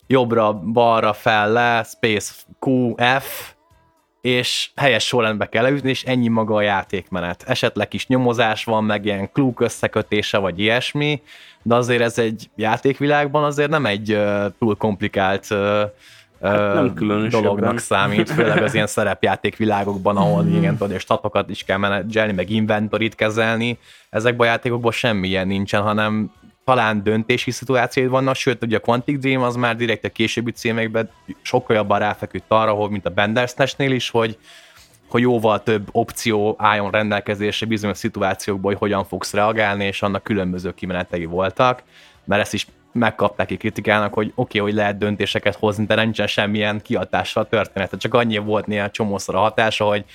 jobbra, 0.07 0.53
balra, 0.53 1.13
fel, 1.13 1.51
le, 1.51 1.83
space, 1.83 2.33
Q, 2.59 2.95
F, 3.19 3.55
és 4.27 4.69
helyes 4.75 5.05
sorrendbe 5.05 5.45
kell 5.49 5.63
leütni, 5.63 5.89
és 5.89 6.03
ennyi 6.03 6.27
maga 6.27 6.55
a 6.55 6.61
játékmenet. 6.61 7.43
Esetleg 7.47 7.93
is 7.93 8.07
nyomozás 8.07 8.63
van, 8.63 8.83
meg 8.83 9.05
ilyen 9.05 9.31
klúk 9.31 9.61
összekötése, 9.61 10.37
vagy 10.37 10.59
ilyesmi, 10.59 11.21
de 11.63 11.75
azért 11.75 12.01
ez 12.01 12.19
egy 12.19 12.49
játékvilágban 12.55 13.43
azért 13.43 13.69
nem 13.69 13.85
egy 13.85 14.13
uh, 14.13 14.45
túl 14.59 14.75
komplikált 14.75 15.47
uh, 15.49 15.81
hát 16.41 16.99
nem 16.99 17.27
dolognak 17.29 17.79
számít, 17.79 18.29
főleg 18.29 18.63
az 18.63 18.73
ilyen 18.73 18.87
szerepjátékvilágokban, 18.87 20.17
ahol 20.17 20.43
mm. 20.43 20.55
igen, 20.55 20.77
tudod, 20.77 20.91
és 20.91 21.01
statokat 21.01 21.49
is 21.49 21.63
kell 21.63 21.77
menedzselni, 21.77 22.33
meg 22.33 22.49
inventorit 22.49 23.15
kezelni. 23.15 23.77
Ezekben 24.09 24.47
a 24.47 24.49
játékokban 24.49 24.91
semmi 24.91 25.27
ilyen 25.27 25.47
nincsen, 25.47 25.81
hanem 25.81 26.31
talán 26.67 27.03
döntési 27.03 27.51
szituációid 27.51 28.09
vannak, 28.09 28.35
sőt, 28.35 28.63
ugye 28.63 28.77
a 28.77 28.79
Quantic 28.79 29.19
Dream 29.19 29.41
az 29.41 29.55
már 29.55 29.75
direkt 29.75 30.05
a 30.05 30.09
későbbi 30.09 30.51
címekben 30.51 31.09
sokkal 31.41 31.75
jobban 31.75 31.99
ráfeküdt 31.99 32.45
arra, 32.47 32.71
hogy 32.71 32.89
mint 32.89 33.05
a 33.05 33.09
Bandersnatch-nél 33.09 33.91
is, 33.91 34.09
hogy, 34.09 34.37
hogy 35.09 35.21
jóval 35.21 35.63
több 35.63 35.87
opció 35.91 36.55
álljon 36.57 36.91
rendelkezésre 36.91 37.65
bizonyos 37.65 37.97
szituációkból, 37.97 38.71
hogy 38.71 38.79
hogyan 38.79 39.05
fogsz 39.05 39.33
reagálni, 39.33 39.85
és 39.85 40.01
annak 40.01 40.23
különböző 40.23 40.73
kimenetei 40.73 41.25
voltak, 41.25 41.83
mert 42.23 42.41
ezt 42.41 42.53
is 42.53 42.67
megkapták 42.91 43.47
ki 43.47 43.57
kritikának, 43.57 44.13
hogy 44.13 44.31
oké, 44.35 44.59
okay, 44.59 44.61
hogy 44.61 44.79
lehet 44.79 44.97
döntéseket 44.97 45.55
hozni, 45.55 45.85
de 45.85 45.95
nincsen 45.95 46.27
semmilyen 46.27 46.81
kiatással 46.81 47.43
a 47.43 47.47
történetet. 47.47 47.99
Csak 47.99 48.13
annyi 48.13 48.37
volt 48.37 48.65
néha 48.65 48.89
csomószor 48.89 49.35
a 49.35 49.39
hatása, 49.39 49.85
hogy 49.85 50.05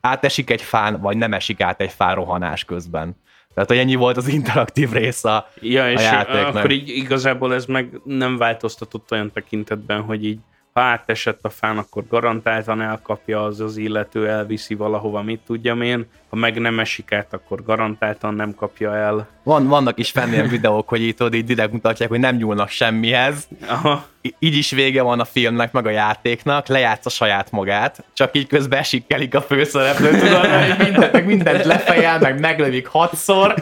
átesik 0.00 0.50
egy 0.50 0.62
fán, 0.62 1.00
vagy 1.00 1.16
nem 1.16 1.32
esik 1.32 1.60
át 1.60 1.80
egy 1.80 1.92
fán 1.92 2.14
rohanás 2.14 2.64
közben. 2.64 3.16
Tehát, 3.54 3.68
hogy 3.68 3.78
ennyi 3.78 3.94
volt 3.94 4.16
az 4.16 4.28
interaktív 4.28 4.90
rész 4.90 5.24
a, 5.24 5.48
ja, 5.60 5.90
és 5.90 5.98
a 5.98 6.02
játéknak. 6.02 6.56
akkor 6.56 6.70
így 6.70 6.88
igazából 6.88 7.54
ez 7.54 7.66
meg 7.66 8.00
nem 8.04 8.36
változtatott 8.36 9.10
olyan 9.10 9.32
tekintetben, 9.32 10.02
hogy 10.02 10.24
így 10.24 10.38
ha 10.72 10.80
átesett 10.80 11.38
a 11.42 11.48
fán, 11.48 11.78
akkor 11.78 12.04
garantáltan 12.08 12.80
elkapja 12.80 13.44
az 13.44 13.60
az 13.60 13.76
illető, 13.76 14.28
elviszi 14.28 14.74
valahova, 14.74 15.22
mit 15.22 15.40
tudjam 15.46 15.82
én. 15.82 16.06
Ha 16.30 16.36
meg 16.36 16.60
nem 16.60 16.78
esik 16.78 17.12
át, 17.12 17.32
akkor 17.32 17.62
garantáltan 17.62 18.34
nem 18.34 18.54
kapja 18.54 18.96
el. 18.96 19.28
Van, 19.42 19.66
vannak 19.66 19.98
is 19.98 20.10
fenn 20.10 20.32
ilyen 20.32 20.48
videók, 20.48 20.88
hogy 20.88 21.02
itt 21.02 21.34
így 21.34 21.44
direkt 21.44 21.72
mutatják, 21.72 22.08
hogy 22.08 22.18
nem 22.18 22.36
nyúlnak 22.36 22.68
semmihez. 22.68 23.48
Aha. 23.66 24.06
Így 24.38 24.56
is 24.56 24.70
vége 24.70 25.02
van 25.02 25.20
a 25.20 25.24
filmnek, 25.24 25.72
meg 25.72 25.86
a 25.86 25.90
játéknak, 25.90 26.66
lejátsz 26.66 27.06
a 27.06 27.10
saját 27.10 27.50
magát, 27.50 28.04
csak 28.12 28.36
így 28.36 28.46
közben 28.46 28.78
esikkelik 28.78 29.34
a 29.34 29.40
főszereplő, 29.40 30.18
tudod, 30.18 30.46
hogy 30.46 30.78
mindent, 30.78 31.12
meg 31.12 31.26
mindent 31.26 31.64
lefejel, 31.64 32.18
meg 32.18 32.40
meglövik 32.40 32.86
hatszor. 32.86 33.54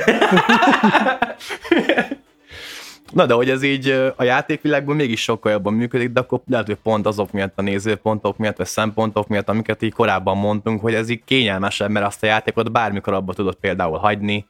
Na 3.13 3.27
de 3.27 3.35
hogy 3.35 3.51
ez 3.51 3.63
így 3.63 3.89
a 4.17 4.23
játékvilágban 4.23 4.97
mégis 4.97 5.23
sokkal 5.23 5.53
jobban 5.53 5.75
működik, 5.75 6.11
de 6.11 6.21
akkor 6.21 6.41
lehet, 6.47 6.67
hogy 6.67 6.79
pont 6.83 7.07
azok 7.07 7.33
miatt 7.33 7.59
a 7.59 7.63
nézőpontok 7.63 8.37
miatt, 8.37 8.57
vagy 8.57 8.67
szempontok 8.67 9.29
miatt, 9.29 9.49
amiket 9.49 9.83
így 9.83 9.93
korábban 9.93 10.37
mondtunk, 10.37 10.81
hogy 10.81 10.95
ez 10.95 11.09
így 11.09 11.25
kényelmesebb, 11.25 11.91
mert 11.91 12.07
azt 12.07 12.23
a 12.23 12.27
játékot 12.27 12.73
bármikor 12.73 13.13
abba 13.13 13.35
tudod 13.35 13.55
például 13.55 13.99
hagyni. 13.99 14.47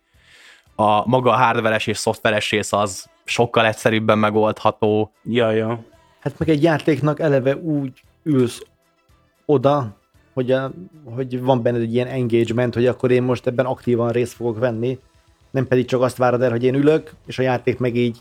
A 0.75 1.09
maga 1.09 1.31
a 1.31 1.37
hardveres 1.37 1.87
és 1.87 1.99
szoftveres 1.99 2.51
rész 2.51 2.73
az 2.73 3.09
sokkal 3.25 3.67
egyszerűbben 3.67 4.19
megoldható. 4.19 5.13
Ja, 5.25 5.51
ja. 5.51 5.85
Hát 6.21 6.39
meg 6.39 6.49
egy 6.49 6.63
játéknak 6.63 7.21
eleve 7.21 7.57
úgy 7.57 8.03
ülsz 8.23 8.63
oda, 9.45 9.97
hogy, 10.35 10.51
a, 10.51 10.71
hogy 11.05 11.41
van 11.41 11.63
benned 11.63 11.81
egy 11.81 11.95
ilyen 11.95 12.07
engagement, 12.07 12.75
hogy 12.75 12.87
akkor 12.87 13.11
én 13.11 13.23
most 13.23 13.47
ebben 13.47 13.67
aktívan 13.67 14.11
részt 14.11 14.33
fogok 14.33 14.59
venni, 14.59 14.99
nem 15.51 15.67
pedig 15.67 15.87
csak 15.87 16.03
azt 16.03 16.17
várod 16.17 16.43
el, 16.43 16.51
hogy 16.51 16.65
én 16.65 16.75
ülök, 16.75 17.13
és 17.27 17.39
a 17.39 17.43
játék 17.43 17.79
meg 17.79 17.97
így 17.97 18.19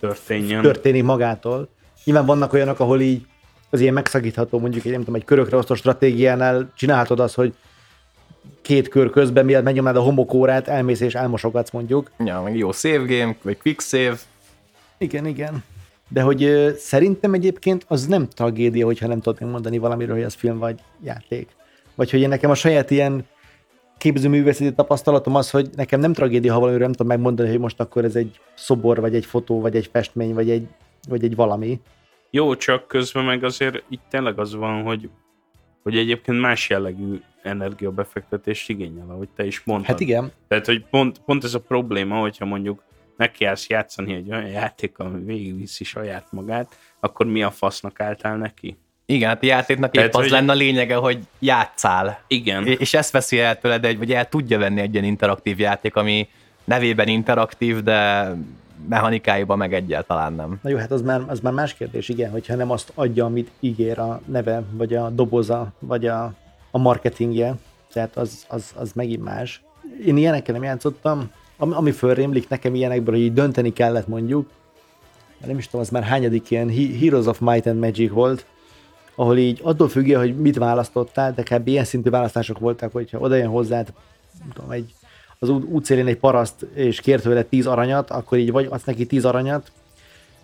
történjen. 0.00 0.62
történik 0.62 1.02
magától. 1.02 1.68
Nyilván 2.04 2.26
vannak 2.26 2.52
olyanok, 2.52 2.80
ahol 2.80 3.00
így 3.00 3.26
az 3.70 3.80
ilyen 3.80 3.94
megszakítható, 3.94 4.58
mondjuk 4.58 4.84
egy, 4.84 4.90
nem 4.90 5.00
tudom, 5.00 5.14
egy 5.14 5.24
körökre 5.24 5.56
osztó 5.56 5.74
stratégiánál 5.74 6.70
csinálhatod 6.76 7.20
azt, 7.20 7.34
hogy 7.34 7.54
két 8.62 8.88
kör 8.88 9.10
közben, 9.10 9.44
mielőtt 9.44 9.64
megnyomnád 9.64 9.96
a 9.96 10.00
homokórát, 10.00 10.68
elmész 10.68 11.00
és 11.00 11.14
elmosogatsz 11.14 11.70
mondjuk. 11.70 12.10
Ja, 12.24 12.42
meg 12.42 12.56
jó 12.56 12.72
save 12.72 13.04
game, 13.04 13.36
vagy 13.42 13.58
quick 13.58 13.80
save. 13.80 14.18
Igen, 14.98 15.26
igen. 15.26 15.64
De 16.08 16.22
hogy 16.22 16.42
ö, 16.42 16.70
szerintem 16.76 17.34
egyébként 17.34 17.84
az 17.88 18.06
nem 18.06 18.28
tragédia, 18.28 18.86
hogyha 18.86 19.06
nem 19.06 19.20
tudod 19.20 19.50
mondani 19.50 19.78
valamiről, 19.78 20.14
hogy 20.14 20.24
az 20.24 20.34
film 20.34 20.58
vagy 20.58 20.80
játék. 21.02 21.48
Vagy 21.94 22.10
hogy 22.10 22.20
én 22.20 22.28
nekem 22.28 22.50
a 22.50 22.54
saját 22.54 22.90
ilyen 22.90 23.24
képzőművészeti 23.98 24.74
tapasztalatom 24.74 25.34
az, 25.34 25.50
hogy 25.50 25.68
nekem 25.76 26.00
nem 26.00 26.12
tragédia, 26.12 26.52
ha 26.52 26.58
valamiről 26.58 26.86
nem 26.86 26.96
tudom 26.96 27.12
megmondani, 27.12 27.48
hogy 27.48 27.58
most 27.58 27.80
akkor 27.80 28.04
ez 28.04 28.16
egy 28.16 28.40
szobor, 28.54 29.00
vagy 29.00 29.14
egy 29.14 29.26
fotó, 29.26 29.60
vagy 29.60 29.76
egy 29.76 29.88
festmény, 29.92 30.34
vagy 30.34 30.50
egy, 30.50 30.66
vagy 31.08 31.24
egy 31.24 31.36
valami. 31.36 31.80
Jó, 32.30 32.54
csak 32.56 32.86
közben 32.86 33.24
meg 33.24 33.44
azért 33.44 33.84
itt 33.88 34.02
tényleg 34.10 34.38
az 34.38 34.54
van, 34.54 34.82
hogy, 34.82 35.08
hogy 35.82 35.96
egyébként 35.96 36.40
más 36.40 36.68
jellegű 36.68 37.20
energiabefektetést 37.42 38.68
igényel, 38.68 39.06
ahogy 39.08 39.28
te 39.36 39.46
is 39.46 39.62
mondtad. 39.64 39.90
Hát 39.90 40.00
igen. 40.00 40.32
Tehát, 40.48 40.66
hogy 40.66 40.84
pont, 40.90 41.18
pont 41.18 41.44
ez 41.44 41.54
a 41.54 41.60
probléma, 41.60 42.20
hogyha 42.20 42.44
mondjuk 42.44 42.82
nekiállsz 43.16 43.68
játszani 43.68 44.14
egy 44.14 44.30
olyan 44.30 44.46
játék, 44.46 44.98
ami 44.98 45.24
végigviszi 45.24 45.84
saját 45.84 46.32
magát, 46.32 46.76
akkor 47.00 47.26
mi 47.26 47.42
a 47.42 47.50
fasznak 47.50 48.00
álltál 48.00 48.36
neki? 48.36 48.78
Igen, 49.10 49.28
hát 49.28 49.42
a 49.42 49.46
játéknak 49.46 49.88
épp 49.94 49.98
Tehát, 49.98 50.14
az 50.14 50.20
hogy- 50.20 50.30
lenne 50.30 50.52
a 50.52 50.54
lényege, 50.54 50.94
hogy 50.94 51.18
játszál. 51.38 52.20
Igen. 52.26 52.66
És 52.66 52.94
ezt 52.94 53.10
veszi 53.10 53.40
el 53.40 53.58
tőled, 53.58 53.84
egy, 53.84 53.98
vagy 53.98 54.12
el 54.12 54.28
tudja 54.28 54.58
venni 54.58 54.80
egy 54.80 54.92
ilyen 54.92 55.04
interaktív 55.04 55.58
játék, 55.58 55.96
ami 55.96 56.28
nevében 56.64 57.08
interaktív, 57.08 57.82
de 57.82 58.30
mechanikáiban 58.88 59.58
meg 59.58 59.74
egyáltalán 59.74 60.32
nem. 60.32 60.58
Na 60.62 60.70
jó, 60.70 60.76
hát 60.76 60.90
az 60.90 61.02
már, 61.02 61.20
az 61.26 61.40
már 61.40 61.52
más 61.52 61.74
kérdés, 61.74 62.08
igen, 62.08 62.30
hogyha 62.30 62.54
nem 62.54 62.70
azt 62.70 62.92
adja, 62.94 63.24
amit 63.24 63.50
ígér 63.60 63.98
a 63.98 64.20
neve, 64.26 64.62
vagy 64.70 64.94
a 64.94 65.08
doboza, 65.10 65.72
vagy 65.78 66.06
a, 66.06 66.32
a 66.70 66.78
marketingje, 66.78 67.54
tehát 67.92 68.16
az, 68.16 68.44
az, 68.48 68.72
az 68.76 68.92
megint 68.94 69.24
más. 69.24 69.62
Én 70.06 70.16
ilyenekkel 70.16 70.54
nem 70.54 70.62
játszottam, 70.64 71.30
ami, 71.56 71.72
ami 71.74 71.90
fölrémlik 71.90 72.48
nekem 72.48 72.74
ilyenekből, 72.74 73.14
hogy 73.14 73.24
így 73.24 73.32
dönteni 73.32 73.72
kellett 73.72 74.06
mondjuk, 74.08 74.48
nem 75.46 75.58
is 75.58 75.64
tudom, 75.64 75.80
az 75.80 75.88
már 75.90 76.02
hányadik 76.02 76.50
ilyen 76.50 76.68
He- 76.70 77.00
Heroes 77.00 77.26
of 77.26 77.38
Might 77.38 77.66
and 77.66 77.78
Magic 77.78 78.10
volt, 78.10 78.46
ahol 79.18 79.36
így 79.36 79.60
attól 79.62 79.88
függően, 79.88 80.20
hogy 80.20 80.36
mit 80.36 80.56
választottál, 80.56 81.32
de 81.32 81.42
kb. 81.42 81.68
ilyen 81.68 81.84
szintű 81.84 82.10
választások 82.10 82.58
voltak, 82.58 82.92
hogyha 82.92 83.18
oda 83.18 83.34
jön 83.34 83.48
hozzád, 83.48 83.92
nem 84.38 84.50
tudom, 84.52 84.70
egy, 84.70 84.94
az 85.38 85.48
út, 85.48 85.64
útszélén 85.64 86.06
egy 86.06 86.16
paraszt, 86.16 86.62
és 86.74 87.00
kér 87.00 87.20
tőle 87.20 87.42
10 87.42 87.66
aranyat, 87.66 88.10
akkor 88.10 88.38
így 88.38 88.50
vagy 88.50 88.66
adsz 88.70 88.84
neki 88.84 89.06
10 89.06 89.24
aranyat, 89.24 89.72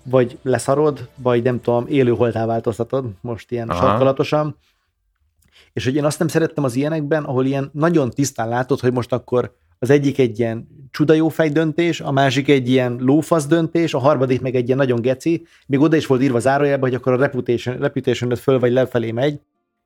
vagy 0.03 0.39
leszarod, 0.43 1.09
vagy 1.16 1.43
nem 1.43 1.61
tudom, 1.61 1.87
élőholtá 1.89 2.47
változtatod, 2.47 3.05
most 3.20 3.51
ilyen. 3.51 3.68
Aha. 3.68 3.87
sarkalatosan. 3.87 4.57
És 5.72 5.85
hogy 5.85 5.95
én 5.95 6.05
azt 6.05 6.18
nem 6.18 6.29
szerettem 6.29 6.64
az 6.64 6.75
ilyenekben, 6.77 7.25
ahol 7.25 7.45
ilyen 7.45 7.70
nagyon 7.72 8.11
tisztán 8.11 8.49
látod, 8.49 8.81
hogy 8.81 8.93
most 8.93 9.12
akkor 9.12 9.57
az 9.85 9.91
egyik 9.91 10.18
egy 10.18 10.39
ilyen 10.39 10.68
csuda 10.91 11.12
jó 11.12 11.28
fej 11.28 11.49
döntés, 11.49 12.01
a 12.01 12.12
másik 12.12 12.49
egy 12.49 12.68
ilyen 12.68 12.97
lófasz 13.01 13.47
döntés, 13.47 13.95
a 13.95 13.99
harmadik 13.99 14.41
meg 14.41 14.55
egy 14.55 14.66
ilyen 14.66 14.78
nagyon 14.78 15.01
geci, 15.01 15.47
még 15.66 15.80
oda 15.80 15.97
is 15.97 16.07
volt 16.07 16.22
írva 16.22 16.39
zárójelben, 16.39 16.91
hogy 16.91 16.99
akkor 16.99 17.12
a 17.12 17.16
reputation, 17.16 17.76
reputation 17.76 18.37
föl 18.37 18.59
vagy 18.59 18.72
lefelé 18.72 19.11
megy. 19.11 19.41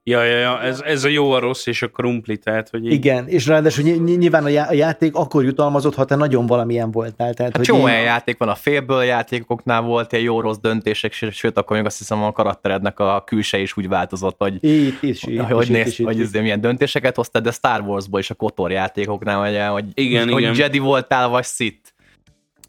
Ja, 0.08 0.22
ja, 0.22 0.36
ja, 0.38 0.60
ez, 0.62 0.80
ez 0.80 1.04
a 1.04 1.08
jó, 1.08 1.30
a 1.30 1.38
rossz 1.38 1.66
és 1.66 1.82
a 1.82 1.88
krumpli, 1.88 2.36
tehát, 2.36 2.68
hogy 2.68 2.86
így, 2.86 2.92
Igen, 2.92 3.28
és 3.28 3.46
ráadásul 3.46 3.84
ny- 3.84 4.00
ny- 4.04 4.18
nyilván 4.18 4.44
a, 4.44 4.48
já- 4.48 4.70
a 4.70 4.72
játék 4.72 5.14
akkor 5.14 5.44
jutalmazott, 5.44 5.94
ha 5.94 6.04
te 6.04 6.14
nagyon 6.14 6.46
valamilyen 6.46 6.90
voltál. 6.90 7.34
Tehát, 7.34 7.40
Hát 7.52 7.56
hogy 7.56 7.64
csomó 7.64 7.88
én- 7.88 7.94
játék 8.02 8.38
van, 8.38 8.48
a 8.48 8.54
félből 8.54 9.02
játékoknál 9.02 9.80
volt 9.82 10.12
ilyen 10.12 10.24
jó-rossz 10.24 10.56
döntések, 10.56 11.12
ső- 11.12 11.30
sőt, 11.30 11.58
akkor 11.58 11.76
még 11.76 11.86
azt 11.86 11.98
hiszem 11.98 12.22
a 12.22 12.32
karakterednek 12.32 13.00
a 13.00 13.22
külse 13.26 13.58
is 13.58 13.76
úgy 13.76 13.88
változott, 13.88 14.36
hogy 14.38 14.64
Itt 14.64 15.02
is, 15.02 15.22
itt 15.22 15.40
hogy, 15.40 15.52
hogy 15.52 15.64
itt 15.66 15.72
néz, 15.72 15.86
is, 15.86 15.98
itt 15.98 16.06
hogy 16.06 16.20
ez 16.20 16.32
milyen 16.32 16.60
döntéseket 16.60 17.16
hoztad, 17.16 17.42
de 17.42 17.50
Star 17.50 17.80
Warsból 17.80 18.20
is 18.20 18.30
a 18.30 18.34
Kotor 18.34 18.70
játékoknál, 18.70 19.38
hogy, 19.40 19.82
hogy, 19.84 20.04
Igen, 20.04 20.28
hogy 20.28 20.40
igen. 20.42 20.54
Jedi 20.56 20.78
voltál, 20.78 21.28
vagy 21.28 21.44
Sith. 21.44 21.88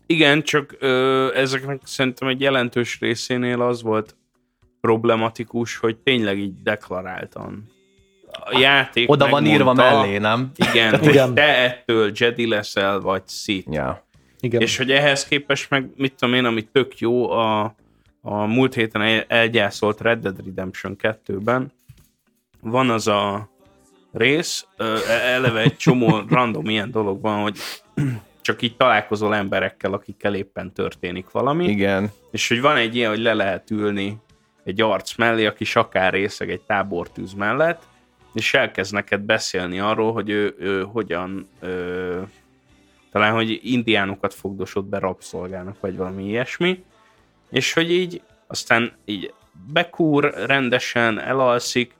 Igen, 0.05 0.41
csak 0.43 0.75
ö, 0.79 1.27
ezeknek 1.35 1.79
szerintem 1.83 2.27
egy 2.27 2.41
jelentős 2.41 2.97
részénél 2.99 3.61
az 3.61 3.81
volt 3.81 4.15
problematikus, 4.81 5.77
hogy 5.77 5.97
tényleg 5.97 6.37
így 6.37 6.61
deklaráltan. 6.63 7.65
A 8.31 8.59
játék 8.59 9.09
Oda 9.09 9.29
van 9.29 9.45
írva 9.45 9.73
mellé, 9.73 10.17
nem? 10.17 10.51
Igen, 10.71 10.97
hogy 10.99 11.07
Igen. 11.13 11.33
te 11.33 11.57
ettől 11.57 12.11
Jedi 12.15 12.47
leszel, 12.47 12.99
vagy 12.99 13.23
Sith. 13.27 13.71
Ja. 13.71 14.03
Igen. 14.39 14.61
És 14.61 14.77
hogy 14.77 14.91
ehhez 14.91 15.25
képest 15.25 15.69
meg, 15.69 15.89
mit 15.95 16.13
tudom 16.15 16.35
én, 16.35 16.45
ami 16.45 16.61
tök 16.71 16.99
jó, 16.99 17.31
a, 17.31 17.75
a 18.21 18.45
múlt 18.45 18.73
héten 18.73 19.01
el- 19.01 19.25
elgyászolt 19.27 20.01
Red 20.01 20.19
Dead 20.19 20.45
Redemption 20.45 20.95
2-ben 21.01 21.71
van 22.61 22.89
az 22.89 23.07
a 23.07 23.49
rész, 24.11 24.65
e- 24.77 24.83
eleve 25.09 25.59
egy 25.59 25.77
csomó 25.77 26.19
random 26.29 26.65
ilyen 26.65 26.91
dolog 26.91 27.21
van, 27.21 27.41
hogy 27.41 27.57
csak 28.41 28.61
így 28.61 28.75
találkozol 28.77 29.35
emberekkel, 29.35 29.93
akikkel 29.93 30.35
éppen 30.35 30.73
történik 30.73 31.31
valami, 31.31 31.65
Igen. 31.65 32.11
és 32.31 32.47
hogy 32.47 32.61
van 32.61 32.75
egy 32.75 32.95
ilyen, 32.95 33.09
hogy 33.09 33.19
le 33.19 33.33
lehet 33.33 33.71
ülni 33.71 34.17
egy 34.63 34.81
arc 34.81 35.15
mellé, 35.15 35.45
aki 35.45 35.63
sakár 35.63 36.13
részeg 36.13 36.49
egy 36.49 36.61
tábortűz 36.61 37.33
mellett, 37.33 37.83
és 38.33 38.53
elkezd 38.53 38.93
neked 38.93 39.21
beszélni 39.21 39.79
arról, 39.79 40.13
hogy 40.13 40.29
ő, 40.29 40.55
ő 40.59 40.83
hogyan 40.83 41.47
ö, 41.59 42.21
talán, 43.11 43.33
hogy 43.33 43.59
indiánokat 43.63 44.33
fogdosott 44.33 44.85
be 44.85 44.99
rabszolgának, 44.99 45.79
vagy 45.79 45.97
valami 45.97 46.23
ilyesmi, 46.23 46.83
és 47.49 47.73
hogy 47.73 47.91
így 47.91 48.21
aztán 48.47 48.91
így 49.05 49.33
bekúr 49.73 50.33
rendesen, 50.45 51.19
elalszik, 51.19 51.93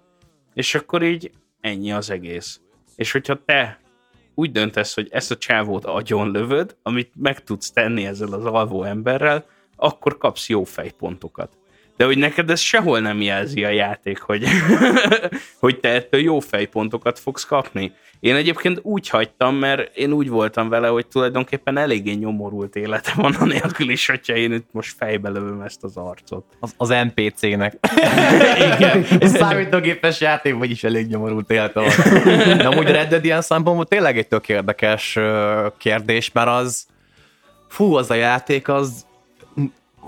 és 0.53 0.75
akkor 0.75 1.03
így 1.03 1.31
ennyi 1.61 1.91
az 1.91 2.09
egész. 2.09 2.61
És 2.95 3.11
hogyha 3.11 3.43
te 3.45 3.79
úgy 4.35 4.51
döntesz, 4.51 4.93
hogy 4.93 5.07
ezt 5.11 5.31
a 5.31 5.37
csávót 5.37 5.85
agyon 5.85 6.31
lövöd, 6.31 6.75
amit 6.81 7.11
meg 7.15 7.43
tudsz 7.43 7.71
tenni 7.71 8.05
ezzel 8.05 8.33
az 8.33 8.45
alvó 8.45 8.83
emberrel, 8.83 9.45
akkor 9.75 10.17
kapsz 10.17 10.49
jó 10.49 10.63
fejpontokat. 10.63 11.57
De 11.99 12.05
hogy 12.05 12.17
neked 12.17 12.49
ez 12.49 12.59
sehol 12.59 12.99
nem 12.99 13.21
jelzi 13.21 13.63
a 13.63 13.69
játék, 13.69 14.19
hogy, 14.19 14.43
hogy 15.59 15.79
te 15.79 15.89
ettől 15.89 16.21
jó 16.21 16.39
fejpontokat 16.39 17.19
fogsz 17.19 17.43
kapni. 17.43 17.91
Én 18.19 18.35
egyébként 18.35 18.79
úgy 18.81 19.09
hagytam, 19.09 19.55
mert 19.55 19.97
én 19.97 20.11
úgy 20.11 20.29
voltam 20.29 20.69
vele, 20.69 20.87
hogy 20.87 21.07
tulajdonképpen 21.07 21.77
eléggé 21.77 22.13
nyomorult 22.13 22.75
élete 22.75 23.11
van 23.15 23.33
anélkül 23.33 23.89
is, 23.89 24.07
hogyha 24.07 24.35
én 24.35 24.53
itt 24.53 24.67
most 24.71 24.95
fejbe 24.97 25.29
lövöm 25.29 25.61
ezt 25.61 25.83
az 25.83 25.97
arcot. 25.97 26.45
Az, 26.59 26.73
az 26.77 26.89
NPC-nek. 26.89 27.73
Igen. 28.75 29.05
Egy 29.19 29.27
számítógépes 29.27 30.21
játék, 30.21 30.57
vagyis 30.57 30.83
elég 30.83 31.07
nyomorult 31.07 31.51
élete 31.51 31.79
van. 31.79 31.89
De 32.57 32.67
amúgy 32.67 32.89
a 32.89 32.91
Red 32.91 33.09
Dead 33.09 33.25
ilyen 33.25 33.41
szempontból 33.41 33.85
tényleg 33.85 34.17
egy 34.17 34.27
tök 34.27 34.49
érdekes 34.49 35.19
kérdés, 35.77 36.31
mert 36.31 36.49
az 36.49 36.87
fú, 37.67 37.95
az 37.95 38.09
a 38.09 38.15
játék 38.15 38.67
az 38.67 39.07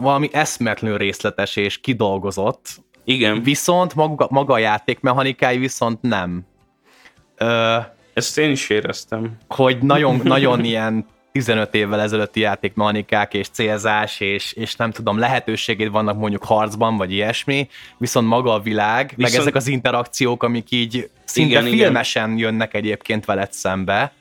valami 0.02 0.30
eszmetlenül 0.32 0.98
részletes 0.98 1.56
és 1.56 1.78
kidolgozott, 1.78 2.82
Igen, 3.04 3.44
viszont 3.44 3.96
maga, 3.96 4.28
maga 4.30 4.54
a 4.54 4.58
játékmechanikái 4.58 5.58
viszont 5.58 6.02
nem. 6.02 6.46
Ö, 7.38 7.78
ezt 8.14 8.38
én 8.38 8.52
is 8.52 8.70
éreztem. 8.70 9.38
hogy 9.48 9.78
nagyon, 9.82 10.22
nagyon 10.36 10.64
ilyen 10.64 11.06
15 11.32 11.76
évvel 11.76 12.02
ezelőtti 12.02 12.40
játékmechanikák 12.40 13.34
és 13.34 13.48
célzás 13.48 14.20
és, 14.20 14.54
és 14.54 14.76
nem 14.76 14.92
tudom, 14.92 15.18
lehetőségét 15.18 15.90
vannak 15.90 16.18
mondjuk 16.18 16.44
harcban, 16.44 16.98
vagy 16.98 17.12
ilyesmi, 17.12 17.68
viszont 17.98 18.28
maga 18.28 18.54
a 18.54 18.60
világ, 18.60 19.14
viszont... 19.16 19.32
meg 19.32 19.42
ezek 19.42 19.56
az 19.56 19.68
interakciók, 19.68 20.44
amik 20.44 20.72
így 20.72 21.10
szinte 21.24 21.50
Igen, 21.50 21.62
igen, 21.62 21.74
igen. 21.74 21.86
filmesen 21.86 22.38
jönnek 22.38 22.74
egyébként 22.74 23.26
veled 23.26 23.52
szembe, 23.52 24.12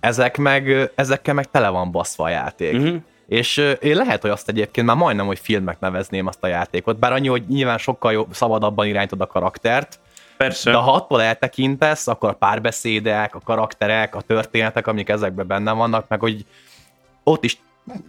ezek 0.00 0.36
meg, 0.36 0.90
ezekkel 0.94 1.34
meg 1.34 1.50
tele 1.50 1.68
van 1.68 1.90
baszva 1.90 2.24
a 2.24 2.28
játék. 2.28 2.74
Uh-huh. 2.74 3.02
És 3.30 3.56
én 3.80 3.96
lehet, 3.96 4.20
hogy 4.20 4.30
azt 4.30 4.48
egyébként 4.48 4.86
már 4.86 4.96
majdnem, 4.96 5.26
hogy 5.26 5.38
filmnek 5.38 5.80
nevezném 5.80 6.26
azt 6.26 6.42
a 6.44 6.46
játékot, 6.46 6.98
bár 6.98 7.12
annyi, 7.12 7.28
hogy 7.28 7.42
nyilván 7.48 7.78
sokkal 7.78 8.12
jobb, 8.12 8.32
szabadabban 8.32 8.86
irányítod 8.86 9.20
a 9.20 9.26
karaktert, 9.26 9.98
Persze. 10.36 10.70
de 10.70 10.76
ha 10.76 10.92
attól 10.92 11.22
eltekintesz, 11.22 12.06
akkor 12.06 12.28
a 12.28 12.32
párbeszédek, 12.32 13.34
a 13.34 13.40
karakterek, 13.44 14.14
a 14.14 14.20
történetek, 14.20 14.86
amik 14.86 15.08
ezekben 15.08 15.46
benne 15.46 15.72
vannak, 15.72 16.08
meg 16.08 16.20
hogy 16.20 16.44
ott 17.22 17.44
is 17.44 17.58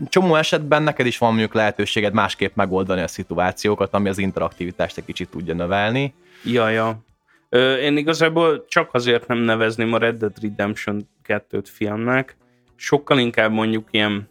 csomó 0.09 0.35
esetben 0.35 0.83
neked 0.83 1.05
is 1.05 1.17
van 1.17 1.29
mondjuk 1.29 1.53
lehetőséged 1.53 2.13
másképp 2.13 2.55
megoldani 2.55 3.01
a 3.01 3.07
szituációkat, 3.07 3.93
ami 3.93 4.09
az 4.09 4.17
interaktivitást 4.17 4.97
egy 4.97 5.05
kicsit 5.05 5.29
tudja 5.29 5.53
növelni. 5.53 6.13
Ja, 6.43 6.69
ja. 6.69 7.03
Ö, 7.49 7.75
én 7.75 7.97
igazából 7.97 8.65
csak 8.67 8.93
azért 8.93 9.27
nem 9.27 9.37
nevezném 9.37 9.93
a 9.93 9.97
Red 9.97 10.17
Dead 10.17 10.41
Redemption 10.41 11.09
2-t 11.27 11.65
filmnek, 11.73 12.35
sokkal 12.75 13.19
inkább 13.19 13.51
mondjuk 13.51 13.87
ilyen 13.91 14.29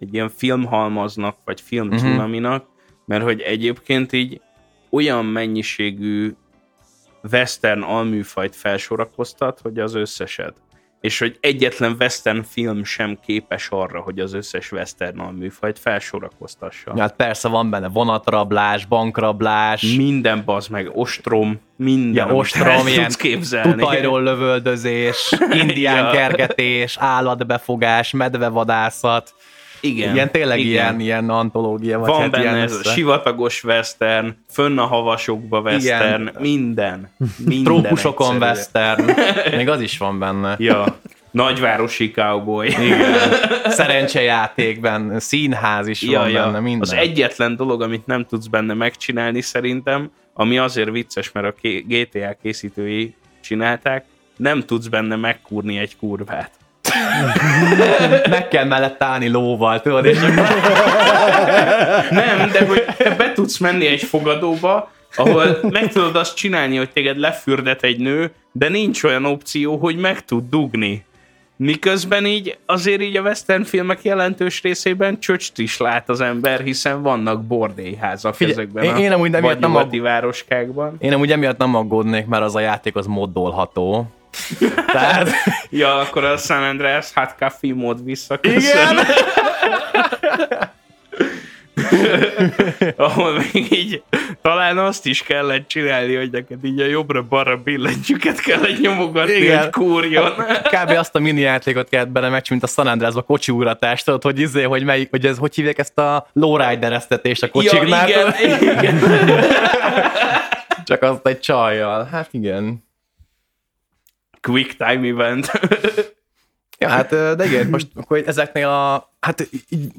egy 0.00 0.14
ilyen 0.14 0.28
filmhalmaznak, 0.28 1.36
vagy 1.44 1.60
film 1.60 1.86
Mhm. 1.86 1.96
cunaminak, 1.96 2.64
mert 3.06 3.22
hogy 3.22 3.40
egyébként 3.40 4.12
így 4.12 4.40
olyan 4.90 5.24
mennyiségű 5.24 6.34
western 7.32 7.82
alműfajt 7.82 8.56
felsorakoztat, 8.56 9.60
hogy 9.62 9.78
az 9.78 9.94
összeset. 9.94 10.54
És 11.00 11.18
hogy 11.18 11.36
egyetlen 11.40 11.96
western 12.00 12.42
film 12.42 12.84
sem 12.84 13.18
képes 13.26 13.68
arra, 13.70 14.00
hogy 14.00 14.20
az 14.20 14.32
összes 14.32 14.72
western 14.72 15.18
alműfajt 15.18 15.78
felsorakoztassa. 15.78 16.94
Hát 16.98 17.16
persze 17.16 17.48
van 17.48 17.70
benne 17.70 17.88
vonatrablás, 17.88 18.84
bankrablás, 18.86 19.82
Minden 19.96 20.42
bazd 20.44 20.70
meg, 20.70 20.90
ostrom, 20.94 21.60
minden, 21.76 22.26
ja, 22.28 22.34
ostrom, 22.34 22.86
ilyen 22.86 23.02
tudsz 23.02 23.16
képzelni. 23.16 23.72
tutajról 23.72 24.22
lövöldözés, 24.22 25.34
indián 25.62 26.04
Ja. 26.04 26.10
kergetés, 26.10 26.96
állatbefogás, 27.00 28.10
medvevadászat, 28.12 29.34
Igen. 29.80 30.14
ilyen 30.14 30.30
tényleg 30.30 30.58
igen. 30.58 30.70
ilyen, 30.70 31.00
ilyen 31.00 31.30
antológia. 31.30 31.98
Vagy 31.98 32.08
Van 32.08 32.20
hát 32.20 32.30
benne 32.30 32.42
ilyen 32.44 32.56
ez 32.56 32.72
a 32.72 32.78
össze- 32.78 32.92
sivatagos 32.92 33.64
western, 33.64 34.34
fönn 34.50 34.78
a 34.78 34.84
havasokba 34.86 35.60
western, 35.60 36.22
Igen. 36.22 36.34
minden. 36.40 37.10
minden 37.46 37.64
Trópusokon 37.64 38.42
egyszerűen. 38.42 38.98
western, 39.04 39.56
még 39.56 39.68
az 39.68 39.80
is 39.80 39.98
van 39.98 40.18
benne. 40.18 40.54
Ja, 40.58 40.98
nagyvárosi 41.30 42.10
cowboy. 42.10 42.66
Igen. 42.68 43.00
Szerencsejátékben, 43.66 45.20
színház 45.20 45.86
is 45.86 46.02
Ja, 46.02 46.18
van 46.18 46.30
ja. 46.30 46.44
benne, 46.44 46.60
minden. 46.60 46.80
Az 46.80 46.92
egyetlen 46.92 47.56
dolog, 47.56 47.82
amit 47.82 48.06
nem 48.06 48.24
tudsz 48.24 48.46
benne 48.46 48.74
megcsinálni 48.74 49.40
szerintem, 49.40 50.10
ami 50.34 50.58
azért 50.58 50.90
vicces, 50.90 51.32
mert 51.32 51.46
a 51.46 51.54
GTA 51.86 52.36
készítői 52.42 53.14
csinálták, 53.40 54.04
nem 54.36 54.60
tudsz 54.60 54.86
benne 54.86 55.16
megkúrni 55.16 55.78
egy 55.78 55.96
kurvát. 55.96 56.50
Meg 58.30 58.48
kell 58.48 58.64
mellett 58.64 59.02
állni 59.02 59.28
lóval, 59.28 59.80
tudod, 59.80 60.04
és 60.04 60.18
Nem, 62.10 62.50
de 62.52 62.64
hogy 62.66 62.84
te 62.96 63.10
be 63.10 63.32
tudsz 63.32 63.58
menni 63.58 63.86
egy 63.86 64.02
fogadóba, 64.02 64.90
ahol 65.16 65.58
meg 65.62 65.92
tudod 65.92 66.16
azt 66.16 66.36
csinálni, 66.36 66.76
hogy 66.76 66.90
téged 66.90 67.18
lefürdet 67.18 67.82
egy 67.82 67.98
nő, 67.98 68.30
de 68.52 68.68
nincs 68.68 69.02
olyan 69.02 69.24
opció, 69.24 69.76
hogy 69.76 69.96
meg 69.96 70.24
tud 70.24 70.44
dugni. 70.50 71.06
Miközben 71.56 72.26
így 72.26 72.58
azért 72.66 73.00
így 73.00 73.16
a 73.16 73.20
western 73.22 73.62
filmek 73.62 74.02
jelentős 74.02 74.62
részében 74.62 75.18
csöcst 75.20 75.58
is 75.58 75.78
lát 75.78 76.08
az 76.08 76.20
ember, 76.20 76.60
hiszen 76.60 77.02
vannak 77.02 77.44
bordélyházak 77.44 78.34
Figyelj, 78.34 78.56
ezekben 78.56 78.84
én- 78.84 78.94
a 78.94 78.98
én 78.98 79.12
amúgy 79.12 79.30
nem 79.30 79.40
vagy 79.42 79.54
értem 79.54 79.70
nyugati 79.70 79.98
városkákban. 79.98 80.96
én 80.98 81.12
amúgy 81.12 81.32
emiatt 81.32 81.58
nem 81.58 81.74
aggódnék, 81.74 82.26
mert 82.26 82.42
az 82.42 82.54
a 82.54 82.60
játék 82.60 82.96
az 82.96 83.06
moddolható. 83.06 84.06
Tehát, 84.92 85.30
Ja, 85.70 85.94
akkor 85.94 86.24
a 86.24 86.36
San 86.36 86.62
Andreas 86.62 87.06
Hot 87.14 87.34
Coffee 87.38 87.74
mód 87.74 88.04
visszaköszön. 88.04 88.60
igen, 88.60 89.06
ahol 92.96 93.42
még 93.52 93.72
így 93.72 94.02
talán 94.42 94.78
azt 94.78 95.06
is 95.06 95.22
kellett 95.22 95.68
csinálni, 95.68 96.14
hogy 96.14 96.30
neked 96.30 96.64
így 96.64 96.80
a 96.80 96.86
jobbra-balra 96.86 97.56
billentyűket 97.56 98.40
kellett 98.40 98.80
nyomogatni, 98.80 99.32
Igen. 99.32 99.60
hogy 99.60 99.70
kúrjon. 99.70 100.32
kb. 100.62 100.90
azt 100.90 101.14
a 101.14 101.18
mini 101.18 101.40
játékot 101.40 101.88
kellett 101.88 102.08
bele 102.08 102.28
meg, 102.28 102.44
mint 102.50 102.62
a 102.62 102.66
San 102.66 102.86
Andreasba 102.86 103.22
kocsi 103.22 103.52
uratást, 103.52 104.04
tudod, 104.04 104.22
hogy 104.22 104.40
izé, 104.40 104.62
hogy, 104.62 104.84
melyik, 104.84 105.10
hogy 105.10 105.26
ez, 105.26 105.38
hogy 105.38 105.54
hívják 105.54 105.78
ezt 105.78 105.98
a 105.98 106.26
lowridereztetést 106.32 107.42
a 107.42 107.48
kocsiknál, 107.48 108.08
ja, 108.08 108.34
igen, 108.42 108.78
igen. 108.78 108.98
csak 110.84 111.02
azt 111.02 111.26
egy 111.26 111.40
csajjal. 111.40 112.08
Hát 112.12 112.28
igen. 112.30 112.86
Quick 114.40 114.76
time 114.76 115.08
event. 115.08 115.50
Ja, 116.80 116.88
hát 116.88 117.08
de 117.08 117.44
igen, 117.44 117.66
most 117.66 117.88
akkor 117.94 118.22
ezeknél 118.26 118.68
a, 118.68 119.12
hát 119.20 119.48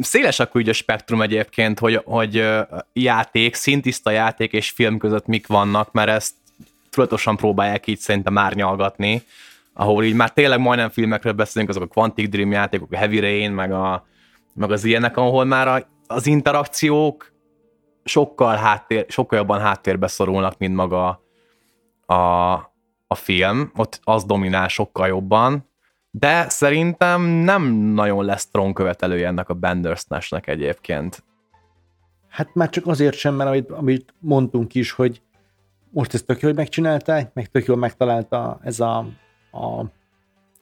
széles 0.02 0.40
akkor 0.40 0.62
így 0.62 0.70
a 0.70 0.74
spektrum 0.74 1.22
egyébként, 1.22 1.80
hogy, 1.80 2.02
hogy 2.06 2.46
játék, 2.94 3.56
szintiszta 3.56 4.12
játék 4.12 4.54
és 4.54 4.70
film 4.70 4.98
között 4.98 5.26
mik 5.26 5.48
vannak, 5.48 5.92
mert 5.92 6.10
ezt 6.10 6.34
tudatosan 6.90 7.36
próbálják 7.36 7.88
így 7.88 8.00
szerintem 8.00 8.38
árnyalgatni, 8.38 9.24
ahol 9.74 10.04
így 10.04 10.14
már 10.14 10.34
tényleg 10.34 10.60
majdnem 10.60 10.90
filmekről 10.90 11.34
beszélünk, 11.34 11.70
azok 11.70 11.84
a 11.84 11.88
Quantic 11.88 12.30
Dream 12.30 12.52
játékok, 12.52 12.92
a 12.92 12.98
Heavy 12.98 13.20
Rain, 13.20 13.52
meg, 13.52 13.72
a, 13.72 14.08
meg 14.54 14.72
az 14.72 14.84
ilyenek, 14.84 15.18
ahol 15.18 15.46
már 15.46 15.68
a, 15.68 15.88
az 16.08 16.26
interakciók 16.26 17.32
sokkal, 18.04 18.56
háttér, 18.56 19.06
sokkal 19.08 19.38
jobban 19.38 19.60
háttérbe 19.60 20.08
szorulnak, 20.08 20.58
mint 20.58 20.76
maga 20.76 21.24
a, 22.06 22.54
a 23.12 23.16
film, 23.16 23.72
ott 23.76 24.00
az 24.04 24.26
dominál 24.26 24.68
sokkal 24.68 25.08
jobban, 25.08 25.70
de 26.12 26.50
szerintem 26.50 27.22
nem 27.22 27.64
nagyon 27.74 28.26
lesz 28.26 28.48
trónkövetelője 28.48 29.28
ennek 29.28 29.50
a 29.50 29.54
Bandersnatchnek 29.54 30.48
egyébként. 30.48 31.24
Hát 32.28 32.56
már 32.56 32.70
csak 32.70 32.88
azért 32.88 33.16
sem, 33.16 33.36
mert 33.36 33.50
amit, 33.50 33.72
amit 33.72 34.14
mondtunk 34.20 34.76
is, 34.76 34.92
hogy 34.92 35.22
most 35.90 36.14
ezt 36.14 36.26
tök 36.26 36.40
jól 36.40 36.54
megcsinálták, 36.54 37.34
meg 37.34 37.48
tök 37.48 37.66
jól 37.66 37.78
megtalálta 37.78 38.60
ez 38.64 38.80
a, 38.80 38.98
a, 39.52 39.86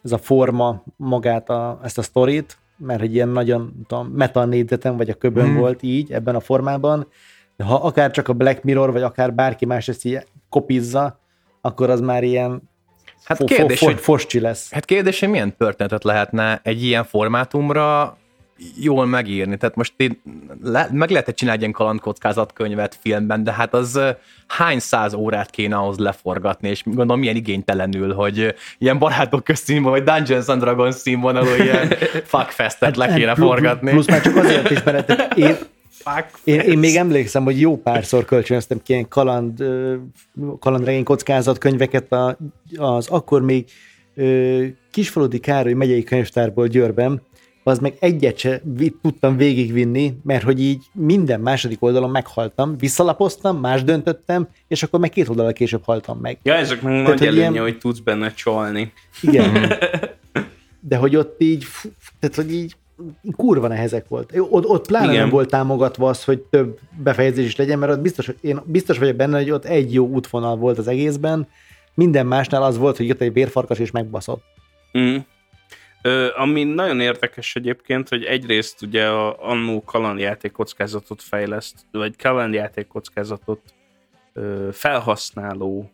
ez 0.04 0.12
a 0.12 0.18
forma 0.18 0.84
magát, 0.96 1.50
a, 1.50 1.80
ezt 1.84 1.98
a 1.98 2.02
sztorit, 2.02 2.58
mert 2.78 3.02
egy 3.02 3.14
ilyen 3.14 3.30
nagyon 3.30 3.86
tudom, 3.88 4.08
meta 4.08 4.46
négyzeten 4.46 4.98
vagy 4.98 5.10
a 5.10 5.14
köbön 5.14 5.46
hmm. 5.46 5.58
volt 5.58 5.84
így, 5.84 6.12
ebben 6.12 6.36
a 6.36 6.40
formában, 6.40 7.08
de 7.56 7.64
ha 7.64 7.76
akár 7.76 8.12
csak 8.12 8.28
a 8.28 8.34
Black 8.34 8.64
Mirror, 8.64 8.92
vagy 8.92 9.02
akár 9.02 9.34
bárki 9.34 9.66
más 9.66 9.88
ezt 9.88 10.06
így 10.06 10.28
kopizza, 10.50 11.20
akkor 11.68 11.90
az 11.90 12.00
már 12.02 12.24
ilyen 12.24 12.62
Hát 13.24 13.44
kérdés, 13.44 13.80
hogy- 13.80 13.94
fo- 13.94 14.04
foscsi 14.04 14.40
lesz. 14.40 14.72
Hát 14.72 14.86
kérdés, 14.86 15.20
hogy 15.20 15.30
milyen 15.30 15.56
történetet 15.58 16.04
lehetne 16.04 16.60
egy 16.64 16.84
ilyen 16.84 17.04
formátumra 17.04 18.18
jól 18.80 19.06
megírni. 19.06 19.58
Tehát 19.58 19.76
most 19.76 19.94
én 19.98 20.22
le, 20.64 20.88
meg 20.92 21.10
lehetett 21.10 21.36
csinálni 21.36 21.58
egy 21.60 21.68
ilyen 21.68 21.78
kalandkockázatkönyvet 21.78 22.98
filmben, 23.02 23.44
de 23.44 23.52
hát 23.52 23.74
az 23.74 24.00
hány 24.48 24.80
száz 24.80 25.14
órát 25.14 25.50
kéne 25.50 25.76
ahhoz 25.76 25.98
leforgatni, 25.98 26.70
és 26.70 26.82
gondolom 26.86 27.20
milyen 27.20 27.36
igénytelenül, 27.36 28.14
hogy 28.14 28.56
ilyen 28.78 28.98
barátok 29.00 29.44
közt 29.44 29.64
színvonalú, 29.64 30.04
vagy 30.04 30.14
Dungeons 30.16 30.48
and 30.48 30.62
Dragons 30.62 30.96
színvonalú 30.96 31.48
ilyen 31.64 31.88
fuckfestet 32.34 32.96
le 32.98 33.08
kéne 33.14 33.28
Hát 33.28 33.36
Plu- 33.36 33.48
forgatni. 33.50 33.92
Plusz 33.92 34.08
már 34.08 34.22
csak 34.22 34.36
azért 34.36 34.70
is, 34.72 34.84
mert 34.84 35.12
én, 35.38 35.56
Én, 36.44 36.60
én 36.60 36.78
még 36.78 36.96
emlékszem, 36.96 37.44
hogy 37.44 37.60
jó 37.60 37.78
párszor 37.78 38.26
kölcsönöztem 38.26 38.82
ki 38.84 38.92
ilyen 38.94 39.08
kaland, 39.08 39.64
kalandregény 40.60 41.04
kockázat 41.04 41.58
könyveket 41.58 42.12
a, 42.12 42.38
az 42.76 43.08
akkor 43.08 43.42
még 43.42 43.66
Kisfaludi 44.92 45.40
Károly 45.40 45.74
megyei 45.74 46.04
könyvtárból 46.04 46.68
Győrben, 46.68 47.22
az 47.64 47.80
meg 47.80 47.96
egyet 48.00 48.38
se 48.38 48.62
tudtam 49.02 49.38
végigvinni, 49.38 50.18
mert 50.24 50.44
hogy 50.44 50.62
így 50.62 50.84
minden 50.94 51.40
második 51.40 51.84
oldalon 51.84 52.10
meghaltam, 52.10 52.78
visszalapoztam, 52.78 53.58
más 53.60 53.84
döntöttem, 53.84 54.48
és 54.68 54.84
akkor 54.84 55.00
meg 55.00 55.10
két 55.10 55.30
oldalal 55.30 55.54
később 55.54 55.84
haltam 55.84 56.20
meg. 56.20 56.38
Ja, 56.44 56.54
ezek 56.54 56.82
meg 56.82 56.94
nagy 56.94 57.06
hogy 57.18 57.28
előnye, 57.28 57.50
ilyen- 57.50 57.64
hogy 57.64 57.78
tudsz 57.78 58.00
benne 58.00 58.34
csalni. 58.34 58.94
Igen. 59.22 59.54
De 60.80 60.96
hogy 60.96 61.16
ott 61.16 61.42
így, 61.42 61.64
fú, 61.64 61.90
tehát 62.20 62.36
hogy 62.36 62.54
így 62.54 62.76
kurva 63.36 63.68
nehezek 63.68 64.08
volt. 64.08 64.34
Ott, 64.38 64.66
ott 64.66 64.88
pláne 64.88 65.06
Igen. 65.12 65.22
Nem 65.22 65.30
volt 65.30 65.50
támogatva 65.50 66.10
az, 66.10 66.24
hogy 66.24 66.40
több 66.40 66.80
befejezés 67.04 67.46
is 67.46 67.56
legyen, 67.56 67.80
mert 67.80 67.92
ott 67.92 68.02
biztos, 68.02 68.32
én 68.42 68.62
biztos 68.66 68.98
vagyok 68.98 69.16
benne, 69.16 69.38
hogy 69.38 69.52
ott 69.52 69.66
egy 69.66 69.94
jó 69.94 70.08
útvonal 70.08 70.56
volt 70.56 70.78
az 70.78 70.88
egészben, 70.88 71.48
minden 71.94 72.26
másnál 72.26 72.64
az 72.64 72.78
volt, 72.78 72.98
hogy 72.98 73.08
jött 73.08 73.22
egy 73.22 73.34
vérfarkas 73.34 73.80
és 73.80 73.92
megbaszott. 73.92 74.44
Mm. 74.98 75.18
Ö, 76.02 76.28
ami 76.36 76.64
nagyon 76.64 77.00
érdekes 77.00 77.56
egyébként, 77.56 78.10
hogy 78.10 78.24
egyrészt 78.24 78.82
ugye 78.82 79.08
a 79.08 79.50
annó 79.50 79.84
kalandjáték 79.84 80.52
kockázatot 80.52 81.22
fejleszt, 81.22 81.76
vagy 81.92 82.16
kalandjáték 82.16 82.88
kockázatot 82.88 83.62
ö, 84.34 84.70
felhasználó 84.72 85.92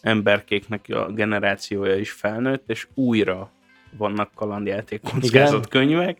emberkéknek 0.00 0.84
a 0.88 1.12
generációja 1.12 1.96
is 1.96 2.10
felnőtt, 2.10 2.70
és 2.70 2.88
újra 2.94 3.50
vannak 3.96 4.30
kalandjáték 4.34 5.00
kockázat 5.00 5.68
könyvek. 5.68 6.18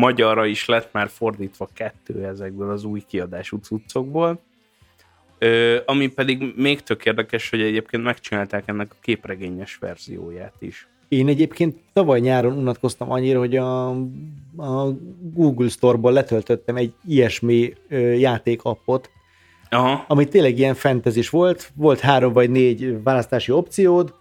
Magyarra 0.00 0.46
is 0.46 0.66
lett 0.66 0.92
már 0.92 1.08
fordítva 1.08 1.68
kettő 1.72 2.24
ezekből 2.24 2.70
az 2.70 2.84
új 2.84 3.02
kiadású 3.08 3.56
cuccokból. 3.56 4.40
Ö, 5.38 5.78
ami 5.86 6.06
pedig 6.06 6.52
még 6.56 6.82
tök 6.82 7.04
érdekes, 7.04 7.50
hogy 7.50 7.60
egyébként 7.60 8.02
megcsinálták 8.02 8.68
ennek 8.68 8.90
a 8.90 8.96
képregényes 9.00 9.76
verzióját 9.76 10.54
is. 10.58 10.88
Én 11.08 11.28
egyébként 11.28 11.76
tavaly 11.92 12.20
nyáron 12.20 12.58
unatkoztam 12.58 13.10
annyira, 13.10 13.38
hogy 13.38 13.56
a, 13.56 13.88
a 14.56 14.96
Google 15.20 15.68
Store-ból 15.68 16.12
letöltöttem 16.12 16.76
egy 16.76 16.92
ilyesmi 17.06 17.72
játékappot, 18.18 19.10
Aha. 19.70 20.04
ami 20.08 20.28
tényleg 20.28 20.58
ilyen 20.58 20.74
fantasy 20.74 21.22
volt, 21.30 21.70
volt 21.74 22.00
három 22.00 22.32
vagy 22.32 22.50
négy 22.50 23.02
választási 23.02 23.52
opciód, 23.52 24.14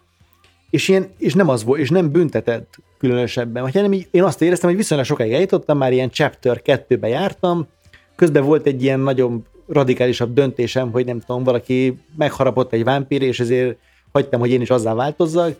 és, 0.70 0.88
ilyen, 0.88 1.10
és 1.18 1.34
nem 1.34 1.50
az 1.50 1.64
volt, 1.64 1.80
és 1.80 1.90
nem 1.90 2.12
büntetett 2.12 2.78
különösebben, 2.98 3.64
vagy 3.64 3.94
így, 3.94 4.08
én 4.12 4.24
azt 4.24 4.42
éreztem, 4.42 4.70
hogy 4.70 4.78
viszonylag 4.78 5.06
sokáig 5.06 5.34
eljutottam, 5.34 5.78
már 5.78 5.94
ilyen 5.94 6.10
chapter 6.10 6.62
2-be 6.66 7.08
jártam, 7.08 7.68
közben 8.16 8.44
volt 8.44 8.66
egy 8.66 8.84
ilyen 8.84 9.00
nagyon 9.00 9.46
radikálisabb 9.68 10.34
döntésem, 10.34 10.92
hogy 10.92 11.06
nem 11.06 11.20
tudom, 11.20 11.44
valaki 11.44 11.98
megharapott 12.16 12.74
egy 12.74 12.84
vámpír, 12.84 13.22
és 13.22 13.40
ezért 13.40 13.78
hagytam, 14.12 14.40
hogy 14.40 14.52
én 14.52 14.62
is 14.62 14.70
azzá 14.70 14.94
változzak, 14.94 15.58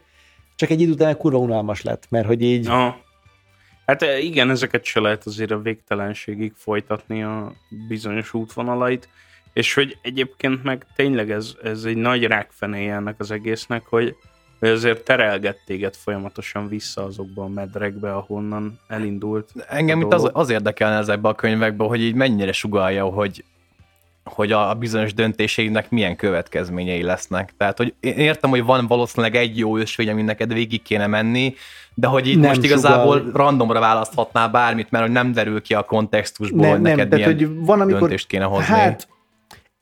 csak 0.56 0.70
egy 0.70 0.82
idő 0.82 0.92
után 0.92 1.18
kurva 1.18 1.38
unalmas 1.38 1.82
lett, 1.82 2.06
mert 2.10 2.28
hogy 2.28 2.42
így... 2.42 2.68
Aha. 2.68 3.06
Hát 3.86 4.02
eh, 4.02 4.24
igen, 4.24 4.50
ezeket 4.50 4.84
se 4.84 5.00
lehet 5.00 5.26
azért 5.26 5.52
a 5.52 5.62
végtelenségig 5.62 6.54
folytatni 6.56 7.24
a 7.24 7.54
bizonyos 7.88 8.34
útvonalait, 8.34 9.10
és 9.54 9.74
hogy 9.74 9.98
egyébként 10.02 10.64
meg 10.64 10.86
tényleg 10.96 11.32
ez, 11.32 11.56
ez 11.64 11.84
egy 11.84 11.96
nagy 11.96 12.24
rákfenéje 12.24 12.94
ennek 12.94 13.16
az 13.18 13.32
egésznek, 13.32 13.86
hogy 13.86 14.16
hogy 14.60 14.70
azért 14.70 15.04
terelgett 15.04 15.60
téged 15.66 15.96
folyamatosan 15.96 16.68
vissza 16.68 17.04
azokba 17.04 17.44
a 17.44 17.48
medrekbe, 17.48 18.14
ahonnan 18.16 18.80
elindult. 18.88 19.50
Engem 19.68 20.02
itt 20.02 20.14
az, 20.14 20.30
az 20.34 20.50
érdekelne 20.50 20.98
ezekbe 20.98 21.30
a 21.30 21.34
könyvekben, 21.36 21.88
hogy 21.88 22.02
így 22.02 22.16
mennyire 22.16 22.52
sugalja, 22.52 23.06
hogy, 23.06 23.44
hogy 24.24 24.52
a 24.52 24.74
bizonyos 24.74 25.14
döntéseinek 25.14 25.90
milyen 25.90 26.16
következményei 26.16 27.04
lesznek. 27.04 27.54
Tehát, 27.58 27.78
hogy 27.78 27.94
én 28.00 28.18
értem, 28.18 28.50
hogy 28.50 28.64
van 28.64 28.88
valószínűleg 28.88 29.36
egy 29.36 29.58
jó 29.58 29.78
ösvény, 29.78 30.10
amin 30.10 30.26
neked 30.26 30.54
végig 30.54 30.82
kéne 30.82 31.08
menni, 31.08 31.54
de 31.94 32.08
hogy 32.08 32.28
itt 32.28 32.40
Nem 32.40 32.48
most 32.50 32.64
igazából 32.64 33.18
sugal. 33.18 33.32
randomra 33.34 33.80
választhatnál 33.80 34.50
bármit, 34.50 34.92
mert 34.92 35.04
hogy 35.04 35.14
nem 35.14 35.32
derül 35.32 35.62
ki 35.62 35.74
a 35.74 35.84
kontextusból, 35.84 36.60
Nem, 36.60 36.70
hogy 36.70 36.82
nem, 36.82 36.96
neked 36.96 37.10
tehát, 37.10 37.36
milyen 37.36 37.50
hogy 37.50 37.66
van, 37.66 37.82
amikor- 37.82 38.00
döntést 38.00 38.28
kéne 38.28 38.44
hozni. 38.44 38.66
Hát, 38.66 39.08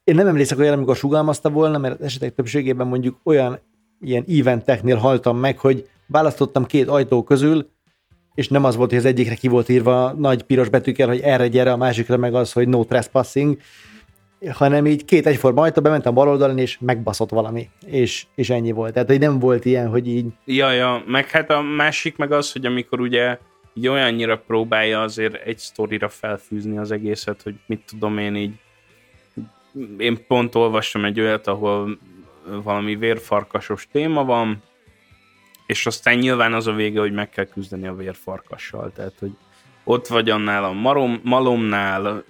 én 0.03 0.15
nem 0.15 0.27
emlékszek 0.27 0.59
olyan, 0.59 0.73
amikor 0.73 0.95
sugalmazta 0.95 1.49
volna, 1.49 1.77
mert 1.77 2.01
esetek 2.01 2.35
többségében 2.35 2.87
mondjuk 2.87 3.19
olyan 3.23 3.59
ilyen 4.01 4.25
eventeknél 4.39 4.95
haltam 4.95 5.37
meg, 5.37 5.57
hogy 5.57 5.89
választottam 6.07 6.65
két 6.65 6.87
ajtó 6.87 7.23
közül, 7.23 7.69
és 8.35 8.47
nem 8.47 8.63
az 8.63 8.75
volt, 8.75 8.89
hogy 8.89 8.99
az 8.99 9.05
egyikre 9.05 9.35
ki 9.35 9.47
volt 9.47 9.69
írva 9.69 10.13
nagy 10.17 10.43
piros 10.43 10.69
betűkkel, 10.69 11.07
hogy 11.07 11.19
erre 11.19 11.47
gyere, 11.47 11.71
a 11.71 11.77
másikra 11.77 12.17
meg 12.17 12.33
az, 12.33 12.51
hogy 12.51 12.67
no 12.67 12.83
trespassing, 12.83 13.57
hanem 14.51 14.85
így 14.85 15.05
két 15.05 15.27
egyforma 15.27 15.61
ajtó, 15.61 15.81
bementem 15.81 16.13
bal 16.13 16.27
oldalon, 16.27 16.57
és 16.57 16.77
megbaszott 16.79 17.29
valami, 17.29 17.69
és, 17.85 18.25
és 18.35 18.49
ennyi 18.49 18.71
volt. 18.71 18.93
Tehát, 18.93 19.07
hogy 19.07 19.19
nem 19.19 19.39
volt 19.39 19.65
ilyen, 19.65 19.87
hogy 19.87 20.07
így 20.07 20.25
Ja, 20.45 20.71
ja, 20.71 21.03
meg 21.07 21.29
hát 21.29 21.49
a 21.49 21.61
másik 21.61 22.17
meg 22.17 22.31
az, 22.31 22.51
hogy 22.51 22.65
amikor 22.65 22.99
ugye 22.99 23.37
így 23.73 23.87
olyannyira 23.87 24.37
próbálja 24.37 25.01
azért 25.01 25.45
egy 25.45 25.57
sztorira 25.57 26.09
felfűzni 26.09 26.77
az 26.77 26.91
egészet, 26.91 27.41
hogy 27.41 27.55
mit 27.65 27.81
tudom 27.85 28.17
én 28.17 28.35
így, 28.35 28.53
én 29.97 30.25
pont 30.27 30.55
olvastam 30.55 31.05
egy 31.05 31.19
olyat, 31.19 31.47
ahol 31.47 31.97
valami 32.63 32.95
vérfarkasos 32.95 33.87
téma 33.91 34.25
van, 34.25 34.63
és 35.65 35.85
aztán 35.85 36.17
nyilván 36.17 36.53
az 36.53 36.67
a 36.67 36.73
vége, 36.73 36.99
hogy 36.99 37.13
meg 37.13 37.29
kell 37.29 37.45
küzdeni 37.45 37.87
a 37.87 37.95
vérfarkassal, 37.95 38.91
tehát 38.91 39.13
hogy 39.19 39.31
ott 39.83 40.07
vagy 40.07 40.29
annál 40.29 40.63
a 40.63 40.71
marom, 40.71 41.19
malomnál, 41.23 42.05
a 42.05 42.23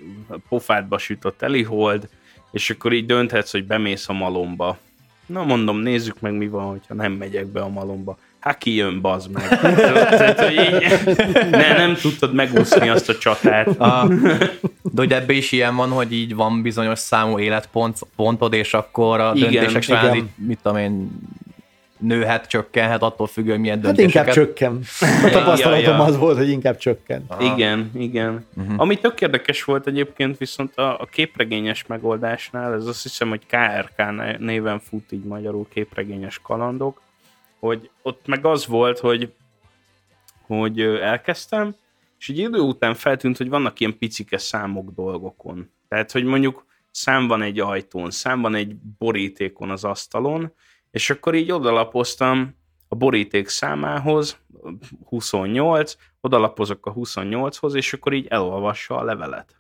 pofádba 0.49 0.97
sütött 0.97 1.41
Elihold, 1.41 2.09
és 2.51 2.69
akkor 2.69 2.93
így 2.93 3.05
dönthetsz, 3.05 3.51
hogy 3.51 3.65
bemész 3.65 4.09
a 4.09 4.13
malomba. 4.13 4.77
Na 5.25 5.43
mondom, 5.43 5.77
nézzük 5.77 6.19
meg 6.19 6.33
mi 6.33 6.47
van, 6.47 6.65
hogyha 6.65 6.93
nem 6.93 7.11
megyek 7.11 7.45
be 7.45 7.61
a 7.61 7.69
malomba. 7.69 8.17
Hát 8.45 8.57
ki 8.57 8.75
jön, 8.75 9.01
bazd 9.01 9.31
meg. 9.31 9.47
Tehát, 9.59 10.39
hogy 10.39 10.53
így, 10.53 11.49
ne, 11.49 11.77
nem 11.77 11.95
tudtad 11.95 12.33
megúszni 12.33 12.89
azt 12.89 13.09
a 13.09 13.17
csatát. 13.17 13.67
A, 13.67 14.07
de 14.81 15.01
hogy 15.01 15.11
ebbe 15.11 15.33
is 15.33 15.51
ilyen 15.51 15.75
van, 15.75 15.89
hogy 15.89 16.13
így 16.13 16.35
van 16.35 16.61
bizonyos 16.61 16.99
számú 16.99 17.39
életpontod, 17.39 18.53
és 18.53 18.73
akkor 18.73 19.19
a 19.19 19.31
Igen, 19.35 19.51
döntések 19.51 19.81
során 19.81 20.15
így, 20.15 20.25
mit 20.35 20.59
tudom 20.61 20.77
én, 20.77 21.11
nőhet, 21.97 22.47
csökkenhet, 22.47 23.01
attól 23.01 23.27
függően, 23.27 23.53
hogy 23.53 23.63
milyen 23.63 23.81
hát 23.83 23.85
döntéseket. 23.85 24.27
inkább 24.27 24.45
csökken. 24.45 24.79
A 25.25 25.29
tapasztalatom 25.29 25.83
Ja, 25.83 25.97
ja. 25.97 26.03
az 26.03 26.17
volt, 26.17 26.37
hogy 26.37 26.49
inkább 26.49 26.77
csökken. 26.77 27.25
Igen, 27.39 27.91
igen. 27.93 28.45
Uh-huh. 28.55 28.73
Ami 28.77 28.97
tök 28.97 29.21
érdekes 29.21 29.63
volt 29.63 29.87
egyébként, 29.87 30.37
viszont 30.37 30.77
a, 30.77 30.99
a 30.99 31.07
képregényes 31.11 31.85
megoldásnál, 31.87 32.73
ez 32.73 32.85
azt 32.85 33.03
hiszem, 33.03 33.29
hogy 33.29 33.41
KRK 33.47 34.03
néven 34.39 34.79
fut 34.79 35.11
így 35.11 35.23
magyarul 35.23 35.67
képregényes 35.73 36.39
kalandok, 36.43 37.03
hogy 37.59 37.89
ott 38.01 38.27
meg 38.27 38.45
az 38.45 38.65
volt, 38.65 38.99
hogy, 38.99 39.33
hogy 40.41 40.81
elkezdtem, 40.81 41.75
és 42.19 42.29
egy 42.29 42.37
idő 42.37 42.59
után 42.59 42.93
feltűnt, 42.93 43.37
hogy 43.37 43.49
vannak 43.49 43.79
ilyen 43.79 43.97
picike 43.97 44.37
számok 44.37 44.91
dolgokon. 44.91 45.71
Tehát, 45.87 46.11
hogy 46.11 46.23
mondjuk 46.23 46.65
szám 46.91 47.27
van 47.27 47.41
egy 47.41 47.59
ajtón, 47.59 48.11
szám 48.11 48.41
van 48.41 48.55
egy 48.55 48.75
borítékon 48.97 49.69
az 49.69 49.83
asztalon, 49.83 50.53
és 50.91 51.09
akkor 51.09 51.35
így 51.35 51.51
odalapoztam 51.51 52.55
a 52.87 52.95
boríték 52.95 53.47
számához, 53.47 54.37
28, 55.05 55.95
odalapozok 56.21 56.85
a 56.85 56.93
28-hoz, 56.93 57.73
és 57.75 57.93
akkor 57.93 58.13
így 58.13 58.27
elolvassa 58.27 58.97
a 58.97 59.03
levelet. 59.03 59.55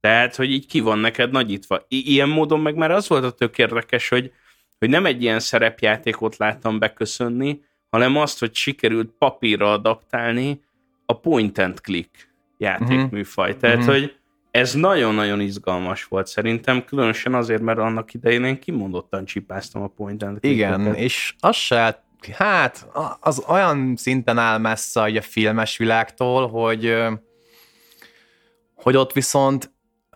Tehát, 0.00 0.36
hogy 0.36 0.50
így 0.50 0.66
ki 0.66 0.80
van 0.80 0.98
neked 0.98 1.30
nagyítva. 1.30 1.84
I- 1.88 2.12
ilyen 2.12 2.28
módon 2.28 2.60
meg 2.60 2.74
már 2.74 2.90
az 2.90 3.08
volt 3.08 3.24
a 3.24 3.30
tök 3.30 3.58
érdekes, 3.58 4.08
hogy, 4.08 4.32
hogy 4.80 4.88
nem 4.88 5.06
egy 5.06 5.22
ilyen 5.22 5.40
szerepjátékot 5.40 6.36
láttam 6.36 6.78
beköszönni, 6.78 7.60
hanem 7.90 8.16
azt, 8.16 8.38
hogy 8.38 8.54
sikerült 8.54 9.10
papírra 9.18 9.72
adaptálni 9.72 10.60
a 11.06 11.18
point 11.18 11.58
and 11.58 11.80
click 11.80 12.28
játékműfaj. 12.58 13.56
Tehát, 13.56 13.76
Mhm. 13.76 13.86
hogy 13.88 14.16
ez 14.50 14.74
nagyon-nagyon 14.74 15.40
izgalmas 15.40 16.04
volt 16.04 16.26
szerintem, 16.26 16.84
különösen 16.84 17.34
azért, 17.34 17.62
mert 17.62 17.78
annak 17.78 18.14
idején 18.14 18.44
én 18.44 18.58
kimondottan 18.58 19.24
csipáztam 19.24 19.82
a 19.82 19.86
point 19.86 20.22
and 20.22 20.38
click 20.40 20.54
Igen, 20.54 20.94
és 20.94 21.34
az 21.40 21.56
se, 21.56 22.02
hát 22.32 22.86
az 23.20 23.44
olyan 23.48 23.96
szinten 23.96 24.38
áll 24.38 24.58
messze 24.58 25.02
a 25.02 25.22
filmes 25.22 25.76
világtól, 25.76 26.48
hogy 26.48 26.96
hogy 28.74 28.96
ott 28.96 29.12
viszont 29.12 29.72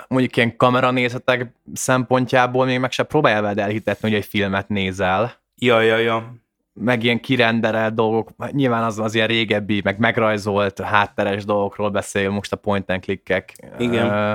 mondjuk 0.09 0.36
ilyen 0.36 0.57
kameranézetek 0.57 1.53
szempontjából 1.74 2.64
még 2.64 2.78
meg 2.78 2.92
se 2.92 3.03
próbálja 3.03 3.40
veled 3.40 3.59
elhitetni, 3.59 4.09
hogy 4.09 4.18
egy 4.18 4.24
filmet 4.24 4.68
nézel, 4.68 5.42
Ja, 5.57 5.80
ja, 5.80 5.97
ja. 5.97 6.34
meg 6.72 7.03
ilyen 7.03 7.20
kirenderelt 7.20 7.95
dolgok, 7.95 8.30
nyilván 8.51 8.82
az, 8.82 8.99
az 8.99 9.14
ilyen 9.14 9.26
régebbi, 9.26 9.80
meg 9.84 9.99
megrajzolt 9.99 10.80
hátteres 10.80 11.45
dolgokról 11.45 11.90
beszél 11.90 12.30
most 12.30 12.53
a 12.53 12.57
point 12.57 12.90
and 12.90 13.03
clickek 13.03 13.53
Igen. 13.78 14.07
ö, 14.11 14.34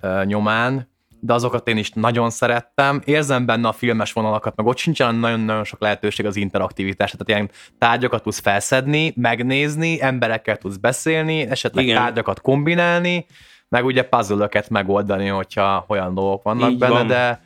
ö, 0.00 0.24
nyomán, 0.24 0.88
de 1.20 1.32
azokat 1.32 1.68
én 1.68 1.76
is 1.76 1.90
nagyon 1.90 2.30
szerettem. 2.30 3.00
Érzem 3.04 3.46
benne 3.46 3.68
a 3.68 3.72
filmes 3.72 4.12
vonalakat, 4.12 4.56
meg 4.56 4.66
ott 4.66 4.76
sincsen 4.76 5.14
nagyon-nagyon 5.14 5.64
sok 5.64 5.80
lehetőség 5.80 6.26
az 6.26 6.36
interaktivitás, 6.36 7.10
tehát 7.10 7.28
ilyen 7.28 7.50
tárgyakat 7.78 8.22
tudsz 8.22 8.38
felszedni, 8.40 9.12
megnézni, 9.16 10.02
emberekkel 10.02 10.56
tudsz 10.56 10.76
beszélni, 10.76 11.40
esetleg 11.40 11.84
Igen. 11.84 11.96
Igen. 11.96 12.06
tárgyakat 12.06 12.40
kombinálni, 12.40 13.26
meg 13.68 13.84
ugye 13.84 14.02
puzzle 14.02 14.48
megoldani, 14.70 15.26
hogyha 15.26 15.84
olyan 15.88 16.14
dolgok 16.14 16.42
vannak 16.42 16.70
Így 16.70 16.78
benne, 16.78 16.92
van. 16.92 17.06
de 17.06 17.40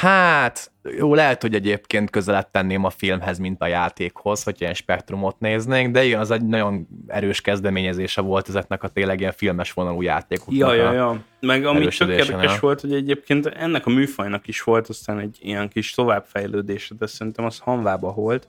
Hát, 0.00 0.70
jó, 0.96 1.14
lehet, 1.14 1.42
hogy 1.42 1.54
egyébként 1.54 2.10
közelebb 2.10 2.50
tenném 2.50 2.84
a 2.84 2.90
filmhez, 2.90 3.38
mint 3.38 3.62
a 3.62 3.66
játékhoz, 3.66 4.42
hogy 4.42 4.60
ilyen 4.60 4.74
spektrumot 4.74 5.40
néznénk, 5.40 5.92
de 5.92 6.04
igen, 6.04 6.20
az 6.20 6.30
egy 6.30 6.46
nagyon 6.46 6.86
erős 7.06 7.40
kezdeményezése 7.40 8.20
volt 8.20 8.48
ezeknek 8.48 8.82
a 8.82 8.88
tényleg 8.88 9.20
ilyen 9.20 9.32
filmes 9.32 9.72
vonalú 9.72 10.02
játékoknak. 10.02 10.56
Ja, 10.58 10.74
ja, 10.74 10.92
ja. 10.92 11.24
Meg 11.40 11.64
ami 11.64 11.80
erősödésen, 11.80 12.34
érdekes 12.34 12.58
volt, 12.58 12.80
hogy 12.80 12.92
egyébként 12.94 13.46
ennek 13.46 13.86
a 13.86 13.90
műfajnak 13.90 14.48
is 14.48 14.62
volt 14.62 14.88
aztán 14.88 15.18
egy 15.18 15.38
ilyen 15.40 15.68
kis 15.68 15.94
továbbfejlődése, 15.94 16.94
de 16.98 17.06
szerintem 17.06 17.44
az 17.44 17.58
hanvába 17.58 18.12
volt. 18.12 18.48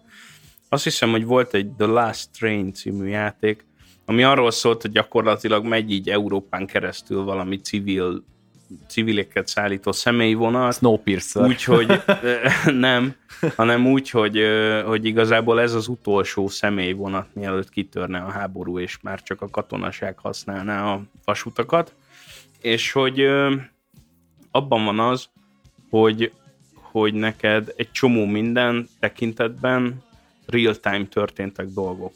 Azt 0.70 0.84
hiszem, 0.84 1.12
hogy 1.12 1.26
volt 1.26 1.54
egy 1.54 1.68
The 1.78 1.88
Last 1.88 2.30
Train 2.32 2.74
című 2.74 3.08
játék, 3.08 3.66
ami 4.06 4.24
arról 4.24 4.52
szólt, 4.52 4.82
hogy 4.82 4.92
gyakorlatilag 4.92 5.66
megy 5.66 5.92
így 5.92 6.10
Európán 6.10 6.66
keresztül 6.66 7.24
valami 7.24 7.56
civil 7.62 8.24
civileket 8.88 9.48
szállító 9.48 9.92
személyvonat. 9.92 10.74
Snowpiercer. 10.74 11.46
Úgyhogy 11.46 12.02
nem, 12.66 13.16
hanem 13.56 13.88
úgy, 13.88 14.10
hogy, 14.10 14.40
hogy 14.86 15.06
igazából 15.06 15.62
ez 15.62 15.74
az 15.74 15.88
utolsó 15.88 16.48
személyvonat, 16.48 17.28
mielőtt 17.34 17.70
kitörne 17.70 18.20
a 18.20 18.32
háború, 18.32 18.80
és 18.80 18.98
már 19.02 19.24
csak 19.24 19.42
a 19.42 19.50
katonaság 19.50 20.18
használná 20.18 20.94
a 20.94 21.02
vasutakat. 21.26 21.94
És 22.62 22.92
hogy 22.92 23.22
abban 24.52 24.86
van 24.86 25.00
az, 25.00 25.30
hogy, 25.90 26.32
hogy 26.74 27.14
neked 27.14 27.74
egy 27.76 27.92
csomó 27.92 28.26
minden 28.26 28.88
tekintetben 29.00 30.04
real-time 30.46 31.06
történtek 31.06 31.68
dolgok. 31.68 32.14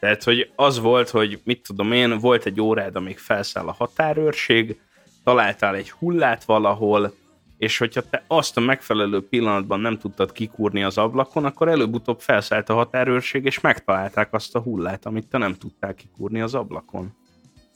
Tehát, 0.00 0.22
hogy 0.22 0.52
az 0.56 0.78
volt, 0.78 1.08
hogy 1.08 1.40
mit 1.44 1.62
tudom 1.62 1.92
én, 1.92 2.18
volt 2.18 2.46
egy 2.46 2.60
órád, 2.60 2.96
amíg 2.96 3.18
felszáll 3.18 3.66
a 3.66 3.72
határőrség, 3.72 4.80
találtál 5.24 5.74
egy 5.74 5.90
hullát 5.90 6.44
valahol, 6.44 7.14
és 7.58 7.78
hogyha 7.78 8.02
te 8.10 8.24
azt 8.26 8.56
a 8.56 8.60
megfelelő 8.60 9.28
pillanatban 9.28 9.80
nem 9.80 9.98
tudtad 9.98 10.32
kikúrni 10.32 10.82
az 10.82 10.98
ablakon, 10.98 11.44
akkor 11.44 11.68
előbb-utóbb 11.68 12.20
felszállt 12.20 12.68
a 12.68 12.74
határőrség, 12.74 13.44
és 13.44 13.60
megtalálták 13.60 14.32
azt 14.32 14.54
a 14.54 14.60
hullát, 14.60 15.06
amit 15.06 15.26
te 15.26 15.38
nem 15.38 15.54
tudtál 15.54 15.94
kikúrni 15.94 16.40
az 16.40 16.54
ablakon. 16.54 17.14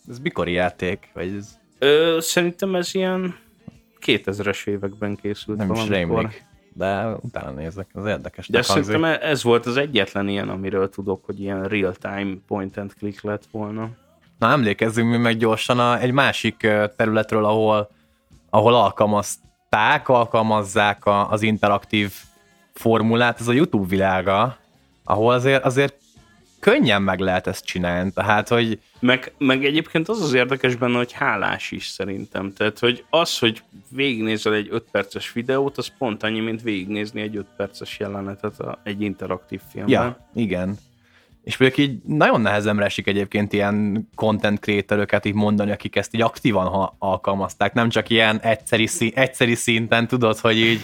Ez 0.09 0.19
mikori 0.19 0.53
játék? 0.53 1.11
Vagy 1.13 1.35
ez... 1.39 1.59
Ö, 1.79 2.19
szerintem 2.21 2.75
ez 2.75 2.95
ilyen 2.95 3.37
2000-es 4.01 4.67
években 4.67 5.17
készült. 5.17 5.59
Nem 5.59 5.73
is 5.73 5.89
rémlik, 5.89 6.45
de 6.75 7.17
utána 7.21 7.51
nézek, 7.51 7.87
az 7.93 8.07
érdekes. 8.07 8.49
De 8.49 8.63
szerintem 8.63 9.05
ez 9.05 9.43
volt 9.43 9.67
az 9.67 9.77
egyetlen 9.77 10.29
ilyen, 10.29 10.49
amiről 10.49 10.89
tudok, 10.89 11.25
hogy 11.25 11.41
ilyen 11.41 11.65
real-time 11.65 12.35
point 12.47 12.77
and 12.77 12.93
click 12.99 13.23
lett 13.23 13.45
volna. 13.51 13.89
Na 14.39 14.51
emlékezzünk 14.51 15.11
mi 15.11 15.17
meg 15.17 15.37
gyorsan 15.37 15.79
a, 15.79 16.01
egy 16.01 16.13
másik 16.13 16.57
területről, 16.97 17.45
ahol, 17.45 17.91
ahol 18.51 18.75
alkalmazták, 18.75 20.09
alkalmazzák 20.09 21.07
a, 21.07 21.31
az 21.31 21.43
interaktív 21.43 22.13
formulát, 22.73 23.41
ez 23.41 23.49
a 23.49 23.53
YouTube 23.53 23.87
világa, 23.87 24.57
ahol 25.05 25.33
azért, 25.33 25.65
azért 25.65 25.95
könnyen 26.65 27.03
meg 27.03 27.21
lehet 27.21 27.47
ezt 27.47 27.65
csinálni, 27.65 28.13
tehát, 28.13 28.49
hogy... 28.49 28.81
Meg, 29.01 29.33
meg 29.39 29.65
egyébként 29.65 30.09
az 30.09 30.23
az 30.23 30.33
érdekes 30.33 30.77
benne, 30.77 30.97
hogy 30.97 31.13
hálás 31.13 31.71
is 31.71 31.87
szerintem, 31.87 32.53
tehát, 32.53 32.79
hogy 32.79 33.05
az, 33.11 33.39
hogy 33.39 33.63
végignézel 33.89 34.55
egy 34.55 34.69
5 34.71 34.85
perces 34.91 35.33
videót, 35.33 35.79
az 35.79 35.93
pont 35.99 36.23
annyi, 36.23 36.41
mint 36.41 36.63
végignézni 36.63 37.21
egy 37.21 37.37
5 37.37 37.47
perces 37.57 37.99
jelenetet 37.99 38.61
a, 38.61 38.81
egy 38.83 39.03
interaktív 39.03 39.61
filmben. 39.73 40.03
Ja, 40.03 40.29
igen. 40.43 40.79
És 41.43 41.57
például 41.57 41.89
így 41.89 41.99
nagyon 42.07 42.41
nehezemre 42.41 42.85
esik 42.85 43.07
egyébként 43.07 43.53
ilyen 43.53 44.09
content 44.15 44.59
creatoröket 44.59 45.25
így 45.25 45.35
mondani, 45.35 45.71
akik 45.71 45.97
ezt 45.97 46.15
így 46.15 46.23
aktívan 46.23 46.67
ha 46.67 46.97
alkalmazták, 46.99 47.73
nem 47.73 47.89
csak 47.89 48.11
ilyen 48.11 48.41
egyszeri, 48.41 48.87
szín, 48.87 49.13
egyszeri 49.15 49.55
szinten, 49.55 50.07
tudod, 50.07 50.39
hogy 50.39 50.57
így... 50.57 50.81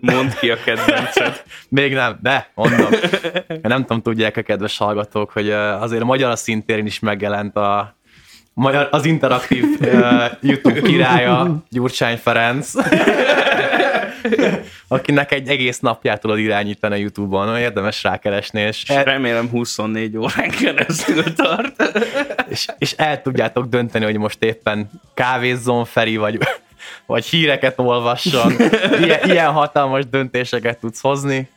Mondd 0.00 0.30
ki 0.40 0.50
a 0.50 0.56
kedvencet. 0.64 1.44
Még 1.68 1.94
nem, 1.94 2.18
de 2.22 2.50
mondom. 2.54 2.90
Nem 3.62 3.80
tudom, 3.80 4.02
tudják 4.02 4.36
a 4.36 4.42
kedves 4.42 4.76
hallgatók, 4.76 5.30
hogy 5.30 5.50
azért 5.50 6.02
a 6.02 6.04
magyar 6.04 6.38
szintén 6.38 6.86
is 6.86 6.98
megjelent 6.98 7.56
a, 7.56 7.96
az 8.90 9.04
interaktív 9.04 9.64
uh, 9.80 10.24
YouTube 10.40 10.80
királya 10.80 11.62
Gyurcsány 11.70 12.16
Ferenc 12.16 12.72
akinek 14.88 15.32
egy 15.32 15.48
egész 15.48 15.78
napját 15.78 16.20
tudod 16.20 16.38
irányítani 16.38 16.94
a 16.94 16.96
Youtube-on, 16.96 17.56
érdemes 17.56 18.02
rákeresni. 18.02 18.60
És 18.60 18.84
el... 18.88 19.04
remélem 19.04 19.48
24 19.48 20.16
órán 20.16 20.50
keresztül 20.50 21.34
tart. 21.34 21.82
és, 22.48 22.66
és 22.78 22.92
el 22.92 23.22
tudjátok 23.22 23.66
dönteni, 23.66 24.04
hogy 24.04 24.16
most 24.16 24.42
éppen 24.42 24.90
kávézzon 25.14 25.84
Feri, 25.84 26.16
vagy, 26.16 26.38
vagy 27.06 27.24
híreket 27.24 27.78
olvasson. 27.78 28.52
Ilyen, 29.04 29.30
ilyen 29.30 29.52
hatalmas 29.52 30.06
döntéseket 30.06 30.78
tudsz 30.78 31.00
hozni. 31.00 31.48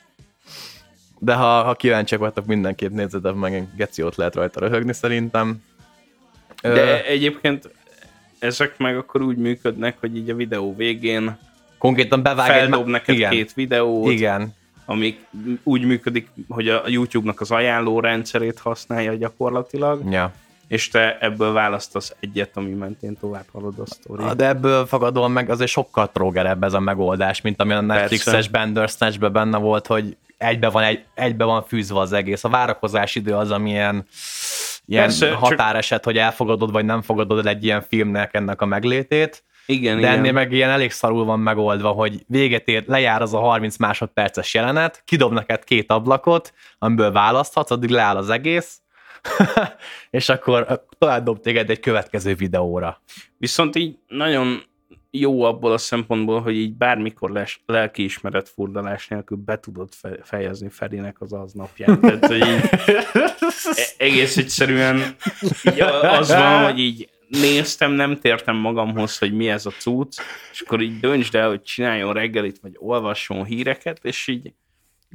De 1.19 1.33
ha, 1.33 1.63
ha 1.63 1.73
kíváncsiak 1.73 2.19
vagytok, 2.19 2.45
mindenképp 2.45 2.91
nézzetek 2.91 3.33
meg, 3.33 3.67
Geciót 3.75 4.15
lehet 4.15 4.35
rajta 4.35 4.59
röhögni 4.59 4.93
szerintem. 4.93 5.63
De 6.61 6.69
Ö... 6.69 6.95
egyébként 7.07 7.69
ezek 8.39 8.77
meg 8.77 8.97
akkor 8.97 9.21
úgy 9.21 9.37
működnek, 9.37 9.97
hogy 9.99 10.17
így 10.17 10.29
a 10.29 10.35
videó 10.35 10.75
végén 10.75 11.37
konkrétan 11.77 12.23
bevág 12.23 12.49
Feldob 12.49 12.85
egy... 12.85 12.91
neked 12.91 13.15
igen. 13.15 13.31
két 13.31 13.53
videót. 13.53 14.11
Igen. 14.11 14.53
Amik 14.85 15.19
úgy 15.63 15.83
működik, 15.83 16.27
hogy 16.49 16.69
a 16.69 16.83
YouTube-nak 16.87 17.41
az 17.41 17.51
ajánló 17.51 17.99
rendszerét 17.99 18.59
használja 18.59 19.13
gyakorlatilag. 19.15 20.11
Ja. 20.11 20.33
És 20.67 20.87
te 20.87 21.17
ebből 21.19 21.53
választasz 21.53 22.15
egyet, 22.19 22.57
ami 22.57 22.71
mentén 22.71 23.17
tovább 23.19 23.45
halad 23.53 23.79
a 23.79 23.85
sztori. 23.85 24.23
De 24.35 24.47
ebből 24.47 24.85
fogadom 24.85 25.31
meg 25.31 25.49
azért 25.49 25.71
sokkal 25.71 26.11
trógerebb 26.11 26.63
ez 26.63 26.73
a 26.73 26.79
megoldás, 26.79 27.41
mint 27.41 27.61
ami 27.61 27.73
a 27.73 27.81
Netflixes 27.81 28.47
Bandersnatch-ben 28.47 29.31
benne 29.31 29.57
volt, 29.57 29.87
hogy 29.87 30.17
egybe 30.37 30.69
van, 30.69 30.83
egy, 30.83 31.03
egybe 31.13 31.43
van 31.43 31.63
fűzve 31.63 31.99
az 31.99 32.13
egész. 32.13 32.43
A 32.43 32.49
várakozás 32.49 33.15
idő 33.15 33.33
az, 33.33 33.51
amilyen 33.51 34.05
ilyen 34.85 35.03
Persze, 35.03 35.31
határeset, 35.31 35.97
csak... 35.97 36.03
hogy 36.03 36.17
elfogadod 36.17 36.71
vagy 36.71 36.85
nem 36.85 37.01
fogadod 37.01 37.45
egy 37.45 37.63
ilyen 37.63 37.81
filmnek 37.81 38.33
ennek 38.33 38.61
a 38.61 38.65
meglétét. 38.65 39.43
Igen, 39.65 39.95
De 39.95 40.01
igen. 40.01 40.17
ennél 40.17 40.31
meg 40.31 40.51
ilyen 40.51 40.69
elég 40.69 40.91
szarul 40.91 41.25
van 41.25 41.39
megoldva, 41.39 41.89
hogy 41.89 42.23
véget 42.27 42.67
ér, 42.67 42.83
lejár 42.87 43.21
az 43.21 43.33
a 43.33 43.39
30 43.39 43.77
másodperces 43.77 44.53
jelenet, 44.53 45.01
kidob 45.05 45.33
neked 45.33 45.63
két 45.63 45.91
ablakot, 45.91 46.53
amiből 46.79 47.11
választhatsz, 47.11 47.71
addig 47.71 47.89
leáll 47.89 48.15
az 48.15 48.29
egész, 48.29 48.79
és 50.09 50.29
akkor 50.29 50.81
tovább 50.97 51.23
dob 51.23 51.39
téged 51.39 51.69
egy 51.69 51.79
következő 51.79 52.35
videóra. 52.35 53.01
Viszont 53.37 53.75
így 53.75 53.97
nagyon 54.07 54.63
jó 55.19 55.43
abból 55.43 55.71
a 55.71 55.77
szempontból, 55.77 56.41
hogy 56.41 56.55
így 56.55 56.73
bármikor 56.73 57.31
les, 57.31 57.63
lelkiismeret 57.65 58.49
furdalás 58.49 59.07
nélkül 59.07 59.37
be 59.37 59.59
tudod 59.59 59.89
fejezni 60.23 60.69
Ferinek 60.69 61.21
az 61.21 61.33
aznapját. 61.33 61.99
Tehát, 62.01 62.25
hogy 62.25 62.37
így 62.37 62.69
e- 63.75 63.93
egész 63.97 64.37
egyszerűen 64.37 65.15
így 65.63 65.81
az 66.01 66.29
van, 66.29 66.63
hogy 66.63 66.79
így 66.79 67.09
néztem, 67.27 67.91
nem 67.91 68.19
tértem 68.19 68.55
magamhoz, 68.55 69.17
hogy 69.17 69.33
mi 69.33 69.49
ez 69.49 69.65
a 69.65 69.71
cucc, 69.71 70.19
és 70.51 70.61
akkor 70.61 70.81
így 70.81 70.99
döntsd 70.99 71.35
el, 71.35 71.47
hogy 71.47 71.61
csináljon 71.61 72.13
reggelit, 72.13 72.59
vagy 72.61 72.75
olvasson 72.77 73.45
híreket, 73.45 73.99
és 74.01 74.27
így, 74.27 74.53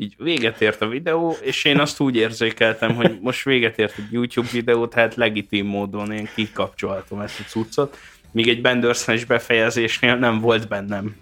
így 0.01 0.15
véget 0.19 0.61
ért 0.61 0.83
a 0.83 0.89
videó, 0.89 1.37
és 1.41 1.65
én 1.65 1.79
azt 1.79 2.01
úgy 2.01 2.17
érzékeltem, 2.17 2.95
hogy 2.95 3.19
most 3.21 3.45
véget 3.45 3.79
ért 3.79 3.99
egy 3.99 4.13
YouTube 4.13 4.49
videó, 4.53 4.87
tehát 4.87 5.15
legitim 5.15 5.67
módon 5.67 6.13
én 6.13 6.29
kikapcsolhatom 6.35 7.21
ezt 7.21 7.41
a 7.41 7.43
cuccot, 7.49 7.99
míg 8.33 8.49
egy 8.49 8.61
Bandersnatch 8.61 9.27
befejezésnél 9.27 10.17
nem 10.17 10.41
volt 10.41 10.69
bennem 10.69 11.17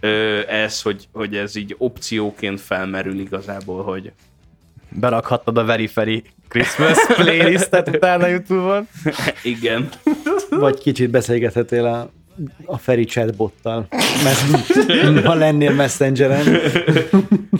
ö, 0.00 0.40
ez, 0.48 0.82
hogy, 0.82 1.08
hogy 1.12 1.36
ez 1.36 1.56
így 1.56 1.74
opcióként 1.78 2.60
felmerül 2.60 3.18
igazából, 3.18 3.82
hogy 3.82 4.12
berakhattad 4.90 5.58
a 5.58 5.64
Very 5.64 5.86
Feri 5.86 6.22
Christmas 6.48 7.06
playlistet 7.06 7.88
utána 7.88 8.26
YouTube-on. 8.26 8.88
Igen. 9.42 9.88
Vagy 10.50 10.78
kicsit 10.78 11.10
beszélgethetél 11.10 11.84
a, 11.84 12.10
a 12.64 12.78
Feri 12.78 13.04
chatbottal, 13.04 13.86
mert 14.24 14.40
ha 15.26 15.34
lennél 15.34 15.74
messengeren. 15.74 16.60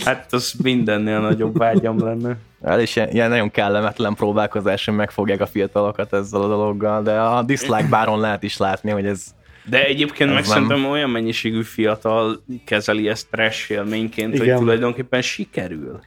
Hát 0.05 0.33
az 0.33 0.55
mindennél 0.63 1.21
nagyobb 1.21 1.59
vágyam 1.59 1.99
lenne. 2.05 2.37
El 2.63 2.81
is 2.81 2.97
ilyen, 2.97 3.11
ilyen 3.11 3.29
nagyon 3.29 3.51
kellemetlen 3.51 4.15
próbálkozás, 4.15 4.85
hogy 4.85 4.95
megfogják 4.95 5.41
a 5.41 5.47
fiatalokat 5.47 6.13
ezzel 6.13 6.43
a 6.43 6.49
dologgal, 6.49 7.03
de 7.03 7.21
a 7.21 7.43
dislike 7.43 7.89
báron 7.91 8.21
lehet 8.21 8.43
is 8.43 8.57
látni, 8.57 8.91
hogy 8.91 9.07
ez 9.07 9.37
de 9.69 9.85
egyébként 9.85 10.31
ez 10.31 10.35
meg 10.35 10.45
nem... 10.45 10.53
szerintem 10.53 10.91
olyan 10.91 11.11
mennyiségű 11.11 11.63
fiatal 11.63 12.43
kezeli 12.65 13.09
ezt 13.09 13.27
trash 13.31 13.71
élményként, 13.71 14.35
Igen. 14.35 14.47
hogy 14.49 14.57
tulajdonképpen 14.57 15.23
sikerül. 15.23 16.01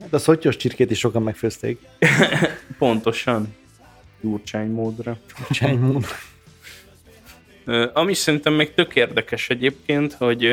Hát 0.00 0.12
a 0.12 0.18
szottyos 0.18 0.56
csirkét 0.56 0.90
is 0.90 0.98
sokan 0.98 1.22
megfőzték. 1.22 1.80
Pontosan. 2.78 3.54
Gyurcsány 4.20 4.70
módra. 4.70 5.16
Gyurcsány 5.38 5.78
módra. 5.78 6.08
Ami 7.92 8.14
szerintem 8.14 8.52
még 8.52 8.74
tök 8.74 8.94
érdekes 8.94 9.48
egyébként, 9.48 10.12
hogy, 10.12 10.52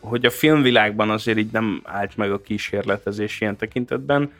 hogy 0.00 0.26
a 0.26 0.30
filmvilágban 0.30 1.10
azért 1.10 1.38
így 1.38 1.52
nem 1.52 1.80
állt 1.84 2.16
meg 2.16 2.32
a 2.32 2.40
kísérletezés 2.40 3.40
ilyen 3.40 3.56
tekintetben. 3.56 4.32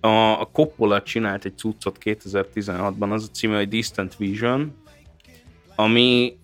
A, 0.00 0.08
a 0.40 0.48
Coppola 0.52 1.02
csinált 1.02 1.44
egy 1.44 1.56
cuccot 1.56 1.98
2016-ban, 2.04 3.10
az 3.10 3.28
a 3.30 3.36
címe, 3.36 3.56
hogy 3.56 3.68
Distant 3.68 4.16
Vision, 4.16 4.74
ami 5.74 6.36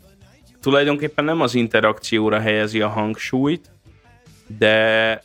tulajdonképpen 0.60 1.24
nem 1.24 1.40
az 1.40 1.54
interakcióra 1.54 2.40
helyezi 2.40 2.80
a 2.80 2.88
hangsúlyt, 2.88 3.70
de 4.58 5.20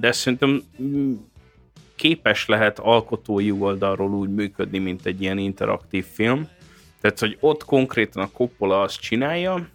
de 0.00 0.12
szerintem 0.12 0.62
mm, 0.82 1.14
képes 1.96 2.46
lehet 2.46 2.78
alkotói 2.78 3.50
oldalról 3.50 4.14
úgy 4.14 4.30
működni, 4.30 4.78
mint 4.78 5.06
egy 5.06 5.22
ilyen 5.22 5.38
interaktív 5.38 6.04
film. 6.12 6.48
Tehát, 7.00 7.18
hogy 7.18 7.36
ott 7.40 7.64
konkrétan 7.64 8.22
a 8.22 8.30
Coppola 8.30 8.80
azt 8.80 9.00
csinálja, 9.00 9.68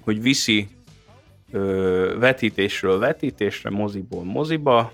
hogy 0.00 0.22
viszi 0.22 0.68
ö, 1.52 2.16
vetítésről 2.18 2.98
vetítésre, 2.98 3.70
moziból 3.70 4.24
moziba, 4.24 4.92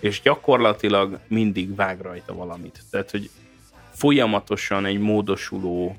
és 0.00 0.20
gyakorlatilag 0.20 1.18
mindig 1.28 1.74
vág 1.74 2.00
rajta 2.00 2.34
valamit. 2.34 2.80
Tehát, 2.90 3.10
hogy 3.10 3.30
folyamatosan 3.92 4.84
egy 4.84 4.98
módosuló 4.98 5.96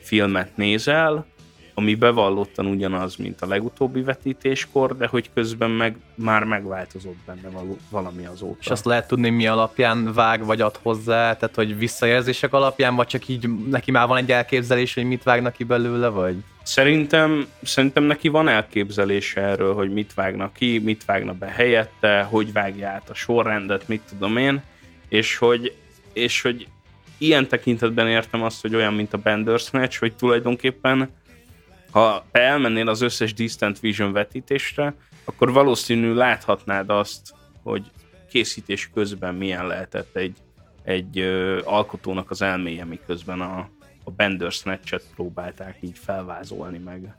filmet 0.00 0.56
nézel, 0.56 1.26
ami 1.74 1.94
bevallottan 1.94 2.66
ugyanaz, 2.66 3.16
mint 3.16 3.40
a 3.40 3.46
legutóbbi 3.46 4.02
vetítéskor, 4.02 4.96
de 4.96 5.06
hogy 5.06 5.30
közben 5.34 5.70
meg 5.70 5.96
már 6.14 6.44
megváltozott 6.44 7.16
benne 7.26 7.48
valami 7.90 8.26
azóta. 8.26 8.56
És 8.60 8.66
azt 8.66 8.84
lehet 8.84 9.08
tudni, 9.08 9.30
mi 9.30 9.46
alapján 9.46 10.12
vág 10.12 10.44
vagy 10.44 10.60
ad 10.60 10.78
hozzá, 10.82 11.36
tehát 11.36 11.54
hogy 11.54 11.78
visszajelzések 11.78 12.52
alapján, 12.52 12.94
vagy 12.94 13.06
csak 13.06 13.28
így 13.28 13.48
neki 13.70 13.90
már 13.90 14.06
van 14.06 14.16
egy 14.16 14.30
elképzelés, 14.30 14.94
hogy 14.94 15.04
mit 15.04 15.22
vágnak 15.22 15.52
ki 15.52 15.64
belőle, 15.64 16.08
vagy? 16.08 16.36
Szerintem, 16.62 17.46
szerintem 17.62 18.02
neki 18.02 18.28
van 18.28 18.48
elképzelése 18.48 19.40
erről, 19.40 19.74
hogy 19.74 19.92
mit 19.92 20.14
vágnak 20.14 20.52
ki, 20.52 20.78
mit 20.78 21.04
vágna 21.04 21.32
be 21.32 21.46
helyette, 21.46 22.22
hogy 22.22 22.52
vágja 22.52 22.88
át 22.88 23.10
a 23.10 23.14
sorrendet, 23.14 23.88
mit 23.88 24.02
tudom 24.08 24.36
én, 24.36 24.62
és 25.08 25.36
hogy, 25.36 25.74
és 26.12 26.42
hogy 26.42 26.68
ilyen 27.18 27.48
tekintetben 27.48 28.08
értem 28.08 28.42
azt, 28.42 28.62
hogy 28.62 28.74
olyan, 28.74 28.94
mint 28.94 29.12
a 29.12 29.18
Bandersnatch, 29.18 29.98
hogy 29.98 30.14
tulajdonképpen 30.14 31.10
ha 31.94 32.24
te 32.30 32.40
elmennél 32.40 32.88
az 32.88 33.00
összes 33.00 33.34
Distant 33.34 33.80
Vision 33.80 34.12
vetítésre, 34.12 34.94
akkor 35.24 35.52
valószínű 35.52 36.12
láthatnád 36.12 36.90
azt, 36.90 37.34
hogy 37.62 37.90
készítés 38.30 38.90
közben 38.94 39.34
milyen 39.34 39.66
lehetett 39.66 40.16
egy, 40.16 40.36
egy 40.82 41.18
ö, 41.18 41.60
alkotónak 41.64 42.30
az 42.30 42.42
elméje, 42.42 42.84
miközben 42.84 43.40
a, 43.40 43.68
a 44.04 44.10
Bandersnatch-et 44.10 45.04
próbálták 45.14 45.78
így 45.80 45.98
felvázolni, 45.98 46.78
meg, 46.78 47.14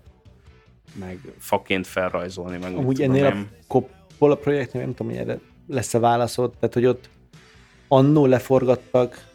meg 0.94 1.20
faként 1.40 1.88
felrajzolni. 1.88 2.58
Meg 2.58 2.86
Úgy 2.86 3.02
ennél 3.02 3.26
én. 3.26 3.32
a 3.32 3.66
Coppola 3.68 4.36
projektnél 4.36 4.84
nem 4.84 4.94
tudom, 4.96 5.12
hogy 5.12 5.22
erre 5.22 5.40
lesz-e 5.68 6.00
válaszod, 6.00 6.54
tehát 6.60 6.74
hogy 6.74 6.86
ott 6.86 7.10
annó 7.88 8.26
leforgattak 8.26 9.28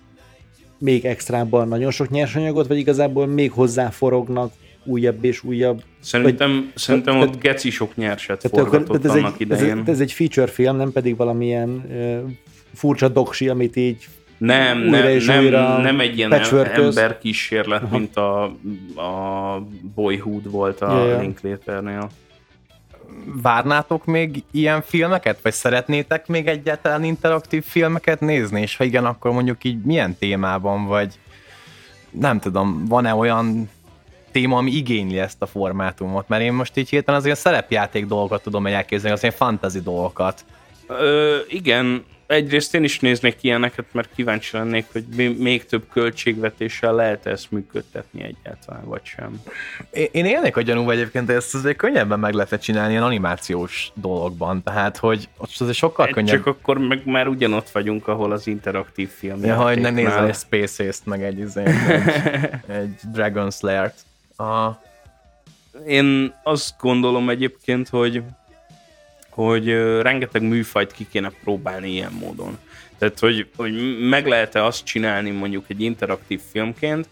még 0.78 1.04
extrában 1.04 1.68
nagyon 1.68 1.90
sok 1.90 2.08
nyersanyagot, 2.08 2.66
vagy 2.66 2.78
igazából 2.78 3.26
még 3.26 3.52
hozzáforognak 3.52 4.52
újabb 4.90 5.24
és 5.24 5.44
újabb. 5.44 5.82
Szerintem, 6.00 6.50
vagy, 6.50 6.70
szerintem 6.74 7.16
ott 7.16 7.26
tehát, 7.26 7.40
geci 7.40 7.70
sok 7.70 7.96
nyerset 7.96 8.48
forgatott 8.52 9.04
ez 9.04 9.10
annak 9.10 9.34
egy, 9.34 9.40
idején. 9.40 9.78
Ez, 9.78 9.88
ez 9.88 10.00
egy 10.00 10.12
feature 10.12 10.46
film, 10.46 10.76
nem 10.76 10.92
pedig 10.92 11.16
valamilyen 11.16 11.68
uh, 11.68 12.30
furcsa 12.74 13.08
doksi, 13.08 13.48
amit 13.48 13.76
így 13.76 14.08
nem, 14.38 14.78
újra 14.78 14.90
nem, 14.90 15.08
és 15.08 15.26
nem, 15.26 15.44
újra 15.44 15.78
nem 15.78 16.00
egy 16.00 16.16
ilyen 16.16 16.32
ember 16.32 17.18
kísérlet, 17.18 17.82
Aha. 17.82 17.98
mint 17.98 18.16
a, 18.16 18.44
a 18.96 19.62
Boyhood 19.94 20.50
volt 20.50 20.80
a 20.80 21.04
yeah. 21.04 21.20
Linklaternél. 21.20 22.10
Várnátok 23.42 24.04
még 24.04 24.42
ilyen 24.50 24.82
filmeket, 24.82 25.38
vagy 25.42 25.52
szeretnétek 25.52 26.26
még 26.26 26.46
egyáltalán 26.46 27.04
interaktív 27.04 27.64
filmeket 27.64 28.20
nézni, 28.20 28.60
és 28.60 28.76
ha 28.76 28.84
igen, 28.84 29.04
akkor 29.04 29.32
mondjuk 29.32 29.64
így 29.64 29.82
milyen 29.84 30.16
témában, 30.18 30.86
vagy 30.86 31.18
nem 32.10 32.38
tudom, 32.38 32.84
van-e 32.88 33.14
olyan 33.14 33.68
téma, 34.32 34.56
ami 34.56 34.70
igényli 34.70 35.18
ezt 35.18 35.42
a 35.42 35.46
formátumot, 35.46 36.28
mert 36.28 36.42
én 36.42 36.52
most 36.52 36.76
így 36.76 36.88
hirtelen 36.88 37.20
az 37.20 37.24
ilyen 37.24 37.36
szerepjáték 37.36 38.06
dolgokat 38.06 38.42
tudom 38.42 38.66
elképzelni, 38.66 39.16
az 39.16 39.22
ilyen 39.22 39.34
fantasy 39.34 39.80
dolgokat. 39.80 40.44
Ö, 40.86 41.36
igen, 41.48 42.04
egyrészt 42.30 42.74
én 42.74 42.84
is 42.84 43.00
néznék 43.00 43.36
ilyeneket, 43.40 43.84
mert 43.92 44.08
kíváncsi 44.14 44.56
lennék, 44.56 44.86
hogy 44.92 45.36
még 45.38 45.66
több 45.66 45.84
költségvetéssel 45.92 46.94
lehet 46.94 47.26
ezt 47.26 47.50
működtetni 47.50 48.22
egyáltalán, 48.22 48.84
vagy 48.84 49.00
sem. 49.04 49.42
Én 49.90 50.24
élnék 50.24 50.56
a 50.56 50.62
gyanúval 50.62 50.92
egyébként, 50.92 51.26
hogy 51.26 51.34
ezt 51.34 51.54
azért 51.54 51.76
könnyebben 51.76 52.18
meg 52.18 52.32
lehet 52.32 52.62
csinálni 52.62 52.90
ilyen 52.90 53.02
animációs 53.02 53.92
dologban, 53.94 54.62
tehát 54.62 54.96
hogy 54.96 55.28
ott 55.36 55.50
azért 55.58 55.76
sokkal 55.76 56.06
egy, 56.06 56.12
könnyebb. 56.12 56.34
Csak 56.34 56.46
akkor 56.46 56.78
meg 56.78 57.02
már 57.04 57.28
ugyanott 57.28 57.70
vagyunk, 57.70 58.08
ahol 58.08 58.32
az 58.32 58.46
interaktív 58.46 59.08
film. 59.08 59.44
Ja, 59.44 59.56
hogy 59.56 59.80
ne 59.80 59.90
nézel 59.90 60.26
egy 60.26 60.34
Space 60.34 60.84
Ace-t, 60.84 61.06
meg 61.06 61.22
egy, 61.22 61.38
izé, 61.38 61.62
egy, 61.62 61.76
egy 62.76 62.94
Dragon 63.12 63.50
Slayer-t. 63.50 64.08
Aha. 64.40 64.82
Én 65.86 66.34
azt 66.42 66.74
gondolom 66.78 67.28
egyébként, 67.28 67.88
hogy 67.88 68.22
hogy 69.30 69.68
rengeteg 70.02 70.42
műfajt 70.42 70.92
ki 70.92 71.06
kéne 71.10 71.30
próbálni 71.44 71.90
ilyen 71.90 72.12
módon. 72.12 72.58
Tehát, 72.98 73.18
hogy, 73.18 73.50
hogy 73.56 73.98
meg 74.08 74.26
lehet-e 74.26 74.64
azt 74.64 74.84
csinálni 74.84 75.30
mondjuk 75.30 75.64
egy 75.68 75.80
interaktív 75.80 76.40
filmként, 76.50 77.08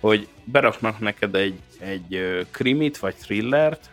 hogy 0.00 0.28
beraknak 0.44 0.98
neked 0.98 1.34
egy, 1.34 1.58
egy 1.78 2.46
krimit, 2.50 2.98
vagy 2.98 3.14
thrillert, 3.14 3.90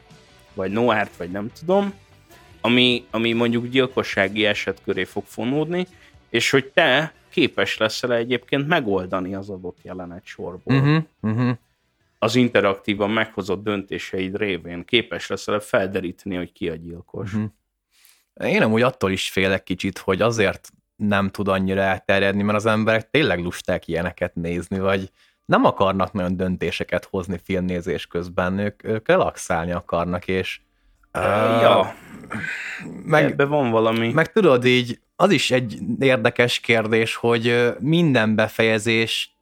vagy 0.53 0.71
noárt, 0.71 1.17
vagy 1.17 1.31
nem 1.31 1.51
tudom, 1.59 1.93
ami, 2.61 3.05
ami 3.11 3.33
mondjuk 3.33 3.67
gyilkossági 3.67 4.45
eset 4.45 4.81
köré 4.83 5.03
fog 5.03 5.23
fonódni, 5.25 5.87
és 6.29 6.49
hogy 6.49 6.65
te 6.65 7.13
képes 7.29 7.77
leszel 7.77 8.13
egyébként 8.13 8.67
megoldani 8.67 9.35
az 9.35 9.49
adott 9.49 9.77
jelenet 9.81 10.25
sorból. 10.25 10.75
Uh-huh, 10.75 11.03
uh-huh 11.21 11.57
az 12.19 12.35
interaktívan 12.35 13.09
meghozott 13.09 13.63
döntéseid 13.63 14.37
révén 14.37 14.85
képes 14.85 15.27
leszel 15.27 15.59
felderíteni, 15.59 16.35
hogy 16.35 16.51
ki 16.51 16.69
a 16.69 16.75
gyilkos. 16.75 17.33
Uh-huh. 17.33 17.51
Én 18.51 18.61
amúgy 18.61 18.81
attól 18.81 19.11
is 19.11 19.29
félek 19.29 19.63
kicsit, 19.63 19.97
hogy 19.97 20.21
azért 20.21 20.69
nem 20.95 21.29
tud 21.29 21.47
annyira 21.47 21.81
elterjedni, 21.81 22.43
mert 22.43 22.57
az 22.57 22.65
emberek 22.65 23.09
tényleg 23.09 23.39
lusták 23.43 23.87
ilyeneket 23.87 24.35
nézni, 24.35 24.79
vagy 24.79 25.11
nem 25.45 25.65
akarnak 25.65 26.13
nagyon 26.13 26.37
döntéseket 26.37 27.05
hozni 27.05 27.39
filmnézés 27.43 28.07
közben, 28.07 28.57
ők, 28.57 28.83
ők 28.83 29.07
relaxálni 29.07 29.71
akarnak, 29.71 30.27
és 30.27 30.59
uh, 31.13 31.61
ja, 31.61 31.95
meg, 33.03 33.23
ebbe 33.23 33.45
van 33.45 33.71
valami. 33.71 34.11
Meg 34.11 34.31
tudod 34.31 34.65
így, 34.65 34.99
az 35.15 35.31
is 35.31 35.51
egy 35.51 35.79
érdekes 35.99 36.59
kérdés, 36.59 37.15
hogy 37.15 37.73
minden 37.79 38.35
befejezés 38.35 39.36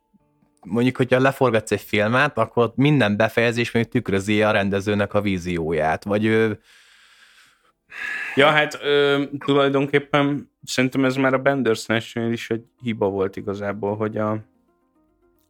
mondjuk, 0.66 0.98
hogyha 0.98 1.20
leforgatsz 1.20 1.72
egy 1.72 1.82
filmet, 1.82 2.38
akkor 2.38 2.72
minden 2.76 3.18
befejezés 3.18 3.72
mondjuk 3.72 3.96
tükrözi 3.96 4.42
a 4.42 4.52
rendezőnek 4.52 5.14
a 5.14 5.22
vízióját, 5.22 6.04
vagy 6.04 6.26
ő... 6.26 6.60
Ja, 8.36 8.48
hát 8.48 8.80
ö, 8.84 9.24
tulajdonképpen 9.40 10.52
szerintem 10.64 11.06
ez 11.06 11.16
már 11.16 11.34
a 11.34 11.42
Bandersnatch-nél 11.42 12.32
is 12.32 12.50
egy 12.50 12.64
hiba 12.82 13.10
volt 13.10 13.36
igazából, 13.36 13.96
hogy 13.96 14.18
a, 14.18 14.32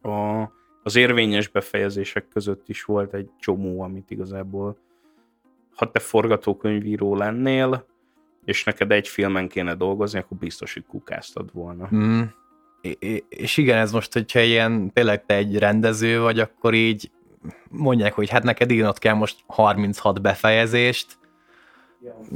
a, 0.02 0.50
az 0.82 0.96
érvényes 0.96 1.48
befejezések 1.48 2.28
között 2.28 2.68
is 2.68 2.84
volt 2.84 3.14
egy 3.14 3.30
csomó, 3.40 3.82
amit 3.82 4.10
igazából 4.10 4.78
ha 5.76 5.90
te 5.90 5.98
forgatókönyvíró 5.98 7.16
lennél, 7.16 7.86
és 8.44 8.64
neked 8.64 8.92
egy 8.92 9.08
filmen 9.08 9.48
kéne 9.48 9.74
dolgozni, 9.74 10.18
akkor 10.18 10.36
biztos, 10.36 10.74
hogy 10.74 10.84
kukáztad 10.86 11.52
volna. 11.52 11.88
Mm 11.94 12.22
és 13.28 13.56
igen, 13.56 13.78
ez 13.78 13.92
most, 13.92 14.12
hogyha 14.12 14.40
ilyen 14.40 14.92
tényleg 14.92 15.24
te 15.26 15.34
egy 15.34 15.58
rendező 15.58 16.20
vagy, 16.20 16.38
akkor 16.38 16.74
így 16.74 17.10
mondják, 17.70 18.12
hogy 18.12 18.30
hát 18.30 18.42
neked 18.42 18.70
írnod 18.70 18.98
kell 18.98 19.14
most 19.14 19.36
36 19.46 20.22
befejezést. 20.22 21.18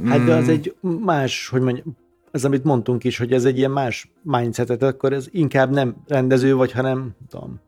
Hát 0.05 0.23
de 0.25 0.33
az 0.33 0.43
hmm. 0.43 0.53
egy 0.53 0.75
más, 0.81 1.47
hogy 1.47 1.61
mondjam, 1.61 1.85
ez 2.31 2.45
amit 2.45 2.63
mondtunk 2.63 3.03
is, 3.03 3.17
hogy 3.17 3.33
ez 3.33 3.45
egy 3.45 3.57
ilyen 3.57 3.71
más 3.71 4.11
mindsetet, 4.21 4.83
akkor 4.83 5.13
ez 5.13 5.27
inkább 5.31 5.71
nem 5.71 5.95
rendező 6.07 6.55
vagy, 6.55 6.71
hanem 6.71 7.15
tudom, 7.29 7.59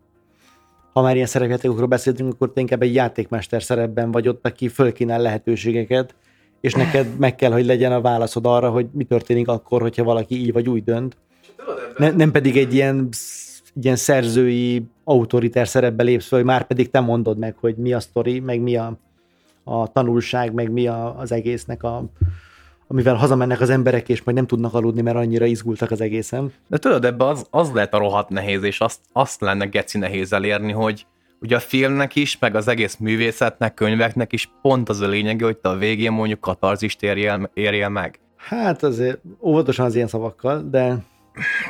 ha 0.93 1.01
már 1.01 1.15
ilyen 1.15 1.27
szerepjátékokról 1.27 1.87
beszéltünk, 1.87 2.33
akkor 2.33 2.53
te 2.53 2.59
inkább 2.59 2.81
egy 2.81 2.93
játékmester 2.93 3.63
szerepben 3.63 4.11
vagy 4.11 4.27
ott, 4.27 4.47
aki 4.47 4.67
fölkínál 4.67 5.21
lehetőségeket, 5.21 6.15
és 6.61 6.73
neked 6.73 7.19
meg 7.19 7.35
kell, 7.35 7.51
hogy 7.51 7.65
legyen 7.65 7.91
a 7.91 8.01
válaszod 8.01 8.45
arra, 8.45 8.69
hogy 8.69 8.87
mi 8.91 9.03
történik 9.03 9.47
akkor, 9.47 9.81
hogyha 9.81 10.03
valaki 10.03 10.35
így 10.35 10.53
vagy 10.53 10.69
úgy 10.69 10.83
dönt. 10.83 11.17
Ne, 11.97 12.11
nem 12.11 12.31
pedig 12.31 12.57
egy 12.57 12.73
ilyen, 12.73 13.09
ilyen 13.81 13.95
szerzői, 13.95 14.85
autoritár 15.03 15.67
szerepbe 15.67 16.03
lépsz 16.03 16.27
föl, 16.27 16.43
már 16.43 16.67
pedig 16.67 16.89
te 16.89 16.99
mondod 16.99 17.37
meg, 17.37 17.55
hogy 17.59 17.75
mi 17.75 17.93
a 17.93 17.99
sztori, 17.99 18.39
meg 18.39 18.61
mi 18.61 18.75
a, 18.75 18.97
a 19.63 19.91
tanulság, 19.91 20.53
meg 20.53 20.71
mi 20.71 20.87
a, 20.87 21.19
az 21.19 21.31
egésznek 21.31 21.83
a, 21.83 22.05
amivel 22.87 23.15
hazamennek 23.15 23.61
az 23.61 23.69
emberek, 23.69 24.09
és 24.09 24.23
majd 24.23 24.37
nem 24.37 24.47
tudnak 24.47 24.73
aludni, 24.73 25.01
mert 25.01 25.17
annyira 25.17 25.45
izgultak 25.45 25.91
az 25.91 26.01
egészen. 26.01 26.53
De 26.67 26.77
tudod, 26.77 27.05
ebbe 27.05 27.25
az, 27.25 27.45
az 27.49 27.71
lehet 27.71 27.93
a 27.93 27.97
rohadt 27.97 28.29
nehéz, 28.29 28.63
és 28.63 28.79
azt, 28.79 28.99
azt 29.11 29.41
lenne 29.41 29.65
geci 29.65 29.97
nehéz 29.97 30.33
elérni, 30.33 30.71
hogy 30.71 31.05
ugye 31.41 31.55
a 31.55 31.59
filmnek 31.59 32.15
is, 32.15 32.39
meg 32.39 32.55
az 32.55 32.67
egész 32.67 32.97
művészetnek, 32.97 33.73
könyveknek 33.73 34.33
is 34.33 34.49
pont 34.61 34.89
az 34.89 34.99
a 34.99 35.07
lényege, 35.07 35.45
hogy 35.45 35.57
te 35.57 35.69
a 35.69 35.77
végén 35.77 36.11
mondjuk 36.11 36.39
katarzist 36.39 37.03
érjél, 37.03 37.49
érjél 37.53 37.89
meg. 37.89 38.19
Hát 38.35 38.83
azért 38.83 39.19
óvatosan 39.41 39.85
az 39.85 39.95
ilyen 39.95 40.07
szavakkal, 40.07 40.67
de 40.69 40.97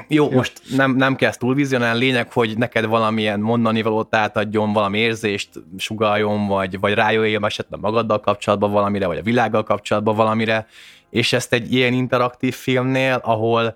jó, 0.07 0.25
Jó, 0.25 0.31
most 0.31 0.61
nem, 0.75 0.95
nem 0.95 1.15
kell 1.15 1.33
túlvizionálni, 1.33 1.99
lényeg, 1.99 2.31
hogy 2.31 2.57
neked 2.57 2.85
valamilyen 2.85 3.39
mondani 3.39 3.81
valót 3.81 4.15
átadjon, 4.15 4.73
valami 4.73 4.97
érzést 4.97 5.49
sugaljon, 5.77 6.47
vagy, 6.47 6.79
vagy 6.79 6.93
rájöjjön 6.93 7.45
esetleg 7.45 7.79
magaddal 7.79 8.19
kapcsolatban 8.19 8.71
valamire, 8.71 9.07
vagy 9.07 9.17
a 9.17 9.23
világgal 9.23 9.63
kapcsolatban 9.63 10.15
valamire, 10.15 10.67
és 11.09 11.33
ezt 11.33 11.53
egy 11.53 11.73
ilyen 11.73 11.93
interaktív 11.93 12.53
filmnél, 12.53 13.19
ahol 13.23 13.75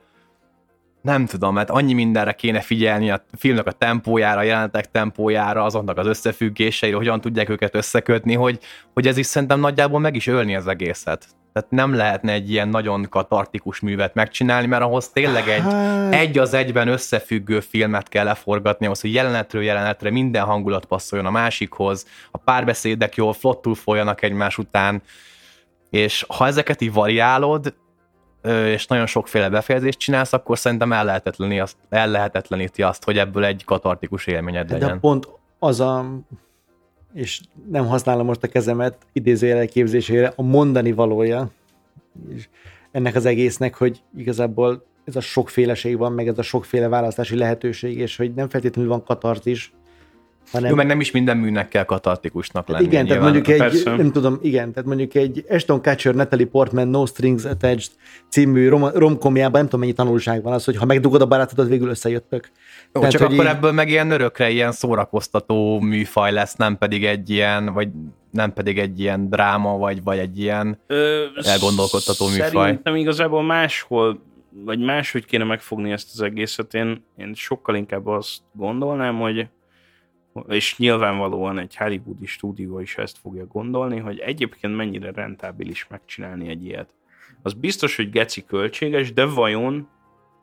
nem 1.01 1.25
tudom, 1.25 1.53
mert 1.53 1.69
annyi 1.69 1.93
mindenre 1.93 2.33
kéne 2.33 2.59
figyelni 2.59 3.11
a 3.11 3.25
filmnek 3.37 3.65
a 3.67 3.71
tempójára, 3.71 4.39
a 4.39 4.43
jelenetek 4.43 4.91
tempójára, 4.91 5.63
azoknak 5.63 5.97
az 5.97 6.07
összefüggéseire, 6.07 6.95
hogyan 6.95 7.21
tudják 7.21 7.49
őket 7.49 7.75
összekötni, 7.75 8.33
hogy, 8.33 8.59
hogy 8.93 9.07
ez 9.07 9.17
is 9.17 9.25
szerintem 9.25 9.59
nagyjából 9.59 9.99
meg 9.99 10.15
is 10.15 10.27
ölni 10.27 10.55
az 10.55 10.67
egészet. 10.67 11.27
Tehát 11.57 11.71
nem 11.71 11.93
lehetne 11.93 12.31
egy 12.31 12.51
ilyen 12.51 12.67
nagyon 12.67 13.07
katartikus 13.09 13.79
művet 13.79 14.13
megcsinálni, 14.13 14.67
mert 14.67 14.83
ahhoz 14.83 15.09
tényleg 15.09 15.47
egy 15.47 15.61
Hát- 15.61 16.13
egy 16.13 16.37
az 16.37 16.53
egyben 16.53 16.87
összefüggő 16.87 17.59
filmet 17.59 18.09
kell 18.09 18.23
leforgatni, 18.25 18.85
ahhoz, 18.85 19.01
hogy 19.01 19.13
jelenetről 19.13 19.63
jelenetre 19.63 20.09
minden 20.09 20.43
hangulat 20.43 20.85
passzoljon 20.85 21.27
a 21.27 21.31
másikhoz, 21.31 22.05
a 22.31 22.37
párbeszédek 22.37 23.15
jól 23.15 23.33
flottul 23.33 23.75
folyanak 23.75 24.21
egymás 24.21 24.57
után, 24.57 25.01
és 25.89 26.25
ha 26.27 26.47
ezeket 26.47 26.81
így 26.81 26.93
variálod, 26.93 27.73
és 28.65 28.87
nagyon 28.87 29.05
sokféle 29.05 29.49
befejezést 29.49 29.99
csinálsz, 29.99 30.33
akkor 30.33 30.57
szerintem 30.57 30.93
ellehetetleníti 30.93 31.59
azt, 31.59 31.77
ellehetetleníti 31.89 32.83
azt, 32.83 33.03
hogy 33.03 33.17
ebből 33.17 33.45
egy 33.45 33.63
katartikus 33.65 34.27
élményed 34.27 34.67
De 34.67 34.77
legyen. 34.77 34.99
pont 34.99 35.27
az 35.59 35.79
a, 35.79 36.05
és 37.17 37.41
nem 37.69 37.87
használom 37.87 38.25
most 38.25 38.43
a 38.43 38.47
kezemet 38.47 38.97
idézőjelek 39.13 39.69
képzésére, 39.69 40.33
a 40.35 40.41
mondani 40.41 40.91
valója. 40.91 41.51
És 42.35 42.47
ennek 42.91 43.15
az 43.15 43.25
egésznek, 43.25 43.75
hogy 43.75 44.01
igazából 44.17 44.85
ez 45.03 45.15
a 45.15 45.19
sokféleség 45.19 45.97
van, 45.97 46.11
meg 46.11 46.27
ez 46.27 46.37
a 46.37 46.41
sokféle 46.41 46.87
választási 46.87 47.35
lehetőség, 47.35 47.97
és 47.97 48.15
hogy 48.15 48.33
nem 48.33 48.49
feltétlenül 48.49 48.89
van 48.91 49.03
katarzis, 49.03 49.73
hanem 50.51 50.69
Jó, 50.69 50.75
meg 50.75 50.85
nem 50.87 50.99
is 50.99 51.11
minden 51.11 51.37
műnek 51.37 51.67
kell 51.67 51.83
katartikusnak 51.83 52.67
lenni. 52.67 52.83
igen, 52.85 53.05
tehát 53.07 53.21
mondjuk 53.23 53.47
egy, 53.47 53.57
Persze. 53.57 53.95
nem 53.95 54.11
tudom, 54.11 54.37
igen, 54.41 54.71
tehát 54.71 54.87
mondjuk 54.87 55.13
egy 55.15 55.45
Ashton 55.49 55.81
Kutcher, 55.81 56.15
Natalie 56.15 56.45
Portman, 56.45 56.87
No 56.87 57.05
Strings 57.05 57.43
Attached 57.45 57.91
című 58.29 58.69
rom- 58.69 58.95
romkomjában 58.95 59.51
nem 59.59 59.63
tudom 59.63 59.79
mennyi 59.79 59.93
tanulság 59.93 60.43
van 60.43 60.53
az, 60.53 60.65
hogy 60.65 60.77
ha 60.77 60.85
megdugod 60.85 61.21
a 61.21 61.25
barátodat, 61.25 61.67
végül 61.67 61.89
összejöttök. 61.89 62.49
Jó, 62.85 62.91
Tehát, 62.91 63.11
csak 63.11 63.21
hogy 63.21 63.33
akkor 63.33 63.45
így- 63.45 63.51
ebből 63.55 63.71
meg 63.71 63.89
ilyen 63.89 64.11
örökre 64.11 64.49
ilyen 64.49 64.71
szórakoztató 64.71 65.79
műfaj 65.79 66.31
lesz, 66.31 66.55
nem 66.55 66.77
pedig 66.77 67.05
egy 67.05 67.29
ilyen, 67.29 67.73
vagy 67.73 67.89
nem 68.31 68.53
pedig 68.53 68.77
egy 68.79 68.99
ilyen 68.99 69.29
dráma, 69.29 69.77
vagy, 69.77 70.03
vagy 70.03 70.17
egy 70.17 70.39
ilyen 70.39 70.79
Ö, 70.87 71.23
Elgondolkodtató 71.43 72.27
műfaj. 72.27 72.49
Szerintem 72.49 72.95
igazából 72.95 73.43
máshol, 73.43 74.19
vagy 74.65 74.79
máshogy 74.79 75.25
kéne 75.25 75.43
megfogni 75.43 75.91
ezt 75.91 76.09
az 76.13 76.21
egészet. 76.21 76.73
Én, 76.73 77.03
én 77.17 77.33
sokkal 77.33 77.75
inkább 77.75 78.07
azt 78.07 78.37
gondolnám, 78.53 79.15
hogy 79.19 79.47
és 80.47 80.77
nyilvánvalóan 80.77 81.59
egy 81.59 81.75
hollywoodi 81.75 82.25
stúdió 82.25 82.79
is 82.79 82.97
ezt 82.97 83.17
fogja 83.17 83.45
gondolni, 83.45 83.99
hogy 83.99 84.19
egyébként 84.19 84.75
mennyire 84.75 85.11
rentábilis 85.11 85.87
megcsinálni 85.87 86.49
egy 86.49 86.65
ilyet. 86.65 86.93
Az 87.41 87.53
biztos, 87.53 87.95
hogy 87.95 88.09
geci 88.09 88.45
költséges, 88.45 89.13
de 89.13 89.25
vajon 89.25 89.87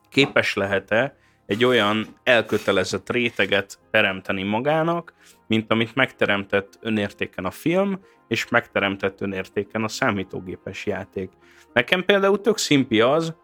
képes 0.09 0.55
lehet-e 0.55 1.17
egy 1.47 1.65
olyan 1.65 2.07
elkötelezett 2.23 3.11
réteget 3.11 3.79
teremteni 3.91 4.43
magának, 4.43 5.15
mint 5.47 5.71
amit 5.71 5.95
megteremtett 5.95 6.79
önértéken 6.81 7.45
a 7.45 7.51
film, 7.51 8.01
és 8.29 8.49
megteremtett 8.49 9.21
önértéken 9.21 9.85
a 9.85 9.89
számítógépes 9.89 10.87
játék. 10.87 11.31
Nekem 11.73 12.05
például 12.05 12.41
tök 12.41 12.59
szimpi 12.59 13.01
az, 13.01 13.35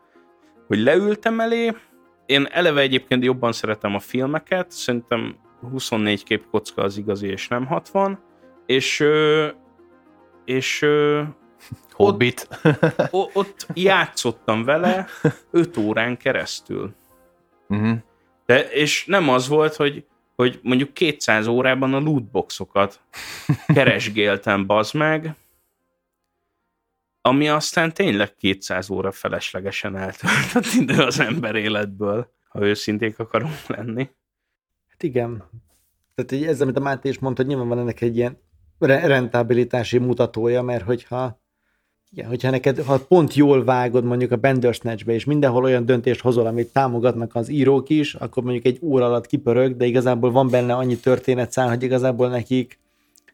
hogy 0.67 0.79
leültem 0.79 1.41
elé, 1.41 1.73
én 2.27 2.47
eleve 2.51 2.81
egyébként 2.81 3.25
jobban 3.25 3.53
szeretem 3.53 3.95
a 3.95 3.99
filmeket, 3.99 4.71
szerintem 4.71 5.37
24 5.61 6.23
képkocka 6.25 6.83
az 6.83 6.97
igazi, 6.97 7.27
és 7.27 7.49
nem 7.49 7.67
60, 7.67 8.19
és 8.67 9.05
és 10.45 10.87
hobbit. 11.91 12.49
o- 13.11 13.31
ott 13.33 13.67
játszottam 13.75 14.65
vele 14.65 15.07
5 15.51 15.77
órán 15.77 16.17
keresztül. 16.17 16.95
uh-huh. 17.69 17.99
De, 18.47 18.71
és 18.71 19.05
nem 19.07 19.29
az 19.29 19.49
volt, 19.49 19.75
hogy, 19.75 20.07
hogy 20.37 20.61
mondjuk 20.63 20.93
200 20.93 21.47
órában 21.47 21.95
a 21.95 21.99
lootboxokat 21.99 23.01
keresgéltem, 23.67 24.67
bazd 24.67 24.95
meg, 24.95 25.35
ami 27.21 27.49
aztán 27.49 27.93
tényleg 27.93 28.37
200 28.37 28.91
óra 28.91 29.13
feleslegesen 29.13 29.97
eltöltött 29.97 30.73
idő 30.73 31.03
az 31.03 31.21
ember 31.21 31.55
életből, 31.55 32.33
ha 32.49 32.61
őszinték 32.61 33.19
akarunk 33.19 33.67
lenni. 33.67 34.11
Hát 35.01 35.09
igen. 35.09 35.43
Tehát 36.15 36.33
így 36.33 36.49
ez, 36.49 36.61
amit 36.61 36.77
a 36.77 36.81
Máté 36.81 37.09
is 37.09 37.19
mondta, 37.19 37.43
hogy 37.43 37.51
nyilván 37.51 37.69
van 37.69 37.79
ennek 37.79 38.01
egy 38.01 38.17
ilyen 38.17 38.39
re- 38.79 39.07
rentabilitási 39.07 39.99
mutatója, 39.99 40.63
mert 40.63 40.85
hogyha 40.85 41.41
igen, 42.13 42.29
hogyha 42.29 42.51
neked, 42.51 42.79
ha 42.79 42.99
pont 43.09 43.35
jól 43.35 43.65
vágod 43.65 44.05
mondjuk 44.05 44.31
a 44.31 44.37
Bandersnatch-be, 44.37 45.13
és 45.13 45.25
mindenhol 45.25 45.65
olyan 45.65 45.87
döntést 45.87 46.21
hozol, 46.21 46.47
amit 46.47 46.73
támogatnak 46.73 47.35
az 47.35 47.49
írók 47.49 47.89
is, 47.89 48.15
akkor 48.15 48.43
mondjuk 48.43 48.65
egy 48.65 48.79
óra 48.83 49.05
alatt 49.05 49.27
kipörög, 49.27 49.77
de 49.77 49.85
igazából 49.85 50.31
van 50.31 50.49
benne 50.49 50.75
annyi 50.75 50.97
történetszál, 50.97 51.69
hogy 51.69 51.83
igazából 51.83 52.29
nekik 52.29 52.79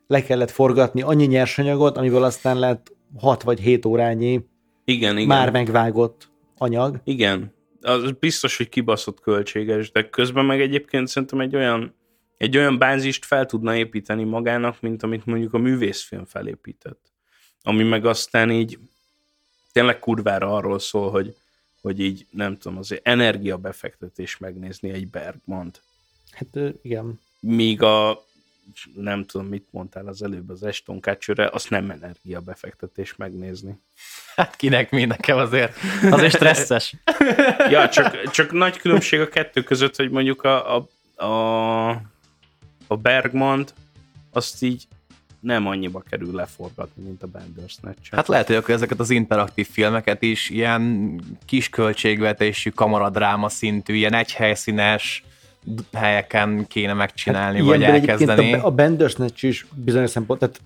le 0.06 0.22
kellett 0.22 0.50
forgatni 0.50 1.02
annyi 1.02 1.24
nyersanyagot, 1.24 1.96
amiből 1.96 2.24
aztán 2.24 2.58
lett 2.58 2.92
6 3.16 3.42
vagy 3.42 3.60
7 3.60 3.86
órányi 3.86 4.44
Igen, 4.84 5.16
igen. 5.16 5.26
már 5.26 5.50
megvágott 5.50 6.28
anyag. 6.58 7.00
Igen, 7.04 7.52
az 7.86 8.12
biztos, 8.12 8.56
hogy 8.56 8.68
kibaszott 8.68 9.20
költséges, 9.20 9.90
de 9.90 10.08
közben 10.08 10.44
meg 10.44 10.60
egyébként 10.60 11.08
szerintem 11.08 11.40
egy 11.40 11.56
olyan, 11.56 11.94
egy 12.36 12.56
olyan 12.56 12.78
bázist 12.78 13.24
fel 13.24 13.46
tudna 13.46 13.76
építeni 13.76 14.24
magának, 14.24 14.80
mint 14.80 15.02
amit 15.02 15.26
mondjuk 15.26 15.54
a 15.54 15.58
művészfilm 15.58 16.24
felépített. 16.24 17.00
Ami 17.62 17.82
meg 17.82 18.04
aztán 18.04 18.50
így 18.50 18.78
tényleg 19.72 19.98
kurvára 19.98 20.54
arról 20.54 20.78
szól, 20.78 21.10
hogy, 21.10 21.36
hogy 21.80 22.00
így 22.00 22.26
nem 22.30 22.56
tudom, 22.56 22.78
azért 22.78 23.06
energiabefektetés 23.06 24.36
megnézni 24.36 24.90
egy 24.90 25.10
Bergmant. 25.10 25.82
Hát 26.30 26.58
igen. 26.82 27.20
Míg 27.40 27.82
a 27.82 28.25
nem 28.94 29.24
tudom, 29.24 29.46
mit 29.46 29.66
mondtál 29.70 30.06
az 30.06 30.22
előbb 30.22 30.50
az 30.50 30.62
Eston 30.62 31.00
Kutcherre, 31.00 31.48
azt 31.52 31.70
nem 31.70 31.90
energiabefektetés 31.90 33.16
megnézni. 33.16 33.78
Hát 34.36 34.56
kinek 34.56 34.90
mi 34.90 35.04
nekem 35.04 35.36
azért, 35.38 35.76
azért 36.10 36.34
stresszes. 36.34 36.94
Ja, 37.70 37.88
csak, 37.88 38.30
csak 38.30 38.52
nagy 38.52 38.78
különbség 38.78 39.20
a 39.20 39.28
kettő 39.28 39.62
között, 39.62 39.96
hogy 39.96 40.10
mondjuk 40.10 40.42
a, 40.42 40.76
a, 40.76 40.88
a, 41.24 41.88
a 42.86 42.96
Bergmant 42.96 43.74
azt 44.32 44.62
így 44.62 44.86
nem 45.40 45.66
annyiba 45.66 46.02
kerül 46.10 46.34
leforgatni, 46.34 47.02
mint 47.02 47.22
a 47.22 47.26
Bandersnatch. 47.26 48.14
Hát 48.14 48.28
lehet, 48.28 48.46
hogy 48.46 48.56
akkor 48.56 48.74
ezeket 48.74 49.00
az 49.00 49.10
interaktív 49.10 49.68
filmeket 49.70 50.22
is 50.22 50.50
ilyen 50.50 51.14
kis 51.46 51.68
költségvetésű, 51.68 52.70
kamaradráma 52.70 53.48
szintű, 53.48 53.94
ilyen 53.94 54.14
egyhelyszínes 54.14 55.24
helyeken 55.92 56.66
kéne 56.68 56.92
megcsinálni, 56.92 57.58
hát 57.58 57.66
vagy 57.66 57.82
elkezdeni. 57.82 58.52
A, 58.52 58.64
a 58.66 58.70
Bandersnatch 58.70 59.44
is 59.44 59.66
bizonyos 59.74 60.10
szempont, 60.10 60.40
tehát 60.40 60.60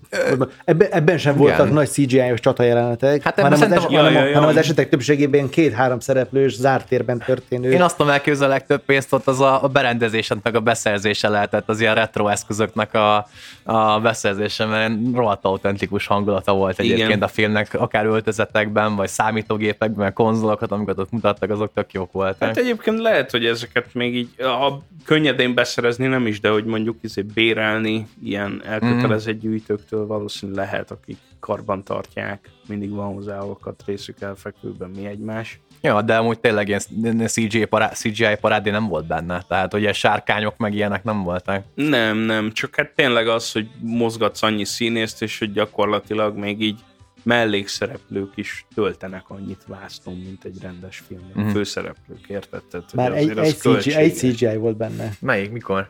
ebben, 0.65 0.87
ebben 0.91 1.17
sem 1.17 1.35
voltak 1.35 1.59
igen. 1.59 1.73
nagy 1.73 1.87
CGI-os 1.89 2.39
csatajelenetek, 2.39 3.23
Hát 3.23 3.39
ebben 3.39 3.51
hanem, 3.51 3.71
az, 3.71 3.77
es, 3.77 3.83
hanem, 3.83 4.13
Ja, 4.13 4.19
a- 4.19 4.21
ja, 4.21 4.27
ja. 4.27 4.33
hanem 4.33 4.49
az 4.49 4.57
esetek 4.57 4.89
többségében 4.89 5.49
két-három 5.49 5.99
szereplős, 5.99 6.55
zárt 6.55 6.87
térben 6.87 7.17
történő. 7.25 7.71
Én 7.71 7.81
azt 7.81 7.97
tudom 7.97 8.11
elképzelni, 8.11 8.53
a 8.53 8.57
legtöbb 8.57 8.81
pénzt 8.85 9.13
ott 9.13 9.27
az 9.27 9.39
a, 9.39 9.63
a 9.63 9.67
berendezésen, 9.67 10.39
meg 10.43 10.55
a 10.55 10.59
beszerzése 10.59 11.29
lehetett, 11.29 11.69
az 11.69 11.79
ilyen 11.79 11.95
retro 11.95 12.27
eszközöknek 12.27 12.93
a, 12.93 13.27
a 13.63 13.99
beszerzése, 13.99 14.65
mert 14.65 14.93
rohadt 15.13 15.45
autentikus 15.45 16.07
hangulata 16.07 16.53
volt 16.53 16.79
Igen. 16.79 16.95
egyébként 16.95 17.23
a 17.23 17.27
filmnek, 17.27 17.73
akár 17.73 18.05
öltözetekben, 18.05 18.95
vagy 18.95 19.09
számítógépekben, 19.09 20.13
konzolokat, 20.13 20.71
amiket 20.71 20.97
ott 20.97 21.11
mutattak, 21.11 21.49
azok 21.49 21.71
tök 21.73 21.91
jók 21.93 22.11
voltak. 22.11 22.47
Hát 22.47 22.57
egyébként 22.57 22.99
lehet, 22.99 23.31
hogy 23.31 23.45
ezeket 23.45 23.93
még 23.93 24.15
így, 24.15 24.29
ha 24.37 24.81
könnyedén 25.05 25.53
beszerezni 25.53 26.07
nem 26.07 26.27
is, 26.27 26.39
de 26.39 26.49
hogy 26.49 26.65
mondjuk 26.65 26.97
izé 27.01 27.21
bérelni 27.21 28.07
ilyen 28.23 28.61
elkötelezett 28.65 29.39
gyűjtőktől 29.39 30.05
valószínűleg 30.07 30.65
lehet, 30.65 30.91
akik 30.91 31.17
karban 31.39 31.83
tartják, 31.83 32.49
mindig 32.67 32.91
van 32.91 33.13
hozzá 33.13 33.37
alkatrészük 33.37 34.21
elfekvőben, 34.21 34.89
mi 34.89 35.05
egymás. 35.05 35.59
Ja, 35.81 36.01
de 36.01 36.17
amúgy 36.17 36.39
tényleg 36.39 36.67
ilyen 36.67 37.27
CGI, 37.27 37.65
pará, 37.65 37.87
CGI 37.87 38.35
parádé 38.41 38.69
nem 38.69 38.87
volt 38.87 39.07
benne, 39.07 39.41
tehát 39.47 39.73
ilyen 39.73 39.93
sárkányok 39.93 40.57
meg 40.57 40.73
ilyenek 40.73 41.03
nem 41.03 41.23
voltak. 41.23 41.63
Nem, 41.73 42.17
nem, 42.17 42.51
csak 42.51 42.75
hát 42.75 42.91
tényleg 42.95 43.27
az, 43.27 43.51
hogy 43.51 43.69
mozgatsz 43.79 44.43
annyi 44.43 44.65
színészt, 44.65 45.21
és 45.21 45.39
hogy 45.39 45.51
gyakorlatilag 45.51 46.37
még 46.37 46.61
így 46.61 46.79
mellékszereplők 47.23 48.31
is 48.35 48.65
töltenek 48.73 49.29
annyit 49.29 49.63
vászton, 49.67 50.13
mint 50.13 50.43
egy 50.43 50.57
rendes 50.61 51.03
film. 51.07 51.21
Uh-huh. 51.35 51.51
Főszereplők, 51.51 52.27
érted? 52.27 52.63
Tehát, 52.63 52.93
Már 52.93 53.11
egy, 53.13 53.37
egy, 53.37 53.57
CGI, 53.57 53.95
egy. 53.95 54.13
CGI 54.13 54.55
volt 54.55 54.77
benne. 54.77 55.13
Melyik, 55.19 55.51
mikor? 55.51 55.89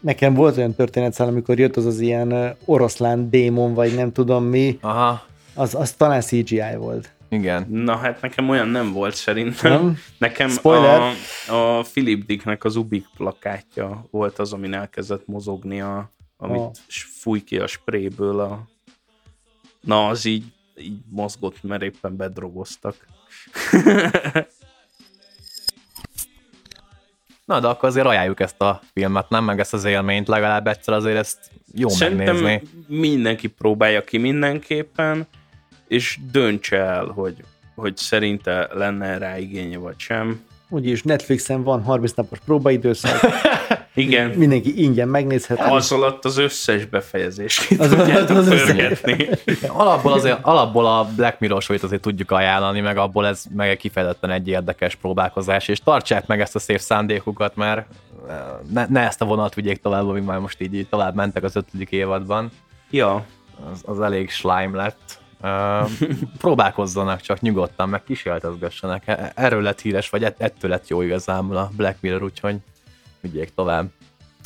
Nekem 0.00 0.34
volt 0.34 0.56
olyan 0.56 0.74
történetszál, 0.74 1.28
amikor 1.28 1.58
jött 1.58 1.76
az 1.76 1.86
az 1.86 2.00
ilyen 2.00 2.56
oroszlán 2.64 3.30
démon, 3.30 3.74
vagy 3.74 3.94
nem 3.94 4.12
tudom 4.12 4.44
mi, 4.44 4.78
Aha, 4.80 5.26
az, 5.54 5.74
az 5.74 5.92
talán 5.92 6.20
CGI 6.20 6.76
volt. 6.76 7.12
igen. 7.28 7.66
Na 7.70 7.96
hát 7.96 8.20
nekem 8.20 8.48
olyan 8.48 8.68
nem 8.68 8.92
volt 8.92 9.14
szerintem. 9.14 9.72
Nem? 9.72 9.98
Nekem 10.18 10.48
Spoiler. 10.48 11.00
a, 11.48 11.54
a 11.54 11.82
Philip 11.82 12.26
Dicknek 12.26 12.64
az 12.64 12.76
Ubik 12.76 13.06
plakátja 13.16 14.06
volt 14.10 14.38
az, 14.38 14.52
amin 14.52 14.74
elkezdett 14.74 15.26
mozogni, 15.26 15.80
a, 15.80 16.10
amit 16.36 16.58
oh. 16.60 16.70
fúj 17.20 17.40
ki 17.40 17.58
a 17.58 17.66
spréből 17.66 18.40
a... 18.40 18.68
Na, 19.80 20.06
az 20.06 20.24
így, 20.24 20.44
így 20.76 20.98
mozgott, 21.10 21.62
mert 21.62 21.82
éppen 21.82 22.16
bedrogoztak. 22.16 22.94
Na, 27.44 27.60
de 27.60 27.66
akkor 27.66 27.88
azért 27.88 28.06
ajánljuk 28.06 28.40
ezt 28.40 28.60
a 28.60 28.80
filmet, 28.92 29.28
nem? 29.28 29.44
Meg 29.44 29.60
ezt 29.60 29.74
az 29.74 29.84
élményt, 29.84 30.28
legalább 30.28 30.66
egyszer 30.66 30.94
azért 30.94 31.16
ezt 31.16 31.50
jó 31.74 31.88
Szerintem 31.88 32.36
megnézni. 32.36 32.68
mindenki 32.86 33.46
próbálja 33.48 34.04
ki 34.04 34.18
mindenképpen, 34.18 35.26
és 35.86 36.18
dönts 36.30 36.72
el, 36.72 37.06
hogy, 37.06 37.44
hogy 37.74 37.96
szerinte 37.96 38.68
lenne 38.72 39.18
rá 39.18 39.38
igénye 39.38 39.78
vagy 39.78 39.98
sem. 39.98 40.40
Úgyis 40.70 41.02
Netflixen 41.02 41.62
van 41.62 41.82
30 41.82 42.12
napos 42.12 42.38
próbaidőszak, 42.44 43.20
Igen, 43.94 44.30
mindenki 44.30 44.82
ingyen 44.82 45.08
megnézheti. 45.08 45.62
az 45.62 45.92
alatt 45.92 46.24
az 46.24 46.38
összes 46.38 46.84
befejezés 46.84 47.68
Az 47.78 47.92
az 47.92 48.48
összes- 48.48 48.62
pörgetni. 48.64 49.28
Alapból, 49.68 50.12
azért, 50.12 50.38
alapból 50.42 50.86
a 50.86 51.08
Black 51.16 51.40
Mirror 51.40 51.62
show 51.62 51.76
azért 51.82 52.00
tudjuk 52.02 52.30
ajánlani, 52.30 52.80
meg 52.80 52.96
abból 52.96 53.26
ez 53.26 53.44
meg 53.56 53.68
egy 53.68 53.76
kifejezetten 53.78 54.30
egy 54.30 54.48
érdekes 54.48 54.94
próbálkozás, 54.94 55.68
és 55.68 55.78
tartsák 55.80 56.26
meg 56.26 56.40
ezt 56.40 56.54
a 56.54 56.58
szép 56.58 56.78
szándékukat, 56.80 57.56
mert 57.56 57.86
eh, 58.28 58.36
ne, 58.72 58.86
ne 58.88 59.00
ezt 59.00 59.20
a 59.20 59.24
vonalat 59.24 59.54
vigyék 59.54 59.80
tovább, 59.80 60.08
ami 60.08 60.20
már 60.20 60.38
most 60.38 60.60
így, 60.60 60.74
így 60.74 60.88
tovább 60.88 61.14
mentek 61.14 61.42
az 61.42 61.56
ötödik 61.56 61.90
évadban. 61.90 62.50
Ja, 62.90 63.24
Az, 63.72 63.82
az 63.86 64.00
elég 64.00 64.30
slime 64.30 64.76
lett. 64.76 65.18
Próbálkozzanak 66.38 67.20
csak 67.20 67.40
nyugodtan, 67.40 67.88
meg 67.88 68.02
kísérletezgessenek. 68.04 69.06
E- 69.06 69.32
Erről 69.34 69.62
lett 69.62 69.80
híres, 69.80 70.10
vagy 70.10 70.24
ett- 70.24 70.40
ettől 70.40 70.70
lett 70.70 70.88
jó 70.88 71.02
igazából 71.02 71.56
a 71.56 71.70
Black 71.76 72.00
Mirror, 72.00 72.22
úgyhogy 72.22 72.56
vigyék 73.20 73.54
tovább. 73.54 73.90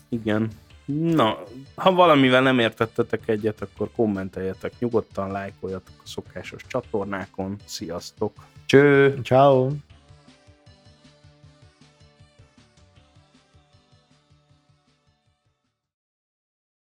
igen. 0.09 0.49
Na, 0.85 1.39
ha 1.75 1.93
valamivel 1.93 2.43
nem 2.43 2.59
értettetek 2.59 3.29
egyet, 3.29 3.61
akkor 3.63 3.89
kommenteljetek 3.97 4.73
nyugodtan, 4.79 5.31
lájkoljatok 5.31 5.95
a 5.99 6.03
szokásos 6.09 6.63
csatornákon. 6.67 7.57
Sziasztok! 7.65 8.33
Cső! 8.67 9.21
Ciao. 9.25 9.69